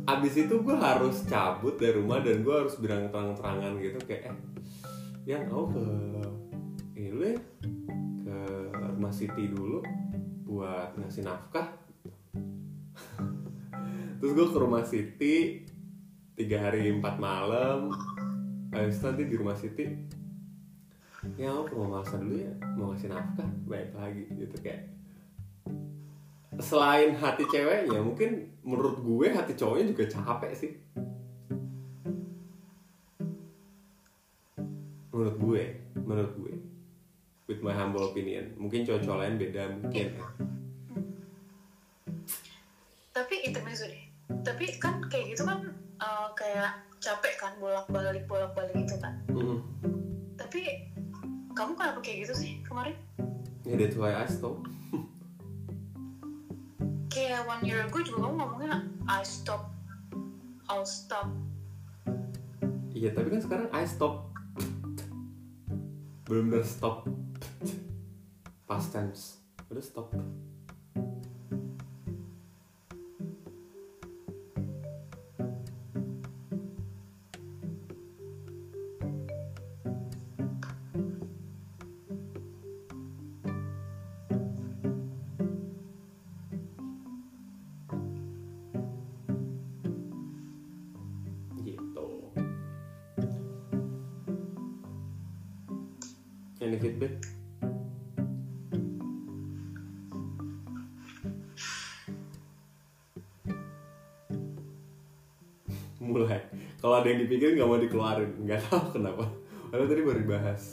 Abis 0.03 0.35
itu 0.35 0.55
gue 0.63 0.75
harus 0.75 1.23
cabut 1.27 1.79
dari 1.79 1.95
rumah 1.95 2.19
dan 2.19 2.43
gue 2.43 2.51
harus 2.51 2.75
bilang 2.79 3.07
terang-terangan 3.11 3.75
gitu 3.79 3.99
kayak 4.03 4.31
eh 4.31 4.37
yang 5.27 5.43
aku 5.47 5.75
ke 5.75 5.83
ini 6.95 7.11
ya. 7.11 7.35
ke 7.35 7.76
rumah 8.97 9.13
Siti 9.13 9.45
dulu 9.45 9.85
buat 10.49 10.97
ngasih 10.97 11.21
nafkah. 11.21 11.69
Terus 14.17 14.31
gue 14.33 14.47
ke 14.49 14.57
rumah 14.57 14.81
Siti 14.81 15.61
tiga 16.33 16.65
hari 16.65 16.89
empat 16.89 17.21
malam. 17.21 17.93
Habis 18.73 19.05
nanti 19.05 19.29
di 19.29 19.37
rumah 19.37 19.53
Siti 19.53 20.17
ya 21.37 21.53
aku 21.53 21.77
rumah 21.77 22.01
Malsa 22.01 22.17
dulu 22.17 22.39
ya 22.39 22.49
mau 22.73 22.89
ngasih 22.89 23.13
nafkah 23.13 23.45
baik 23.69 23.93
lagi 23.93 24.25
gitu 24.33 24.57
kayak. 24.65 24.89
Selain 26.57 27.13
hati 27.13 27.45
ceweknya 27.45 28.01
mungkin 28.01 28.49
menurut 28.65 28.97
gue 28.97 29.29
hati 29.29 29.53
cowoknya 29.53 29.93
juga 29.93 30.09
capek 30.09 30.51
sih. 30.57 30.73
Menurut 35.13 35.35
gue 35.37 35.63
menurut 36.01 36.33
gue 36.41 36.56
with 37.47 37.63
my 37.63 37.71
humble 37.71 38.11
opinion. 38.11 38.53
Mungkin 38.59 38.83
cowok-cowok 38.83 39.19
lain 39.23 39.35
beda 39.39 39.63
mungkin. 39.71 40.07
Ya 40.13 40.27
tapi 43.17 43.49
intermezzo 43.49 43.89
deh 43.89 44.03
tapi 44.45 44.77
kan 44.77 45.01
kayak 45.09 45.33
gitu 45.33 45.41
kan 45.41 45.73
eh, 45.97 46.27
kayak 46.37 46.77
capek 47.01 47.33
kan 47.41 47.57
bolak 47.57 47.89
balik 47.89 48.29
bolak 48.29 48.53
balik 48.53 48.77
gitu 48.85 48.93
kan. 49.01 49.17
Mm. 49.33 49.57
tapi 50.37 50.85
kamu 51.57 51.73
kenapa 51.73 51.99
kayak 52.05 52.29
gitu 52.29 52.33
sih 52.37 52.51
kemarin? 52.61 52.93
Ya 53.65 53.73
that's 53.81 53.97
why 53.97 54.13
I 54.13 54.29
stop. 54.29 54.61
Kayak 57.13 57.49
one 57.49 57.65
year 57.65 57.81
ago 57.81 57.97
juga 58.05 58.29
kamu 58.29 58.35
ngomongnya 58.37 58.85
I 59.09 59.25
stop 59.25 59.73
I'll 60.69 60.85
stop. 60.85 61.33
Iya, 62.93 63.17
tapi 63.17 63.33
kan 63.33 63.41
sekarang 63.41 63.67
I 63.73 63.89
stop. 63.89 64.29
Belum 66.29 66.53
bener 66.53 66.61
stop. 66.61 67.09
Past 68.67 68.91
tense. 68.91 69.39
Udah 69.71 69.79
stop. 69.79 70.11
Ada 107.07 107.15
yang 107.15 107.23
dipikirin 107.23 107.55
nggak 107.55 107.69
mau 107.71 107.79
dikeluarin, 107.79 108.31
nggak 108.43 108.59
tahu 108.67 108.83
kenapa. 108.99 109.23
Padahal 109.71 109.87
tadi 109.87 110.01
baru 110.03 110.19
dibahas. 110.19 110.63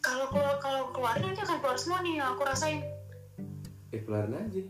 kalau 0.00 0.28
keluar 0.32 0.56
kalau 0.60 0.88
keluarin 0.92 1.28
nanti 1.28 1.44
akan 1.44 1.60
keluar 1.60 1.76
semua 1.76 2.00
nih 2.00 2.20
yang 2.20 2.32
aku 2.32 2.44
rasain 2.44 2.80
Ya 3.88 4.00
keluarin 4.00 4.32
aja. 4.36 4.62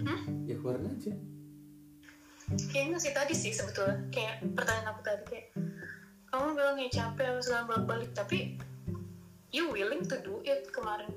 Hmm? 0.00 0.20
Ya 0.48 0.54
keluarin 0.56 0.88
aja. 0.88 1.12
kayaknya 2.72 3.00
sih 3.00 3.12
tadi 3.12 3.32
sih 3.32 3.52
sebetulnya 3.52 4.08
kayak 4.12 4.44
pertanyaan 4.52 4.92
aku 4.92 5.00
tadi 5.00 5.24
kayak 5.24 5.46
kamu 6.28 6.52
bilang 6.52 6.76
ya 6.76 6.88
capek 6.92 7.40
segala 7.40 7.64
bolak 7.64 7.84
balik 7.88 8.10
tapi 8.12 8.60
you 9.48 9.72
willing 9.72 10.04
to 10.04 10.16
do 10.20 10.40
it 10.44 10.68
kemarin 10.68 11.08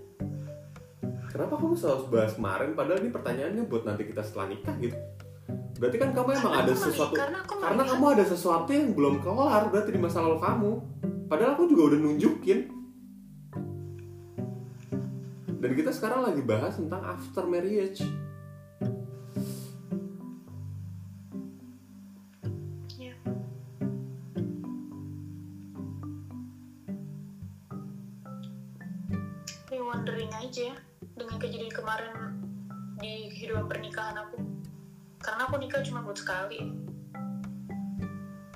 Kenapa 1.28 1.59
kamu 1.59 1.76
selalu 1.76 2.16
bahas 2.16 2.39
kemarin? 2.39 2.72
Padahal 2.72 3.03
ini 3.03 3.11
pertanyaannya 3.11 3.63
buat 3.68 3.84
nanti 3.84 4.07
kita 4.07 4.24
setelah 4.24 4.55
nikah 4.55 4.72
gitu. 4.80 4.95
Berarti 5.76 5.97
kan 5.99 6.09
kamu 6.11 6.30
emang 6.34 6.53
Karena 6.53 6.63
ada 6.63 6.73
sesuatu. 6.73 7.13
karena 7.13 7.38
aku 7.43 7.53
Karena 7.59 7.76
melihat- 7.76 7.91
kamu 7.91 8.05
ada 8.15 8.26
sesuatu 8.26 8.69
yang 8.71 8.88
belum 8.95 9.15
kelar 9.19 9.63
berarti 9.67 9.91
di 9.91 9.99
masa 9.99 10.23
lalu 10.23 10.39
kamu. 10.39 10.71
Padahal 11.28 11.51
aku 11.53 11.63
juga 11.67 11.82
udah 11.91 11.99
nunjukin. 11.99 12.59
Dan 15.57 15.71
kita 15.73 15.91
sekarang 15.91 16.21
lagi 16.23 16.41
bahas 16.41 16.78
tentang 16.78 17.01
after 17.01 17.43
marriage. 17.43 18.05
ya 22.95 23.11
Ini 29.65 29.82
wondering 29.82 30.32
aja 30.32 30.71
ya 30.71 30.76
dengan 31.15 31.36
kejadian 31.41 31.73
kemarin 31.73 32.13
di 33.01 33.28
kehidupan 33.34 33.65
pernikahan 33.67 34.15
aku 34.21 34.38
karena 35.26 35.41
aku 35.49 35.57
nikah 35.57 35.82
cuma 35.82 36.05
buat 36.05 36.17
sekali 36.21 36.61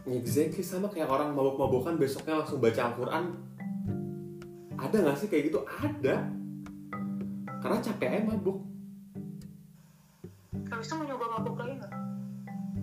Exactly 0.09 0.65
sama 0.65 0.89
kayak 0.89 1.05
orang 1.05 1.38
mabok-mabokan 1.38 2.01
besoknya 2.01 2.41
langsung 2.41 2.57
baca 2.57 2.82
Al-Quran. 2.82 3.30
Ada 4.74 5.05
gak 5.05 5.17
sih 5.22 5.30
kayak 5.30 5.53
gitu? 5.53 5.61
Ada. 5.70 6.26
Karena 7.61 7.78
capek 7.78 8.09
aja 8.17 8.26
mabuk. 8.26 8.57
habis 10.70 10.86
itu 10.89 10.95
mau 10.95 11.05
nyoba 11.05 11.26
mabuk 11.38 11.55
lagi 11.59 11.74
nggak 11.76 11.93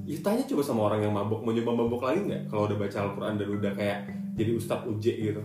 Ya 0.06 0.18
tanya 0.22 0.42
coba 0.46 0.62
sama 0.62 0.80
orang 0.90 1.00
yang 1.06 1.14
mabok 1.16 1.40
mau 1.42 1.50
nyoba 1.50 1.72
mabok 1.74 2.02
lagi 2.06 2.20
nggak? 2.30 2.42
Kalau 2.46 2.62
udah 2.70 2.78
baca 2.78 2.98
Al-Quran 3.02 3.34
dan 3.42 3.48
udah 3.50 3.72
kayak 3.74 3.98
jadi 4.38 4.50
ustadz 4.54 4.86
uje 4.86 5.14
gitu. 5.18 5.42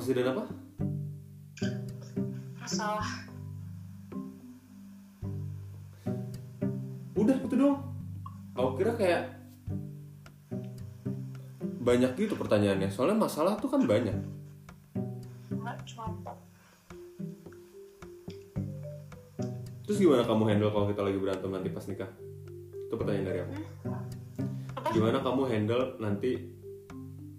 Profesi 0.00 0.16
dan 0.16 0.32
apa? 0.32 0.48
masalah 2.56 3.08
Udah 7.20 7.36
itu 7.36 7.52
dong. 7.52 7.84
Aku 8.56 8.80
kira 8.80 8.96
kayak 8.96 9.28
banyak 11.84 12.16
gitu 12.16 12.32
pertanyaannya. 12.32 12.88
Soalnya 12.88 13.28
masalah 13.28 13.60
tuh 13.60 13.68
kan 13.68 13.84
banyak. 13.84 14.16
nggak 15.52 15.76
cuma 15.92 16.32
Terus 19.84 20.00
gimana 20.00 20.24
kamu 20.24 20.48
handle 20.48 20.72
kalau 20.72 20.88
kita 20.88 21.04
lagi 21.04 21.18
berantem 21.20 21.52
nanti 21.52 21.68
pas 21.68 21.84
nikah? 21.84 22.08
Itu 22.88 22.96
pertanyaan 22.96 23.28
dari 23.28 23.38
aku. 23.44 23.52
apa 24.80 24.86
Gimana 24.96 25.20
kamu 25.20 25.42
handle 25.44 25.84
nanti 26.00 26.56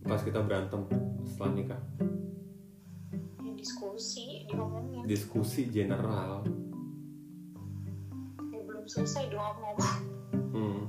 pas 0.05 0.21
kita 0.21 0.45
berantem 0.45 0.85
setelah 1.25 1.57
nikah? 1.57 1.81
Diskusi 3.61 4.49
diomongin 4.49 5.05
Diskusi 5.05 5.69
general. 5.69 6.41
ya 8.49 8.59
belum 8.59 8.85
selesai 8.85 9.29
dong 9.29 9.37
aku 9.39 9.59
ngomong. 9.61 9.97
Hmm. 10.51 10.81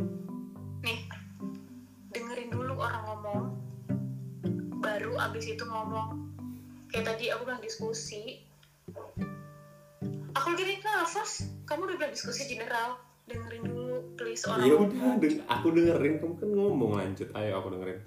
nih 0.81 1.01
dengerin 2.11 2.49
dulu 2.49 2.75
orang 2.75 3.05
ngomong. 3.05 3.43
Baru 4.81 5.13
abis 5.21 5.53
itu 5.53 5.63
ngomong. 5.63 6.33
Kayak 6.89 7.13
tadi 7.13 7.29
aku 7.29 7.45
bilang 7.45 7.61
diskusi. 7.61 8.41
Aku 10.33 10.49
lagi 10.51 10.81
nafas 10.81 11.45
kamu 11.63 11.87
udah 11.87 11.97
bilang 11.99 12.13
diskusi 12.13 12.49
general. 12.49 12.97
Dengerin 13.23 13.63
dulu 13.63 14.17
please 14.17 14.49
orang 14.49 14.65
ya 14.65 14.75
udah 14.75 15.13
deng- 15.21 15.45
aku 15.45 15.67
dengerin. 15.71 16.15
Kamu 16.19 16.35
kan 16.35 16.49
ngomong 16.51 16.93
lanjut. 16.97 17.29
Ayo 17.33 17.61
aku 17.61 17.69
dengerin. 17.71 18.01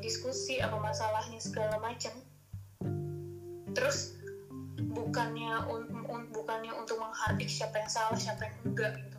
Diskusi 0.00 0.60
apa 0.60 0.76
masalahnya 0.76 1.40
segala 1.40 1.80
macam 1.80 2.12
terus 3.74 4.14
bukannya 4.94 5.66
un- 5.70 6.06
un- 6.06 6.30
bukannya 6.30 6.70
untuk 6.74 6.98
menghardik 6.98 7.50
siapa 7.50 7.82
yang 7.82 7.90
salah 7.90 8.18
siapa 8.18 8.46
yang 8.46 8.56
enggak 8.66 8.92
gitu. 9.02 9.18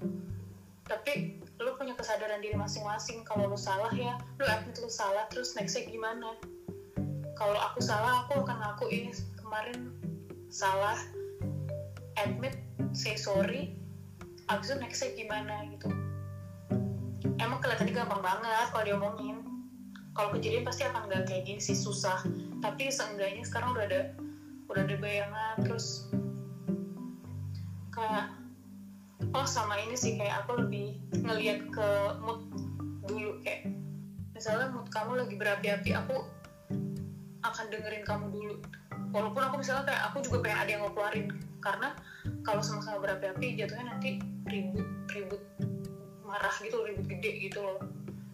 Tapi 0.85 1.41
lu 1.57 1.71
punya 1.79 1.95
kesadaran 1.95 2.43
diri 2.43 2.53
masing-masing 2.55 3.23
kalau 3.23 3.49
lu 3.49 3.59
salah 3.59 3.91
ya 3.95 4.19
lu 4.39 4.45
admit 4.47 4.75
lu 4.79 4.91
salah 4.91 5.27
terus 5.31 5.55
nextnya 5.55 5.87
gimana? 5.87 6.35
Kalau 7.35 7.59
aku 7.59 7.83
salah 7.83 8.23
aku 8.27 8.43
akan 8.43 8.57
ngakuin 8.63 9.11
kemarin 9.39 9.91
salah 10.47 10.95
admit 12.15 12.55
say 12.95 13.19
sorry 13.19 13.75
abis 14.47 14.71
itu 14.71 14.77
nextnya 14.77 15.09
gimana 15.17 15.55
gitu. 15.73 15.89
Emang 17.41 17.59
kelihatannya 17.59 17.93
gampang 17.93 18.21
banget 18.21 18.67
kalau 18.71 18.85
diomongin. 18.85 19.37
Kalau 20.15 20.31
kejadian 20.31 20.63
pasti 20.63 20.87
akan 20.87 21.11
nggak 21.11 21.27
kayak 21.27 21.43
gini 21.43 21.59
sih 21.59 21.75
susah. 21.75 22.23
Tapi 22.63 22.87
seenggaknya 22.87 23.43
sekarang 23.43 23.75
udah 23.75 23.83
ada 23.83 24.01
udah 24.69 24.81
ada 24.83 24.95
bayangan 24.97 25.55
terus 25.61 26.09
kayak 27.93 28.33
oh 29.31 29.47
sama 29.47 29.79
ini 29.79 29.95
sih 29.95 30.19
kayak 30.19 30.43
aku 30.43 30.63
lebih 30.63 30.99
ngelihat 31.15 31.63
ke 31.71 31.89
mood 32.23 32.41
dulu 33.05 33.39
kayak 33.45 33.71
misalnya 34.35 34.67
mood 34.73 34.87
kamu 34.91 35.23
lagi 35.23 35.35
berapi-api 35.39 35.89
aku 35.95 36.15
akan 37.45 37.65
dengerin 37.69 38.03
kamu 38.03 38.25
dulu. 38.33 38.55
Walaupun 39.13 39.41
aku 39.47 39.55
misalnya 39.61 39.87
kayak 39.87 40.01
aku 40.11 40.17
juga 40.25 40.37
pengen 40.43 40.59
ada 40.59 40.71
yang 40.75 40.81
ngeluarin 40.83 41.27
karena 41.63 41.95
kalau 42.43 42.59
sama-sama 42.59 42.99
berapi-api 42.99 43.55
jatuhnya 43.55 43.95
nanti 43.95 44.19
ribut 44.49 44.85
ribut 45.13 45.41
marah 46.25 46.51
gitu 46.59 46.83
ribut 46.83 47.05
gede 47.07 47.31
gitu 47.47 47.63
loh. 47.63 47.79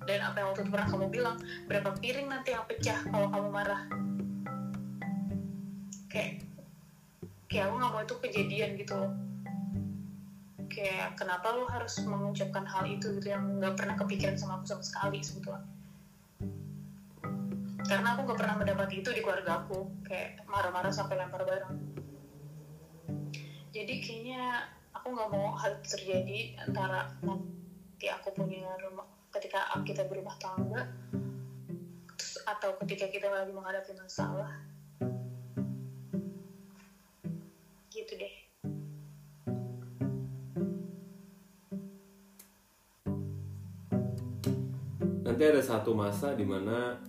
Dan 0.09 0.25
apa 0.25 0.41
yang 0.41 0.47
waktu 0.49 0.65
itu 0.65 0.71
pernah 0.73 0.87
kamu 0.89 1.05
bilang 1.13 1.35
berapa 1.69 1.89
piring 2.01 2.27
nanti 2.33 2.57
yang 2.57 2.65
pecah 2.65 2.97
kalau 3.13 3.29
kamu 3.29 3.47
marah 3.53 3.81
kayak 6.11 6.43
kayak 7.47 7.71
aku 7.71 7.73
nggak 7.79 7.91
mau 7.91 8.01
itu 8.03 8.15
kejadian 8.19 8.71
gitu 8.75 8.93
loh. 8.99 9.11
Kayak 10.71 11.19
kenapa 11.19 11.51
lu 11.55 11.67
harus 11.67 11.99
mengucapkan 12.03 12.63
hal 12.63 12.87
itu 12.87 13.11
gitu 13.19 13.27
yang 13.31 13.59
nggak 13.59 13.75
pernah 13.75 13.95
kepikiran 13.95 14.35
sama 14.35 14.59
aku 14.59 14.71
sama 14.71 14.83
sekali 14.83 15.19
sebetulnya? 15.23 15.63
Karena 17.87 18.15
aku 18.15 18.23
nggak 18.23 18.39
pernah 18.39 18.55
mendapati 18.55 19.03
itu 19.03 19.09
di 19.11 19.19
keluarga 19.19 19.63
aku 19.63 19.87
kayak 20.07 20.47
marah-marah 20.47 20.91
sampai 20.95 21.19
lempar 21.19 21.43
barang. 21.43 21.75
Jadi 23.71 23.93
kayaknya 24.03 24.67
aku 24.95 25.11
nggak 25.11 25.31
mau 25.31 25.55
hal 25.59 25.79
itu 25.79 25.87
terjadi 25.99 26.39
antara 26.67 27.11
nanti 27.23 28.07
aku 28.07 28.31
punya 28.35 28.67
rumah 28.79 29.07
ketika 29.31 29.63
kita 29.87 30.03
berumah 30.07 30.35
tangga 30.39 30.91
terus 32.19 32.35
atau 32.43 32.75
ketika 32.83 33.07
kita 33.07 33.31
lagi 33.31 33.55
menghadapi 33.55 33.95
masalah 33.95 34.59
nanti 45.41 45.57
ada 45.57 45.65
satu 45.65 45.97
masa 45.97 46.37
di 46.37 46.45
mana 46.45 47.01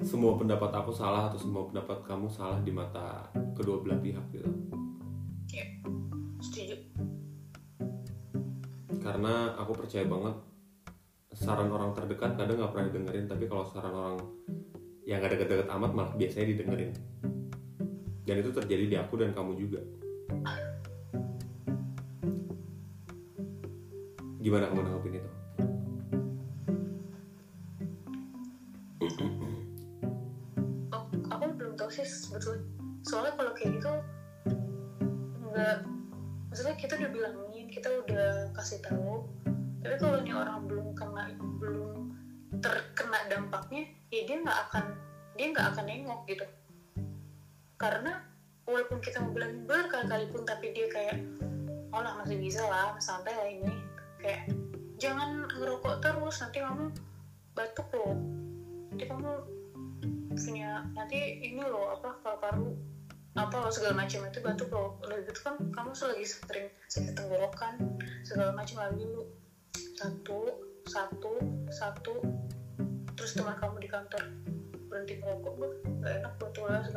semua 0.00 0.32
pendapat 0.40 0.72
aku 0.72 0.96
salah 0.96 1.28
atau 1.28 1.36
semua 1.36 1.68
pendapat 1.68 2.08
kamu 2.08 2.32
salah 2.32 2.56
di 2.64 2.72
mata 2.72 3.28
kedua 3.52 3.84
belah 3.84 4.00
pihak 4.00 4.24
gitu? 4.32 4.48
Ya 5.52 5.68
setuju. 6.40 6.80
Karena 9.04 9.52
aku 9.60 9.76
percaya 9.76 10.08
banget 10.08 10.40
saran 11.36 11.68
orang 11.68 11.92
terdekat 11.92 12.32
kadang 12.32 12.64
nggak 12.64 12.72
pernah 12.72 12.88
didengerin 12.88 13.28
tapi 13.28 13.44
kalau 13.44 13.68
saran 13.68 13.92
orang 13.92 14.16
yang 15.04 15.20
gak 15.20 15.36
deket-deket 15.36 15.68
amat 15.68 15.92
malah 15.92 16.16
biasanya 16.16 16.56
didengerin. 16.56 16.96
Dan 18.24 18.40
itu 18.40 18.48
terjadi 18.56 18.84
di 18.88 18.96
aku 18.96 19.20
dan 19.20 19.36
kamu 19.36 19.52
juga 19.60 19.81
gimana 24.42 24.66
kamu 24.66 24.82
nanggapin 24.82 25.22
itu 25.22 25.30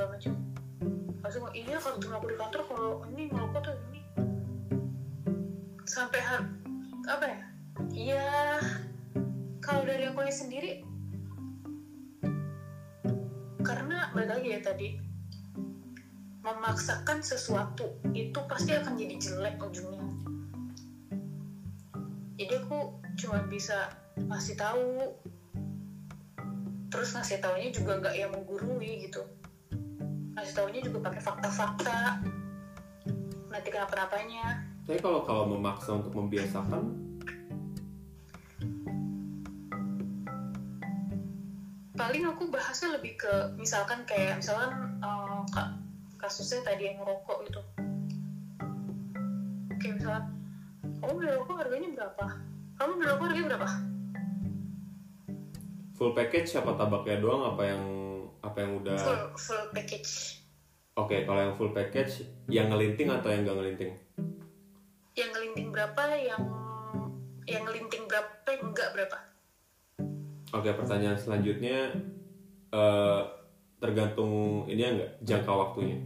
segala 0.06 0.22
macam. 0.22 0.34
Ngomong, 1.26 1.54
iya 1.58 1.76
teman 1.82 2.14
aku 2.22 2.28
di 2.30 2.38
kantor 2.38 2.62
kalau 2.70 2.92
ini 3.10 3.24
merokok 3.34 3.62
tuh 3.66 3.76
ini. 3.90 4.02
Sampai 5.90 6.22
har 6.22 6.42
apa 7.10 7.26
ya? 7.26 7.40
Iya 7.90 8.28
kalau 9.66 9.82
dari 9.82 10.06
aku 10.06 10.22
sendiri 10.30 10.86
karena 13.66 14.14
balik 14.14 14.30
lagi 14.38 14.48
ya 14.54 14.62
tadi 14.62 14.88
memaksakan 16.46 17.26
sesuatu 17.26 17.98
itu 18.14 18.38
pasti 18.46 18.78
akan 18.78 18.94
jadi 18.94 19.16
jelek 19.18 19.58
ujungnya. 19.58 20.06
Jadi 22.38 22.54
aku 22.62 23.02
cuma 23.18 23.42
bisa 23.50 23.90
ngasih 24.22 24.54
tahu 24.54 25.18
terus 26.94 27.18
ngasih 27.18 27.42
taunya 27.42 27.74
juga 27.74 27.98
nggak 27.98 28.16
yang 28.16 28.32
menggurui 28.32 29.10
gitu 29.10 29.26
ngasih 30.36 30.54
taunya 30.54 30.80
juga 30.84 31.00
pakai 31.08 31.22
fakta-fakta. 31.24 32.20
Nanti 33.48 33.70
kenapa-napanya. 33.72 34.68
Tapi 34.84 35.00
kalau 35.00 35.24
kalau 35.24 35.48
memaksa 35.48 35.96
untuk 35.96 36.12
membiasakan? 36.12 36.84
Paling 41.96 42.24
aku 42.28 42.52
bahasnya 42.52 43.00
lebih 43.00 43.16
ke 43.16 43.34
misalkan 43.56 44.04
kayak 44.04 44.44
misalkan 44.44 45.00
ka- 45.56 45.80
kasusnya 46.20 46.68
tadi 46.68 46.92
yang 46.92 47.00
ngerokok 47.00 47.38
gitu. 47.48 47.62
Kayak 49.80 50.04
misalkan 50.04 50.26
kamu 51.00 51.12
beli 51.16 51.30
rokok 51.32 51.56
harganya 51.64 51.90
berapa? 51.96 52.26
Kamu 52.76 52.92
beli 53.00 53.08
rokok 53.08 53.26
harganya 53.32 53.48
berapa? 53.56 53.70
Full 55.96 56.12
package 56.12 56.60
apa 56.60 56.76
tabaknya 56.76 57.24
doang 57.24 57.56
apa 57.56 57.64
yang 57.64 58.05
apa 58.46 58.58
yang 58.62 58.78
udah 58.78 58.98
full 59.02 59.24
full 59.36 59.64
package. 59.74 60.42
Oke 60.96 61.26
kalau 61.26 61.42
yang 61.42 61.56
full 61.58 61.74
package 61.74 62.30
yang 62.48 62.70
ngelinting 62.70 63.10
atau 63.10 63.34
yang 63.34 63.42
gak 63.44 63.58
ngelinting? 63.58 63.92
Yang 65.18 65.30
ngelinting 65.34 65.68
berapa 65.74 66.04
yang 66.16 66.44
yang 67.46 67.62
ngelinting 67.66 68.06
berapa 68.10 68.50
enggak 68.62 68.90
berapa? 68.94 69.18
Oke, 70.56 70.72
pertanyaan 70.72 71.20
selanjutnya 71.20 71.92
eh, 72.72 73.22
tergantung 73.78 74.64
ini 74.72 74.82
ya 74.82 74.90
enggak 74.96 75.12
jangka 75.22 75.52
waktunya. 75.52 76.00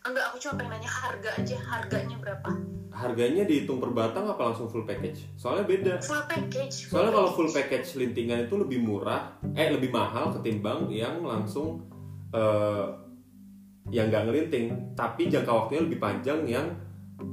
Enggak 0.00 0.24
aku 0.32 0.36
cuma 0.40 0.54
pengen 0.56 0.72
nanya 0.80 0.90
harga 0.90 1.30
aja 1.36 1.56
harganya 1.60 2.16
berapa? 2.16 2.50
Harganya 2.90 3.44
dihitung 3.44 3.78
per 3.78 3.92
batang 3.92 4.26
apa 4.26 4.50
langsung 4.50 4.68
full 4.72 4.88
package? 4.88 5.28
Soalnya 5.36 5.64
beda. 5.68 5.94
full 6.00 6.24
package 6.26 6.88
Soalnya 6.88 7.12
kalau 7.14 7.30
full 7.36 7.50
package 7.52 8.00
lintingan 8.00 8.48
itu 8.48 8.54
lebih 8.56 8.80
murah, 8.80 9.36
eh 9.52 9.68
lebih 9.68 9.92
mahal 9.92 10.32
ketimbang 10.34 10.88
yang 10.88 11.20
langsung 11.20 11.84
eh, 12.32 12.86
yang 13.92 14.08
nggak 14.08 14.24
ngelinting, 14.28 14.66
tapi 14.96 15.28
jangka 15.28 15.52
waktunya 15.52 15.82
lebih 15.84 15.98
panjang 16.00 16.40
yang 16.48 16.66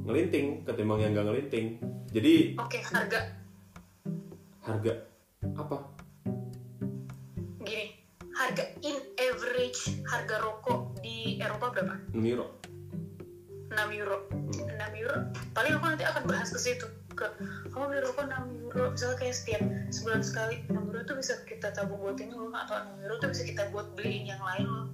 ngelinting 0.04 0.68
ketimbang 0.68 1.00
yang 1.04 1.12
nggak 1.16 1.28
ngelinting. 1.32 1.66
Jadi 2.12 2.56
oke 2.60 2.80
harga. 2.84 3.20
Harga 4.68 4.94
apa 5.56 5.97
harga 8.38 8.64
in 8.86 8.98
average 9.18 9.98
harga 10.06 10.36
rokok 10.46 11.02
di 11.02 11.42
Eropa 11.42 11.74
berapa? 11.74 11.96
Miro 12.14 12.62
6 13.68 14.00
euro. 14.00 14.26
6 14.32 15.02
euro? 15.02 15.18
Paling 15.52 15.78
aku 15.78 15.86
nanti 15.86 16.06
akan 16.08 16.24
bahas 16.26 16.50
ke 16.50 16.60
situ. 16.62 16.88
Ke 17.14 17.30
kamu 17.74 17.94
beli 17.94 18.02
rokok 18.06 18.26
6 18.26 18.64
euro. 18.64 18.84
Misalnya 18.94 19.18
kayak 19.20 19.36
setiap 19.36 19.62
sebulan 19.94 20.22
sekali 20.24 20.56
6 20.72 20.88
euro 20.88 21.00
tuh 21.04 21.18
bisa 21.20 21.34
kita 21.46 21.70
tabung 21.76 22.00
buat 22.00 22.18
ini 22.18 22.34
loh 22.34 22.50
atau 22.54 22.80
6 22.80 23.04
euro 23.06 23.16
tuh 23.20 23.30
bisa 23.34 23.44
kita 23.44 23.64
buat 23.70 23.92
beliin 23.94 24.34
yang 24.34 24.42
lain 24.42 24.66
loh. 24.66 24.88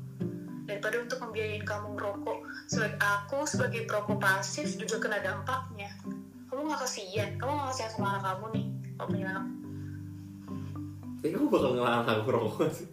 Daripada 0.64 0.96
untuk 1.00 1.20
membiayain 1.22 1.64
kamu 1.64 1.88
ngerokok. 2.00 2.38
Sebagai 2.72 2.98
aku 3.00 3.40
sebagai 3.46 3.82
perokok 3.86 4.18
pasif 4.20 4.68
juga 4.80 4.98
kena 5.00 5.20
dampaknya. 5.22 5.92
Kamu 6.50 6.66
nggak 6.66 6.82
kasihan. 6.84 7.30
Kamu 7.38 7.52
nggak 7.54 7.70
kasihan 7.76 7.92
sama 7.94 8.08
anak 8.18 8.24
kamu 8.26 8.46
nih 8.58 8.66
kalau 8.94 9.10
punya 9.10 9.28
anak 9.36 9.46
tapi 11.24 11.40
kamu 11.40 11.48
bakal 11.56 11.72
ngelarang 11.72 12.04
aku 12.04 12.30
rokok 12.36 12.54
nggak 12.60 12.74
sih? 12.76 12.88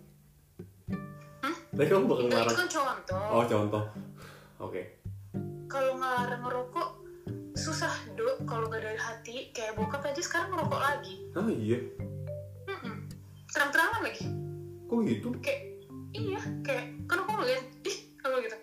Tapi 1.81 1.97
kamu 1.97 2.13
bakal 2.13 2.25
Enggak, 2.29 2.29
itu 2.29 2.37
ngelarang. 2.37 2.61
kan 2.61 2.69
contoh. 2.69 3.25
Oh 3.33 3.45
contoh. 3.49 3.85
Oke. 4.61 4.83
Kalau 5.65 5.97
ngelarang 5.97 6.43
ngerokok 6.45 6.89
susah 7.57 7.95
dok 8.21 8.45
kalau 8.45 8.69
nggak 8.69 8.85
dari 8.85 9.01
hati. 9.01 9.49
Kayak 9.57 9.81
bokap 9.81 10.05
aja 10.05 10.21
sekarang 10.21 10.53
ngerokok 10.53 10.77
lagi. 10.77 11.25
Ah 11.33 11.49
iya. 11.49 11.81
Mm-mm. 12.69 13.09
terang-terangan 13.49 14.01
lagi. 14.05 14.29
Kok 14.93 14.99
gitu? 15.09 15.29
Kayak 15.41 15.61
iya 16.13 16.41
kayak 16.61 16.85
kan 17.09 17.25
aku 17.25 17.33
ngeliat 17.41 17.65
ih 17.89 17.99
kalau 18.21 18.37
gitu. 18.45 18.57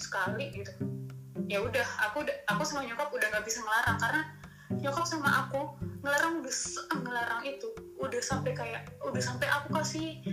Sekali 0.00 0.44
gitu. 0.56 0.72
Ya 1.52 1.60
udah 1.60 1.84
aku 2.08 2.24
udah 2.24 2.36
aku 2.56 2.64
sama 2.64 2.88
nyokap 2.88 3.12
udah 3.12 3.36
nggak 3.36 3.44
bisa 3.44 3.60
ngelarang 3.60 4.00
karena 4.00 4.22
nyokap 4.80 5.04
sama 5.04 5.28
aku 5.44 5.76
ngelarang 6.00 6.40
udah 6.40 6.54
ngelarang 7.04 7.42
itu. 7.44 7.68
Udah 8.00 8.20
sampai 8.24 8.56
kayak 8.56 8.88
udah 9.04 9.20
sampai 9.20 9.44
aku 9.44 9.76
kasih 9.76 10.24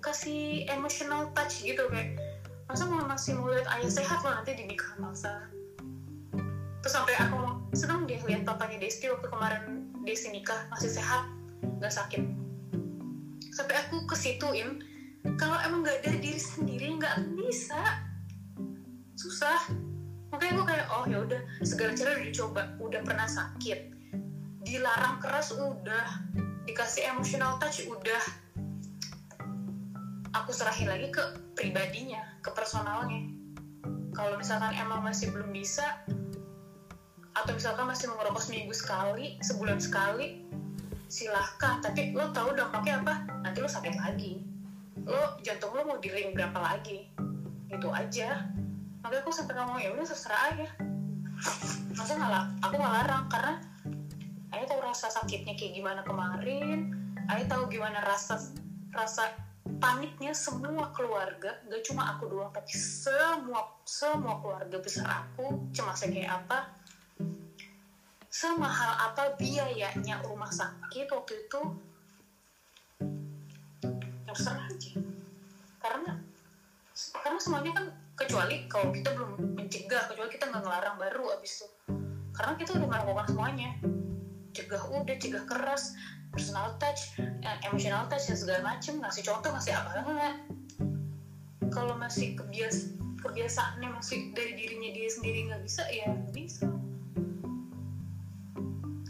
kasih 0.00 0.64
emotional 0.72 1.28
touch 1.36 1.60
gitu 1.60 1.84
kayak 1.92 2.16
masa 2.64 2.88
mau 2.88 3.04
masih 3.04 3.36
mau 3.36 3.52
lihat 3.52 3.68
ayah 3.78 3.90
sehat 3.92 4.24
loh 4.24 4.32
nanti 4.32 4.56
di 4.56 4.64
nikah 4.64 4.96
masa? 4.96 5.48
Terus 6.80 6.94
sampai 6.96 7.14
aku 7.20 7.60
senang 7.76 8.08
dia 8.08 8.18
lihat 8.24 8.48
papanya 8.48 8.80
Desti 8.80 9.12
waktu 9.12 9.28
kemarin 9.28 9.92
Desti 10.08 10.32
nikah 10.32 10.66
masih 10.72 10.88
sehat 10.88 11.28
nggak 11.60 11.92
sakit. 11.92 12.24
Sampai 13.52 13.76
aku 13.76 14.08
kesituin 14.08 14.80
kalau 15.36 15.60
emang 15.60 15.84
nggak 15.84 16.00
dari 16.00 16.18
diri 16.24 16.40
sendiri 16.40 16.96
nggak 16.96 17.36
bisa. 17.36 18.00
Susah. 19.20 19.60
Makanya 20.32 20.52
gue 20.56 20.66
kayak 20.72 20.86
oh 20.88 21.04
ya 21.10 21.18
udah 21.26 21.40
segala 21.66 21.92
cara 21.92 22.16
udah 22.16 22.24
dicoba 22.24 22.62
udah 22.80 23.00
pernah 23.04 23.28
sakit. 23.28 23.80
Dilarang 24.64 25.20
keras 25.20 25.52
udah. 25.52 26.08
Dikasih 26.64 27.12
emotional 27.12 27.58
touch 27.60 27.84
udah 27.84 28.49
aku 30.34 30.50
serahin 30.54 30.88
lagi 30.90 31.10
ke 31.10 31.22
pribadinya 31.58 32.22
ke 32.42 32.50
personalnya. 32.54 33.26
Kalau 34.14 34.34
misalkan 34.36 34.74
emang 34.74 35.02
masih 35.02 35.30
belum 35.30 35.50
bisa 35.54 36.02
atau 37.30 37.52
misalkan 37.54 37.86
masih 37.86 38.10
mau 38.10 38.20
ngerokok 38.20 38.42
seminggu 38.42 38.74
sekali 38.74 39.38
sebulan 39.40 39.78
sekali 39.78 40.44
silahkan. 41.10 41.82
Tapi 41.82 42.14
lo 42.14 42.30
tahu 42.30 42.54
dampaknya 42.54 43.02
apa? 43.02 43.14
Nanti 43.42 43.58
lo 43.62 43.70
sakit 43.70 43.94
lagi. 43.98 44.42
Lo 45.06 45.38
jantung 45.42 45.74
lo 45.74 45.86
mau 45.86 45.98
di 45.98 46.10
ring 46.10 46.34
berapa 46.34 46.58
lagi? 46.58 47.10
Itu 47.70 47.90
aja. 47.90 48.46
Makanya 49.00 49.22
aku 49.24 49.32
sampai 49.32 49.54
ngomong 49.56 49.78
ya 49.80 49.90
udah 49.94 50.06
terserah 50.06 50.42
aja. 50.52 50.68
Masa 51.96 52.12
ngalah 52.20 52.44
aku 52.60 52.74
nggak 52.76 52.94
larang 53.00 53.24
karena 53.32 53.54
Ayah 54.50 54.66
tahu 54.66 54.82
rasa 54.82 55.06
sakitnya 55.06 55.54
kayak 55.54 55.78
gimana 55.78 56.02
kemarin. 56.02 56.90
Ayah 57.30 57.46
tahu 57.46 57.70
gimana 57.70 58.02
rasa 58.02 58.34
rasa 58.90 59.30
paniknya 59.78 60.32
semua 60.34 60.90
keluarga 60.90 61.54
gak 61.68 61.82
cuma 61.86 62.16
aku 62.16 62.26
doang 62.26 62.50
tapi 62.50 62.72
semua 62.74 63.62
semua 63.86 64.40
keluarga 64.42 64.76
besar 64.82 65.06
aku 65.06 65.70
cemasnya 65.70 66.10
kayak 66.10 66.32
apa 66.42 66.58
semahal 68.30 68.94
apa 68.94 69.34
biayanya 69.36 70.22
rumah 70.22 70.48
sakit 70.48 71.10
waktu 71.10 71.34
itu 71.44 71.60
terserah 74.30 74.66
aja. 74.70 74.92
Karena 75.82 76.12
karena 76.94 77.38
semuanya 77.42 77.72
kan 77.74 77.86
kecuali 78.14 78.70
kalau 78.70 78.94
kita 78.94 79.10
belum 79.18 79.58
mencegah 79.58 80.06
kecuali 80.06 80.30
kita 80.30 80.46
nggak 80.46 80.62
ngelarang 80.62 80.96
baru 81.02 81.24
abis 81.34 81.66
itu. 81.66 81.68
Karena 82.30 82.54
kita 82.54 82.78
udah 82.78 82.88
melakukan 82.88 83.26
semuanya. 83.34 83.70
Cegah 84.54 84.82
udah 84.86 85.16
cegah 85.18 85.44
keras 85.46 85.98
personal 86.30 86.74
touch 86.78 87.18
eh, 87.18 87.58
emotional 87.66 88.06
touch 88.06 88.30
dan 88.30 88.38
segala 88.38 88.60
macem 88.62 89.02
ngasih 89.02 89.22
contoh 89.26 89.50
ngasih 89.50 89.74
apa 89.74 89.88
enggak. 90.06 90.36
Kalau 91.70 91.94
masih 91.98 92.34
kebias 92.38 92.94
kebiasaannya 93.20 93.88
masih 93.92 94.32
dari 94.32 94.56
dirinya 94.56 94.90
dia 94.96 95.08
sendiri 95.12 95.38
nggak 95.50 95.62
bisa 95.62 95.82
ya 95.90 96.08
nggak 96.08 96.34
bisa. 96.34 96.66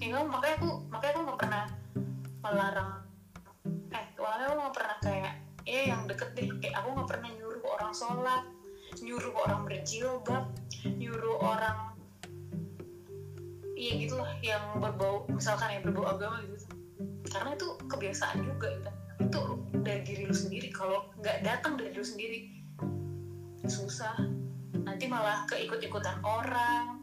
Ya 0.01 0.07
nggak, 0.16 0.25
makanya 0.33 0.57
aku 0.59 0.71
makanya 0.89 1.12
aku 1.12 1.21
nggak 1.29 1.41
pernah 1.41 1.64
melarang. 2.41 2.91
Eh 3.93 4.05
makanya 4.16 4.47
aku 4.49 4.57
nggak 4.59 4.77
pernah 4.77 4.97
kayak 5.05 5.35
ya 5.68 5.81
yang 5.93 6.03
deket 6.09 6.35
deh 6.35 6.49
kayak 6.59 6.75
aku 6.83 6.89
nggak 6.97 7.09
pernah 7.14 7.31
nyuruh 7.37 7.64
orang 7.79 7.93
sholat 7.95 8.43
nyuruh 8.99 9.35
orang 9.47 9.61
berjilbab 9.68 10.45
nyuruh 10.83 11.39
orang 11.39 11.95
iya 13.79 13.93
gitulah 14.03 14.35
yang 14.43 14.83
berbau 14.83 15.31
misalkan 15.31 15.79
yang 15.79 15.83
berbau 15.87 16.11
agama 16.11 16.43
gitu 16.43 16.80
karena 17.29 17.51
itu 17.57 17.68
kebiasaan 17.85 18.39
juga 18.41 18.68
gitu. 18.73 18.91
itu 19.21 19.43
dari 19.85 20.01
diri 20.01 20.23
lu 20.25 20.33
sendiri. 20.33 20.68
Kalau 20.73 21.12
nggak 21.21 21.45
datang 21.45 21.77
dari 21.77 21.93
lu 21.93 22.05
sendiri 22.05 22.49
susah. 23.68 24.16
Nanti 24.81 25.05
malah 25.07 25.45
keikut-ikutan 25.45 26.25
orang 26.25 26.97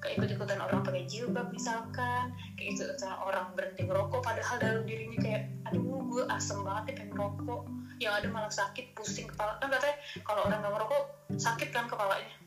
keikut-ikutan 0.00 0.56
orang 0.56 0.80
pakai 0.80 1.04
jilbab 1.04 1.52
misalkan 1.52 2.32
keikut-ikutan 2.56 3.20
orang 3.20 3.52
berhenti 3.52 3.84
ngerokok 3.84 4.24
padahal 4.24 4.56
dalam 4.56 4.88
dirinya 4.88 5.20
kayak 5.20 5.52
aduh 5.68 6.00
gue 6.08 6.24
asem 6.32 6.56
banget 6.64 6.96
ya 6.96 7.04
pengen 7.04 7.12
rokok 7.20 7.62
yang 8.00 8.16
ada 8.16 8.32
malah 8.32 8.48
sakit 8.48 8.96
pusing 8.96 9.28
kepala. 9.28 9.60
Kan 9.60 9.68
katanya 9.68 9.96
kalau 10.24 10.48
orang 10.48 10.64
nggak 10.64 10.72
ngerokok 10.72 11.02
sakit 11.36 11.68
kan 11.68 11.84
kepalanya 11.84 12.39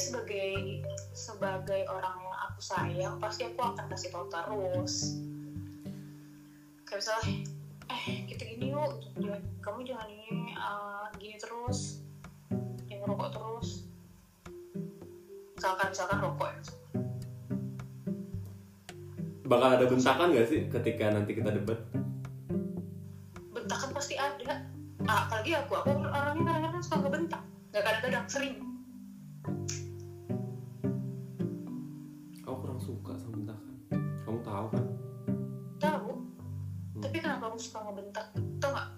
sebagai 0.00 0.80
sebagai 1.12 1.84
orang 1.92 2.16
yang 2.24 2.36
aku 2.48 2.60
sayang 2.64 3.14
pasti 3.20 3.44
aku 3.44 3.60
akan 3.60 3.84
kasih 3.92 4.08
tau 4.08 4.24
terus. 4.32 5.20
Kayak 6.88 6.98
misalnya 7.04 7.34
eh 7.92 8.24
kita 8.24 8.42
gini 8.56 8.72
yuk 8.72 8.90
jangan, 9.20 9.42
kamu 9.60 9.78
jangan 9.84 10.08
ini 10.08 10.56
uh, 10.56 11.04
gini 11.20 11.36
terus 11.36 12.00
jangan 12.88 13.12
rokok 13.12 13.30
terus. 13.36 13.68
Misalkan 15.60 15.86
misalkan 15.92 16.18
rokok 16.24 16.48
ya. 16.48 16.62
Bakal 19.50 19.68
ada 19.76 19.84
bentakan 19.84 20.30
gak 20.30 20.46
sih 20.48 20.60
ketika 20.70 21.04
nanti 21.10 21.34
kita 21.36 21.50
debat? 21.52 21.78
Bentakan 23.52 23.90
pasti 23.92 24.14
ada. 24.16 24.64
Apalagi 25.04 25.58
aku 25.58 25.74
aku 25.74 25.90
orangnya 26.06 26.54
kadang-kadang 26.54 26.82
suka 26.86 26.96
ngebentak. 27.02 27.42
Nggak 27.74 27.82
kadang-kadang 27.82 28.24
sering 28.30 28.69
aku 37.50 37.58
suka 37.58 37.78
ngebentak 37.82 38.26
tau 38.62 38.70
nggak? 38.70 38.88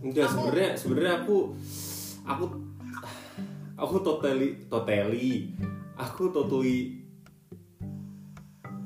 Enggak 0.00 0.24
Aku- 0.24 0.32
sebenarnya 0.32 0.70
sebenarnya 0.80 1.12
aku 1.20 1.36
aku 2.24 2.44
aku 3.76 3.96
totally 4.00 4.48
totally 4.72 5.52
aku 6.00 6.32
totally 6.32 7.04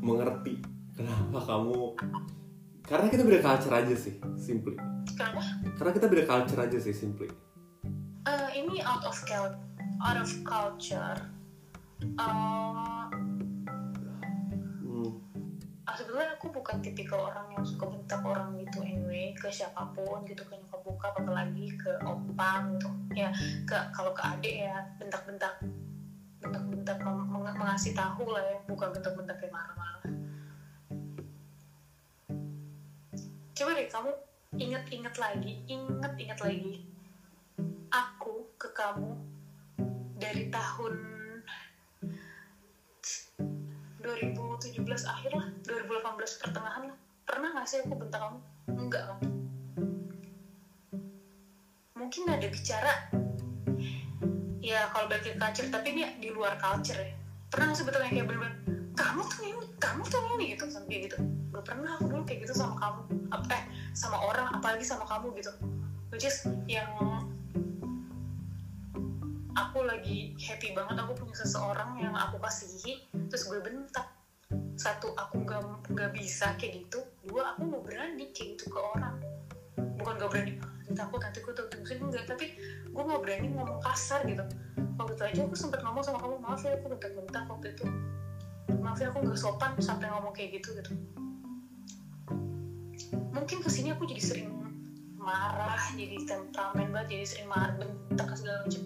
mengerti 0.02 0.58
kenapa 0.98 1.38
kamu 1.46 1.94
karena 2.82 3.06
kita 3.08 3.22
beda 3.24 3.40
culture 3.40 3.72
aja 3.72 3.94
sih 3.96 4.14
simply. 4.36 4.76
Kenapa? 5.14 5.40
Karena 5.80 5.90
kita 5.96 6.06
beda 6.10 6.24
culture 6.28 6.60
aja 6.60 6.78
sih 6.82 6.92
simply. 6.92 7.30
Eh, 8.26 8.48
ini 8.58 8.84
out 8.84 9.06
of 9.06 9.16
out 10.02 10.18
of 10.18 10.28
culture. 10.44 11.16
Eh, 12.02 13.06
hmm. 14.82 15.10
ah, 15.88 15.94
sebetulnya 15.96 16.36
aku 16.36 16.51
bukan 16.62 16.78
tipikal 16.78 17.26
orang 17.26 17.58
yang 17.58 17.66
suka 17.66 17.90
bentak 17.90 18.22
orang 18.22 18.54
gitu 18.54 18.86
anyway 18.86 19.34
ke 19.34 19.50
siapa 19.50 19.82
pun 19.90 20.22
gitu 20.22 20.46
ke 20.46 20.54
nyokap 20.54 20.78
bokap 20.86 21.10
apalagi 21.18 21.74
ke 21.74 21.90
opang 22.06 22.78
gitu. 22.78 22.88
Ya 23.18 23.34
ke 23.66 23.74
kalau 23.90 24.14
ke 24.14 24.22
adik 24.22 24.62
ya 24.62 24.86
bentak-bentak 25.02 25.58
bentak-bentak 26.38 27.02
meng- 27.02 27.58
mengasih 27.58 27.90
tahu 27.90 28.30
lah 28.30 28.46
ya 28.46 28.58
bukan 28.70 28.94
bentak-bentak 28.94 29.42
kayak 29.42 29.50
marah-marah. 29.50 30.06
Coba 33.58 33.70
deh 33.74 33.88
kamu 33.90 34.10
inget-inget 34.62 35.14
lagi 35.18 35.52
inget-inget 35.66 36.38
lagi 36.38 36.74
aku 37.90 38.46
ke 38.54 38.70
kamu 38.70 39.18
dari 40.14 40.46
tahun 40.46 40.92
2017 44.02 44.82
akhir 44.84 45.30
lah 45.32 45.46
2018 45.64 46.42
pertengahan 46.42 46.82
lah. 46.90 46.98
Pernah 47.22 47.48
gak 47.54 47.66
sih 47.70 47.78
aku 47.80 47.94
bentak 47.94 48.18
kamu? 48.18 48.38
Enggak 48.74 49.02
kan 49.08 49.18
mungkin 52.02 52.28
ada 52.28 52.44
bicara. 52.50 52.92
Ya 54.58 54.90
kalau 54.90 55.06
balik 55.08 55.22
ke 55.22 55.32
culture 55.38 55.70
tapi 55.70 55.94
ini 55.94 56.02
di 56.18 56.28
luar 56.28 56.58
culture 56.58 56.98
ya. 56.98 57.14
Pernah 57.48 57.72
gak 57.72 57.78
sih 57.78 57.84
betulnya 57.86 58.10
kayak 58.10 58.26
bener-bener 58.26 58.54
kamu 58.92 59.22
tuh 59.24 59.40
ini 59.46 59.64
kamu 59.80 60.02
tuh 60.10 60.20
ini 60.36 60.44
gitu 60.52 60.64
sampai 60.66 61.08
gitu. 61.08 61.16
Gak 61.54 61.64
pernah 61.64 61.96
aku 61.96 62.10
dulu 62.10 62.22
kayak 62.26 62.44
gitu 62.44 62.58
sama 62.58 62.74
kamu. 62.76 63.00
Eh 63.54 63.62
sama 63.94 64.18
orang 64.18 64.50
apalagi 64.50 64.84
sama 64.84 65.06
kamu 65.06 65.30
gitu. 65.38 65.54
Which 66.12 66.26
is 66.28 66.42
yang 66.68 66.90
aku 69.52 69.84
lagi 69.84 70.32
happy 70.40 70.72
banget 70.72 70.96
aku 70.96 71.12
punya 71.16 71.36
seseorang 71.36 72.00
yang 72.00 72.14
aku 72.16 72.40
kasihi 72.40 73.04
terus 73.28 73.48
gue 73.48 73.60
bentak. 73.60 74.08
Satu 74.76 75.12
aku 75.16 75.44
nggak 75.44 75.88
nggak 75.92 76.10
bisa 76.16 76.56
kayak 76.56 76.84
gitu. 76.84 77.04
Dua 77.24 77.52
aku 77.56 77.68
mau 77.68 77.80
berani 77.84 78.32
kayak 78.32 78.56
gitu 78.56 78.72
ke 78.72 78.80
orang. 78.80 79.16
Bukan 80.00 80.18
gak 80.18 80.30
berani 80.34 80.52
"Ah, 80.58 80.72
takut 80.92 81.20
nanti 81.22 81.38
gue 81.38 81.54
maksudnya 81.54 82.04
enggak 82.10 82.24
tapi 82.26 82.46
gue 82.90 83.04
mau 83.04 83.20
berani 83.20 83.48
ngomong 83.52 83.80
kasar 83.84 84.24
gitu. 84.26 84.44
Waktu 84.98 85.12
itu 85.16 85.24
aja 85.24 85.40
aku 85.46 85.56
sempat 85.56 85.80
ngomong 85.84 86.02
sama 86.04 86.18
kamu 86.20 86.36
maaf 86.42 86.60
ya 86.64 86.76
aku 86.76 86.86
bentak-bentak 86.92 87.44
waktu 87.48 87.66
itu. 87.76 87.84
Maaf 88.82 88.98
ya 88.98 89.08
aku 89.14 89.18
nggak 89.24 89.38
sopan 89.38 89.72
sampai 89.78 90.08
ngomong 90.10 90.32
kayak 90.34 90.60
gitu 90.60 90.74
gitu. 90.76 90.92
Mungkin 93.32 93.58
ke 93.62 93.70
sini 93.70 93.94
aku 93.94 94.04
jadi 94.04 94.22
sering 94.22 94.50
marah 95.22 95.78
jadi 95.94 96.18
temperamen 96.26 96.90
banget 96.90 97.14
jadi 97.14 97.24
sering 97.30 97.48
marah 97.48 97.78
bentak 97.78 98.26
segala 98.34 98.66
macam 98.66 98.82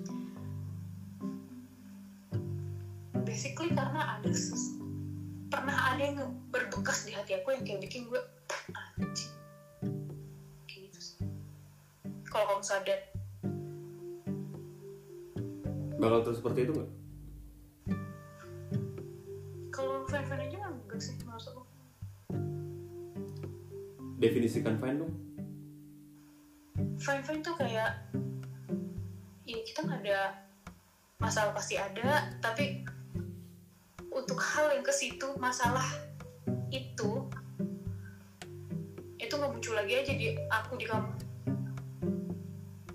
basically 3.37 3.69
karena 3.77 4.17
ada 4.17 4.33
ses- 4.33 4.81
pernah 5.53 5.93
ada 5.93 6.01
yang 6.01 6.33
berbekas 6.49 7.05
di 7.05 7.13
hati 7.13 7.37
aku 7.37 7.53
yang 7.53 7.69
kayak 7.69 7.85
bikin 7.85 8.09
gue 8.09 8.17
anjing. 8.97 9.33
Kayak 10.65 10.89
gitu 10.89 10.99
sih. 11.05 11.17
Kalau 12.33 12.57
kamu 12.57 12.65
sadar. 12.65 12.97
Bakal 16.01 16.19
terus 16.25 16.41
seperti 16.41 16.65
itu 16.65 16.73
nggak? 16.81 16.91
Kalau 19.69 20.09
fan-fan 20.09 20.41
aja 20.41 20.57
mah 20.57 20.73
enggak 20.73 21.01
sih 21.05 21.13
menurut 21.21 21.45
aku. 21.45 21.63
Definisikan 24.17 24.81
fine 24.81 24.97
dong. 24.97 25.13
Fine-fine 27.05 27.45
tuh 27.45 27.53
kayak 27.61 28.01
ya 29.45 29.59
kita 29.61 29.85
nggak 29.85 30.01
ada 30.09 30.41
masalah 31.21 31.53
pasti 31.53 31.77
ada 31.77 32.33
tapi 32.41 32.96
untuk 34.17 34.41
hal 34.41 34.73
yang 34.73 34.81
ke 34.81 34.89
situ 34.97 35.29
masalah 35.37 35.85
itu 36.73 37.29
itu 39.21 39.33
nggak 39.37 39.53
muncul 39.53 39.77
lagi 39.77 39.93
aja 39.93 40.13
di 40.17 40.33
aku 40.49 40.81
di 40.81 40.89
kamu. 40.89 41.13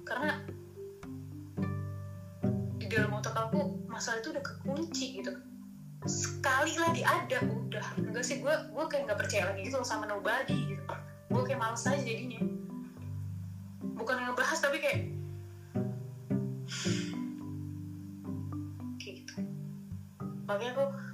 Karena 0.02 0.42
di 2.82 2.90
dalam 2.90 3.14
otak 3.14 3.38
aku 3.38 3.86
masalah 3.86 4.18
itu 4.18 4.34
udah 4.34 4.42
kekunci 4.42 5.22
gitu. 5.22 5.30
Sekali 6.10 6.74
lagi 6.82 7.06
ada 7.06 7.38
udah. 7.46 7.86
Enggak 8.02 8.26
sih 8.26 8.42
gue 8.42 8.50
gue 8.50 8.86
kayak 8.90 9.06
nggak 9.06 9.22
percaya 9.22 9.54
lagi 9.54 9.70
gitu 9.70 9.78
sama 9.86 10.10
nobody 10.10 10.74
gitu. 10.74 10.82
Gue 11.30 11.46
kayak 11.46 11.62
males 11.62 11.86
aja 11.86 12.02
jadinya. 12.02 12.42
Bukan 13.94 14.26
ngebahas 14.26 14.58
tapi 14.58 14.82
kayak 14.82 15.06
kayak 18.98 19.22
gitu. 19.22 19.38
Makanya 20.50 20.74
aku 20.74 21.11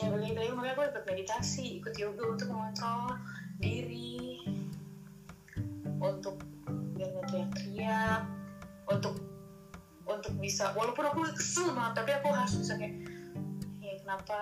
ya 0.00 0.08
balik 0.08 0.32
lagi 0.32 0.50
makanya 0.56 0.74
aku 0.80 0.82
ikut 0.88 1.04
meditasi 1.04 1.64
ikut 1.84 1.94
yoga 2.00 2.24
untuk 2.32 2.48
mengontrol 2.48 3.20
diri. 3.60 4.40
Untuk 6.00 6.40
biar 6.96 7.08
nggak 7.12 7.26
teriak-teriak 7.28 8.22
untuk 8.88 9.14
untuk 10.08 10.32
bisa 10.40 10.72
walaupun 10.74 11.06
aku 11.06 11.20
kesel 11.36 11.76
banget 11.76 12.02
tapi 12.02 12.10
aku 12.16 12.28
harus 12.32 12.56
bisa 12.56 12.74
kayak 12.80 12.96
ya 13.84 13.94
kenapa? 14.00 14.40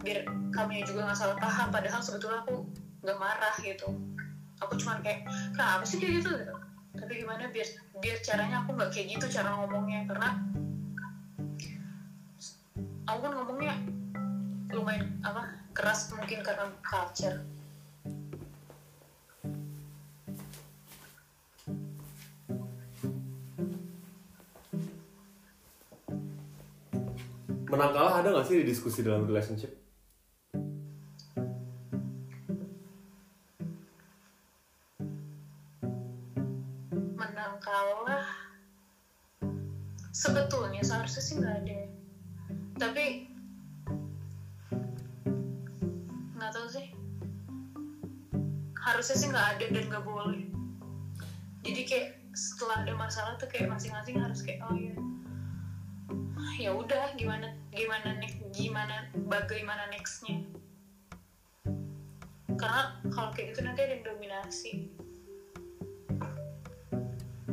Biar 0.00 0.24
kamu 0.54 0.86
juga 0.86 1.10
nggak 1.10 1.18
salah 1.18 1.36
paham 1.42 1.68
padahal 1.74 2.00
sebetulnya 2.00 2.46
aku 2.46 2.62
nggak 3.02 3.18
marah 3.18 3.54
gitu. 3.60 3.90
Aku 4.62 4.78
cuma 4.78 5.02
kayak 5.02 5.26
kenapa 5.50 5.82
sih 5.82 5.98
kayak 5.98 6.22
gitu? 6.22 6.30
Tapi 6.94 7.12
gimana 7.26 7.50
biar 7.50 7.68
biar 7.98 8.16
caranya 8.22 8.62
aku 8.62 8.78
nggak 8.78 8.90
kayak 8.94 9.18
gitu 9.18 9.26
cara 9.26 9.50
ngomongnya 9.58 10.06
karena 10.06 10.28
aku 13.10 13.18
kan 13.26 13.32
ngomongnya 13.34 13.74
lumayan 14.80 15.12
apa 15.20 15.44
keras 15.76 16.08
mungkin 16.16 16.40
karena 16.40 16.72
culture. 16.80 17.44
Menang 27.68 27.92
kalah 27.92 28.24
ada 28.24 28.28
nggak 28.32 28.46
sih 28.48 28.64
di 28.64 28.72
diskusi 28.72 29.04
dalam 29.04 29.28
relationship 29.28 29.79
nggak 49.30 49.46
ada 49.56 49.66
dan 49.70 49.84
nggak 49.88 50.04
boleh 50.04 50.42
jadi 51.62 51.80
kayak 51.86 52.08
setelah 52.34 52.82
ada 52.82 52.94
masalah 52.94 53.34
tuh 53.38 53.50
kayak 53.50 53.70
masing-masing 53.70 54.18
harus 54.18 54.42
kayak 54.42 54.62
oh 54.66 54.76
ya 54.76 54.94
ya 56.60 56.70
udah 56.76 57.16
gimana 57.16 57.56
gimana 57.72 58.20
next 58.20 58.40
gimana 58.50 59.08
bagaimana 59.30 59.86
nextnya? 59.94 60.42
Karena 62.58 62.98
kalau 63.08 63.30
kayak 63.32 63.54
gitu 63.54 63.60
nanti 63.64 63.80
ada 63.86 63.94
yang 63.96 64.04
dominasi. 64.04 64.72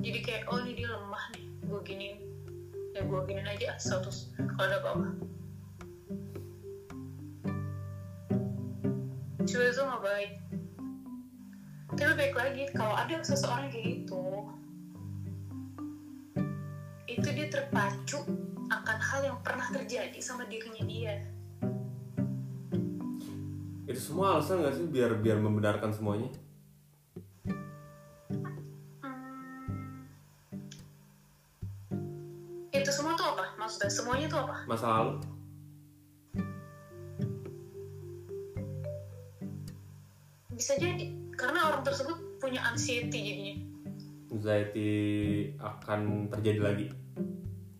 Jadi 0.01 0.19
kayak 0.25 0.43
oh 0.51 0.59
ini 0.65 0.75
dia 0.75 0.89
lemah 0.91 1.23
nih 1.37 1.45
gue 1.63 1.79
giniin. 1.85 2.17
Ya 2.91 3.01
gue 3.05 3.19
giniin 3.29 3.47
aja 3.47 3.77
status 3.79 4.33
kalau 4.35 4.67
ada 4.67 4.77
apa-apa. 4.83 5.09
Coba 9.47 9.63
itu 9.63 9.81
nggak 9.85 10.03
baik 10.03 10.31
tapi 11.87 12.13
baik 12.19 12.35
lagi 12.35 12.63
kalau 12.75 12.93
ada 12.99 13.23
seseorang 13.23 13.71
kayak 13.71 14.03
gitu 14.03 14.23
itu 17.07 17.27
dia 17.31 17.47
terpacu 17.47 18.19
akan 18.67 18.97
hal 18.99 19.21
yang 19.23 19.39
pernah 19.39 19.63
terjadi 19.71 20.19
sama 20.19 20.43
dirinya 20.45 20.83
dia. 20.83 21.23
Itu 23.87 23.99
semua 23.99 24.37
alasan 24.37 24.59
nggak 24.59 24.75
sih 24.75 24.85
biar 24.91 25.15
biar 25.23 25.39
membenarkan 25.39 25.95
semuanya? 25.95 26.29
Hmm. 29.01 30.03
itu 32.75 32.91
semua 32.91 33.15
tuh 33.15 33.27
apa? 33.33 33.55
Maksudnya 33.55 33.89
semuanya 33.89 34.27
tuh 34.27 34.39
apa? 34.43 34.55
Masa 34.67 34.85
lalu? 34.91 35.13
Bisa 40.51 40.75
jadi 40.75 41.26
karena 41.37 41.69
orang 41.69 41.85
tersebut 41.85 42.17
punya 42.41 42.65
anxiety 42.65 43.19
jadinya. 43.21 43.55
Anxiety 44.33 44.91
akan 45.61 46.27
terjadi 46.33 46.59
lagi? 46.59 46.85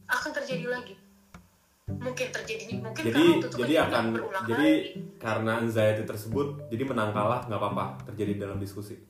Akan 0.08 0.32
terjadi 0.32 0.66
lagi. 0.70 0.96
Mungkin 1.88 2.28
terjadi 2.30 2.64
mungkin 2.78 3.04
jadi 3.10 3.24
jadi 3.42 3.48
kejadian 3.48 3.88
akan 3.90 4.06
berulang 4.14 4.44
jadi 4.46 4.70
kali. 4.70 5.18
karena 5.18 5.52
anxiety 5.64 6.04
tersebut 6.06 6.48
jadi 6.70 6.84
menang 6.86 7.12
kalah 7.16 7.42
nggak 7.50 7.60
apa-apa 7.60 7.86
terjadi 8.14 8.46
dalam 8.46 8.62
diskusi. 8.62 9.02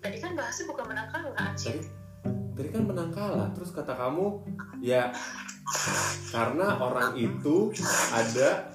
Tadi 0.00 0.16
kan 0.22 0.32
bahasnya 0.32 0.64
bukan 0.70 0.84
menang 0.88 1.08
kalah 1.12 1.30
tadi 1.36 1.46
anxiety 1.52 1.88
tadi 2.56 2.72
kan 2.72 2.82
menang 2.88 3.12
kalah 3.12 3.52
terus 3.52 3.68
kata 3.68 3.92
kamu 3.92 4.40
ya 4.80 5.12
karena 6.32 6.80
orang 6.80 7.12
itu 7.20 7.68
ada 8.16 8.72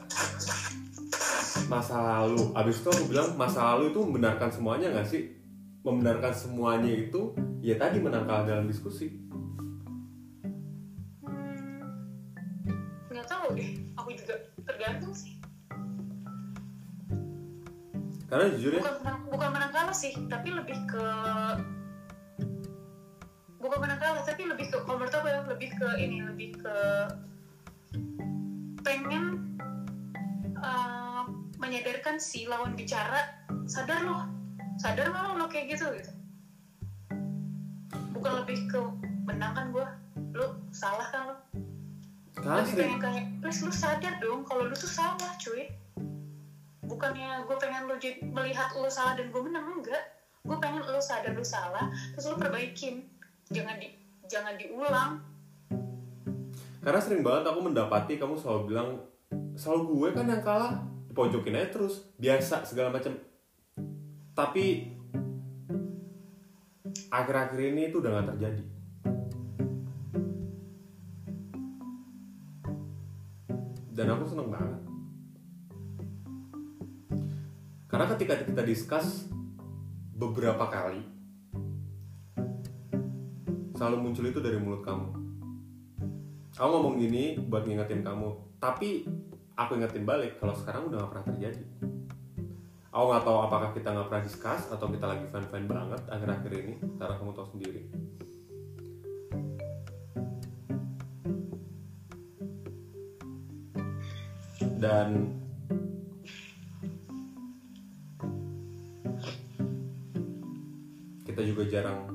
masa 1.71 1.95
lalu. 2.03 2.51
Abis 2.51 2.83
itu 2.83 2.89
aku 2.91 3.03
bilang 3.07 3.39
masa 3.39 3.63
lalu 3.71 3.95
itu 3.95 3.99
membenarkan 4.03 4.51
semuanya 4.51 4.91
nggak 4.91 5.07
sih? 5.07 5.31
Membenarkan 5.87 6.33
semuanya 6.35 6.91
itu 6.91 7.31
ya 7.63 7.79
tadi 7.79 8.03
menang 8.03 8.27
kalah 8.27 8.43
dalam 8.43 8.67
diskusi. 8.67 9.15
Nggak 13.07 13.27
tahu 13.31 13.55
deh 13.55 13.71
aku 13.95 14.09
juga 14.19 14.35
tergantung 14.67 15.15
sih. 15.15 15.39
Karena 18.27 18.51
jujur 18.51 18.71
ya 18.75 18.83
bukan 18.83 19.15
bukan 19.31 19.49
menang 19.55 19.71
kalah 19.71 19.95
sih 19.95 20.11
tapi 20.27 20.51
lebih 20.51 20.79
ke 20.91 21.05
bukan 23.59 23.77
menang 23.79 23.99
kalah 23.99 24.23
tapi 24.27 24.43
lebih 24.47 24.67
ke 24.71 24.77
kalau 24.83 24.99
menurut 24.99 25.15
aku 25.15 25.27
ya 25.27 25.39
lebih 25.47 25.69
ke 25.75 25.87
ini 25.99 26.17
lebih 26.23 26.49
ke 26.59 26.77
pengen 28.87 29.55
uh, 30.63 31.10
menyadarkan 31.61 32.17
si 32.17 32.49
lawan 32.49 32.73
bicara 32.73 33.45
sadar 33.69 34.01
loh 34.01 34.25
sadar 34.81 35.13
nggak 35.13 35.23
lo, 35.29 35.31
lo 35.37 35.45
kayak 35.45 35.77
gitu 35.77 35.85
gitu. 35.93 36.11
Bukan 38.17 38.31
lebih 38.41 38.65
ke 38.65 38.81
menang 39.29 39.53
kan 39.53 39.65
gue 39.69 39.87
lu 40.33 40.47
salah 40.73 41.05
kan 41.13 41.21
lo? 41.29 41.35
Karena 42.33 42.65
lebih 42.65 42.75
pengen 42.81 42.97
kayak 42.97 43.25
please 43.45 43.61
lu 43.61 43.69
sadar 43.69 44.17
dong 44.17 44.41
kalau 44.41 44.65
lu 44.65 44.73
tuh 44.73 44.89
salah 44.89 45.31
cuy. 45.37 45.69
Bukannya 46.81 47.45
gue 47.45 47.57
pengen 47.61 47.85
lu 47.85 47.95
jadi 48.01 48.25
melihat 48.25 48.73
lu 48.73 48.89
salah 48.89 49.13
dan 49.13 49.29
gue 49.29 49.41
menang 49.45 49.69
enggak. 49.69 50.01
Gue 50.41 50.57
pengen 50.57 50.81
lu 50.81 50.97
sadar 50.97 51.37
lu 51.37 51.45
salah 51.45 51.93
terus 52.17 52.25
lu 52.25 52.41
perbaikin. 52.41 53.05
Jangan 53.53 53.77
di 53.77 53.93
jangan 54.25 54.57
diulang. 54.57 55.21
Karena 56.81 56.97
sering 56.97 57.21
banget 57.21 57.53
aku 57.53 57.59
mendapati 57.69 58.17
kamu 58.17 58.33
selalu 58.33 58.61
bilang 58.73 58.89
selalu 59.53 59.81
gue 59.93 60.09
kan 60.17 60.25
yang 60.25 60.41
kalah 60.41 60.90
dipojokin 61.11 61.59
aja 61.59 61.75
terus 61.75 62.07
biasa 62.15 62.63
segala 62.63 62.95
macam. 62.95 63.11
Tapi 64.31 64.95
akhir-akhir 67.11 67.59
ini 67.59 67.91
itu 67.91 67.99
udah 67.99 68.23
gak 68.23 68.29
terjadi. 68.31 68.65
Dan 73.91 74.07
aku 74.07 74.23
seneng 74.23 74.47
banget. 74.47 74.81
Karena 77.91 78.05
ketika 78.15 78.39
kita 78.47 78.63
discuss 78.63 79.27
beberapa 80.15 80.63
kali 80.71 81.03
selalu 83.75 83.97
muncul 83.99 84.31
itu 84.31 84.39
dari 84.39 84.55
mulut 84.55 84.79
kamu. 84.79 85.11
Aku 86.55 86.69
ngomong 86.71 87.03
gini 87.03 87.35
buat 87.35 87.67
ngingetin 87.67 87.99
kamu 87.99 88.31
tapi 88.63 89.03
aku 89.55 89.77
ingetin 89.79 90.07
balik 90.07 90.39
kalau 90.39 90.55
sekarang 90.55 90.87
udah 90.87 91.03
gak 91.03 91.11
pernah 91.11 91.27
terjadi. 91.33 91.63
Aku 92.91 93.07
nggak 93.07 93.23
tahu 93.23 93.37
apakah 93.39 93.69
kita 93.71 93.87
nggak 93.95 94.07
pernah 94.11 94.23
discuss 94.27 94.67
atau 94.67 94.91
kita 94.91 95.07
lagi 95.07 95.23
fan 95.31 95.47
fan 95.47 95.63
banget 95.63 96.03
akhir-akhir 96.11 96.51
ini 96.59 96.73
karena 96.99 97.15
kamu 97.15 97.31
tahu 97.31 97.47
sendiri. 97.55 97.81
Dan 104.75 105.39
kita 111.23 111.47
juga 111.47 111.63
jarang 111.71 112.11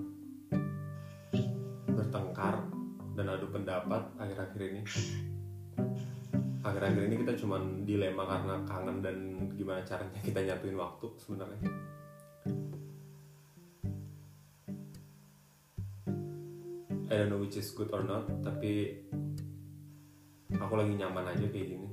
bertengkar 1.88 2.68
dan 3.16 3.32
adu 3.32 3.48
pendapat 3.48 4.12
akhir-akhir 4.20 4.60
ini 4.60 4.82
akhir-akhir 6.66 7.02
ini 7.06 7.16
kita 7.22 7.38
cuman 7.38 7.86
dilema 7.86 8.26
karena 8.26 8.58
kangen 8.66 8.98
dan 8.98 9.16
gimana 9.54 9.86
caranya 9.86 10.18
kita 10.18 10.42
nyatuin 10.42 10.74
waktu 10.74 11.06
sebenarnya. 11.14 11.70
I 17.06 17.14
don't 17.22 17.30
know 17.30 17.38
which 17.38 17.54
is 17.54 17.70
good 17.70 17.86
or 17.94 18.02
not 18.02 18.26
tapi 18.42 18.98
aku 20.58 20.74
lagi 20.74 20.98
nyaman 20.98 21.30
aja 21.30 21.46
kayak 21.46 21.70
gini. 21.70 21.88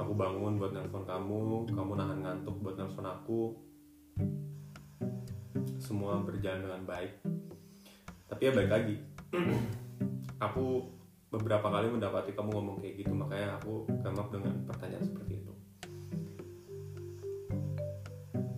Aku 0.00 0.16
bangun 0.16 0.56
buat 0.56 0.72
nelpon 0.72 1.04
kamu 1.04 1.68
kamu 1.68 1.92
nahan 1.92 2.18
ngantuk 2.24 2.56
buat 2.64 2.80
nelpon 2.80 3.04
aku. 3.04 3.40
Semua 5.76 6.24
berjalan 6.24 6.64
dengan 6.64 6.82
baik. 6.88 7.12
Tapi 8.32 8.40
ya 8.48 8.52
baik 8.56 8.70
lagi. 8.72 8.96
Aku 10.50 10.93
beberapa 11.34 11.66
kali 11.66 11.90
mendapati 11.90 12.30
kamu 12.30 12.50
ngomong 12.54 12.76
kayak 12.78 13.02
gitu 13.02 13.10
makanya 13.10 13.58
aku 13.58 13.82
come 14.06 14.30
dengan 14.30 14.54
pertanyaan 14.70 15.02
seperti 15.02 15.32
itu. 15.42 15.52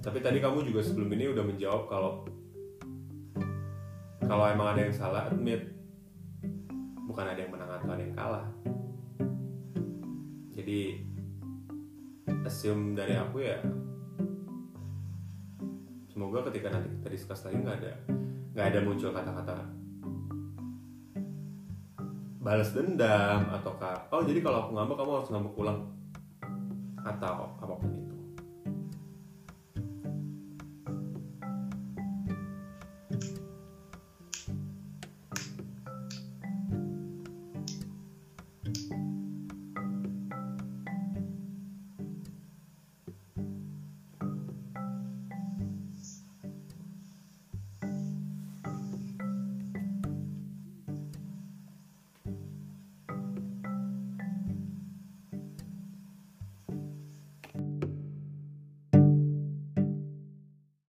Tapi 0.04 0.18
tadi 0.20 0.38
kamu 0.38 0.68
juga 0.68 0.84
sebelum 0.84 1.08
ini 1.16 1.32
udah 1.32 1.44
menjawab 1.44 1.82
kalau 1.88 2.12
kalau 4.28 4.44
emang 4.52 4.76
ada 4.76 4.80
yang 4.84 4.94
salah 4.94 5.32
admit. 5.32 5.72
Bukan 7.08 7.24
ada 7.24 7.40
yang 7.40 7.48
menang 7.48 7.80
atau 7.80 7.90
ada 7.96 8.02
yang 8.04 8.12
kalah. 8.12 8.46
Jadi 10.52 11.00
assume 12.44 12.94
dari 12.94 13.16
aku 13.16 13.42
ya 13.42 13.58
semoga 16.14 16.46
ketika 16.48 16.70
nanti 16.70 16.88
kita 16.94 17.08
discuss 17.10 17.42
lagi 17.42 17.58
nggak 17.58 17.76
ada 17.82 17.92
nggak 18.54 18.66
ada 18.72 18.78
muncul 18.86 19.10
kata-kata 19.10 19.85
balas 22.46 22.70
dendam 22.70 23.50
ataukah 23.50 24.06
oh 24.14 24.22
jadi 24.22 24.38
kalau 24.38 24.62
aku 24.62 24.78
ngambek 24.78 24.96
kamu 25.02 25.12
harus 25.18 25.30
ngambek 25.34 25.54
ulang 25.58 25.78
atau 27.02 27.50
apa 27.58 27.74
pun 27.74 27.90
itu 27.90 28.05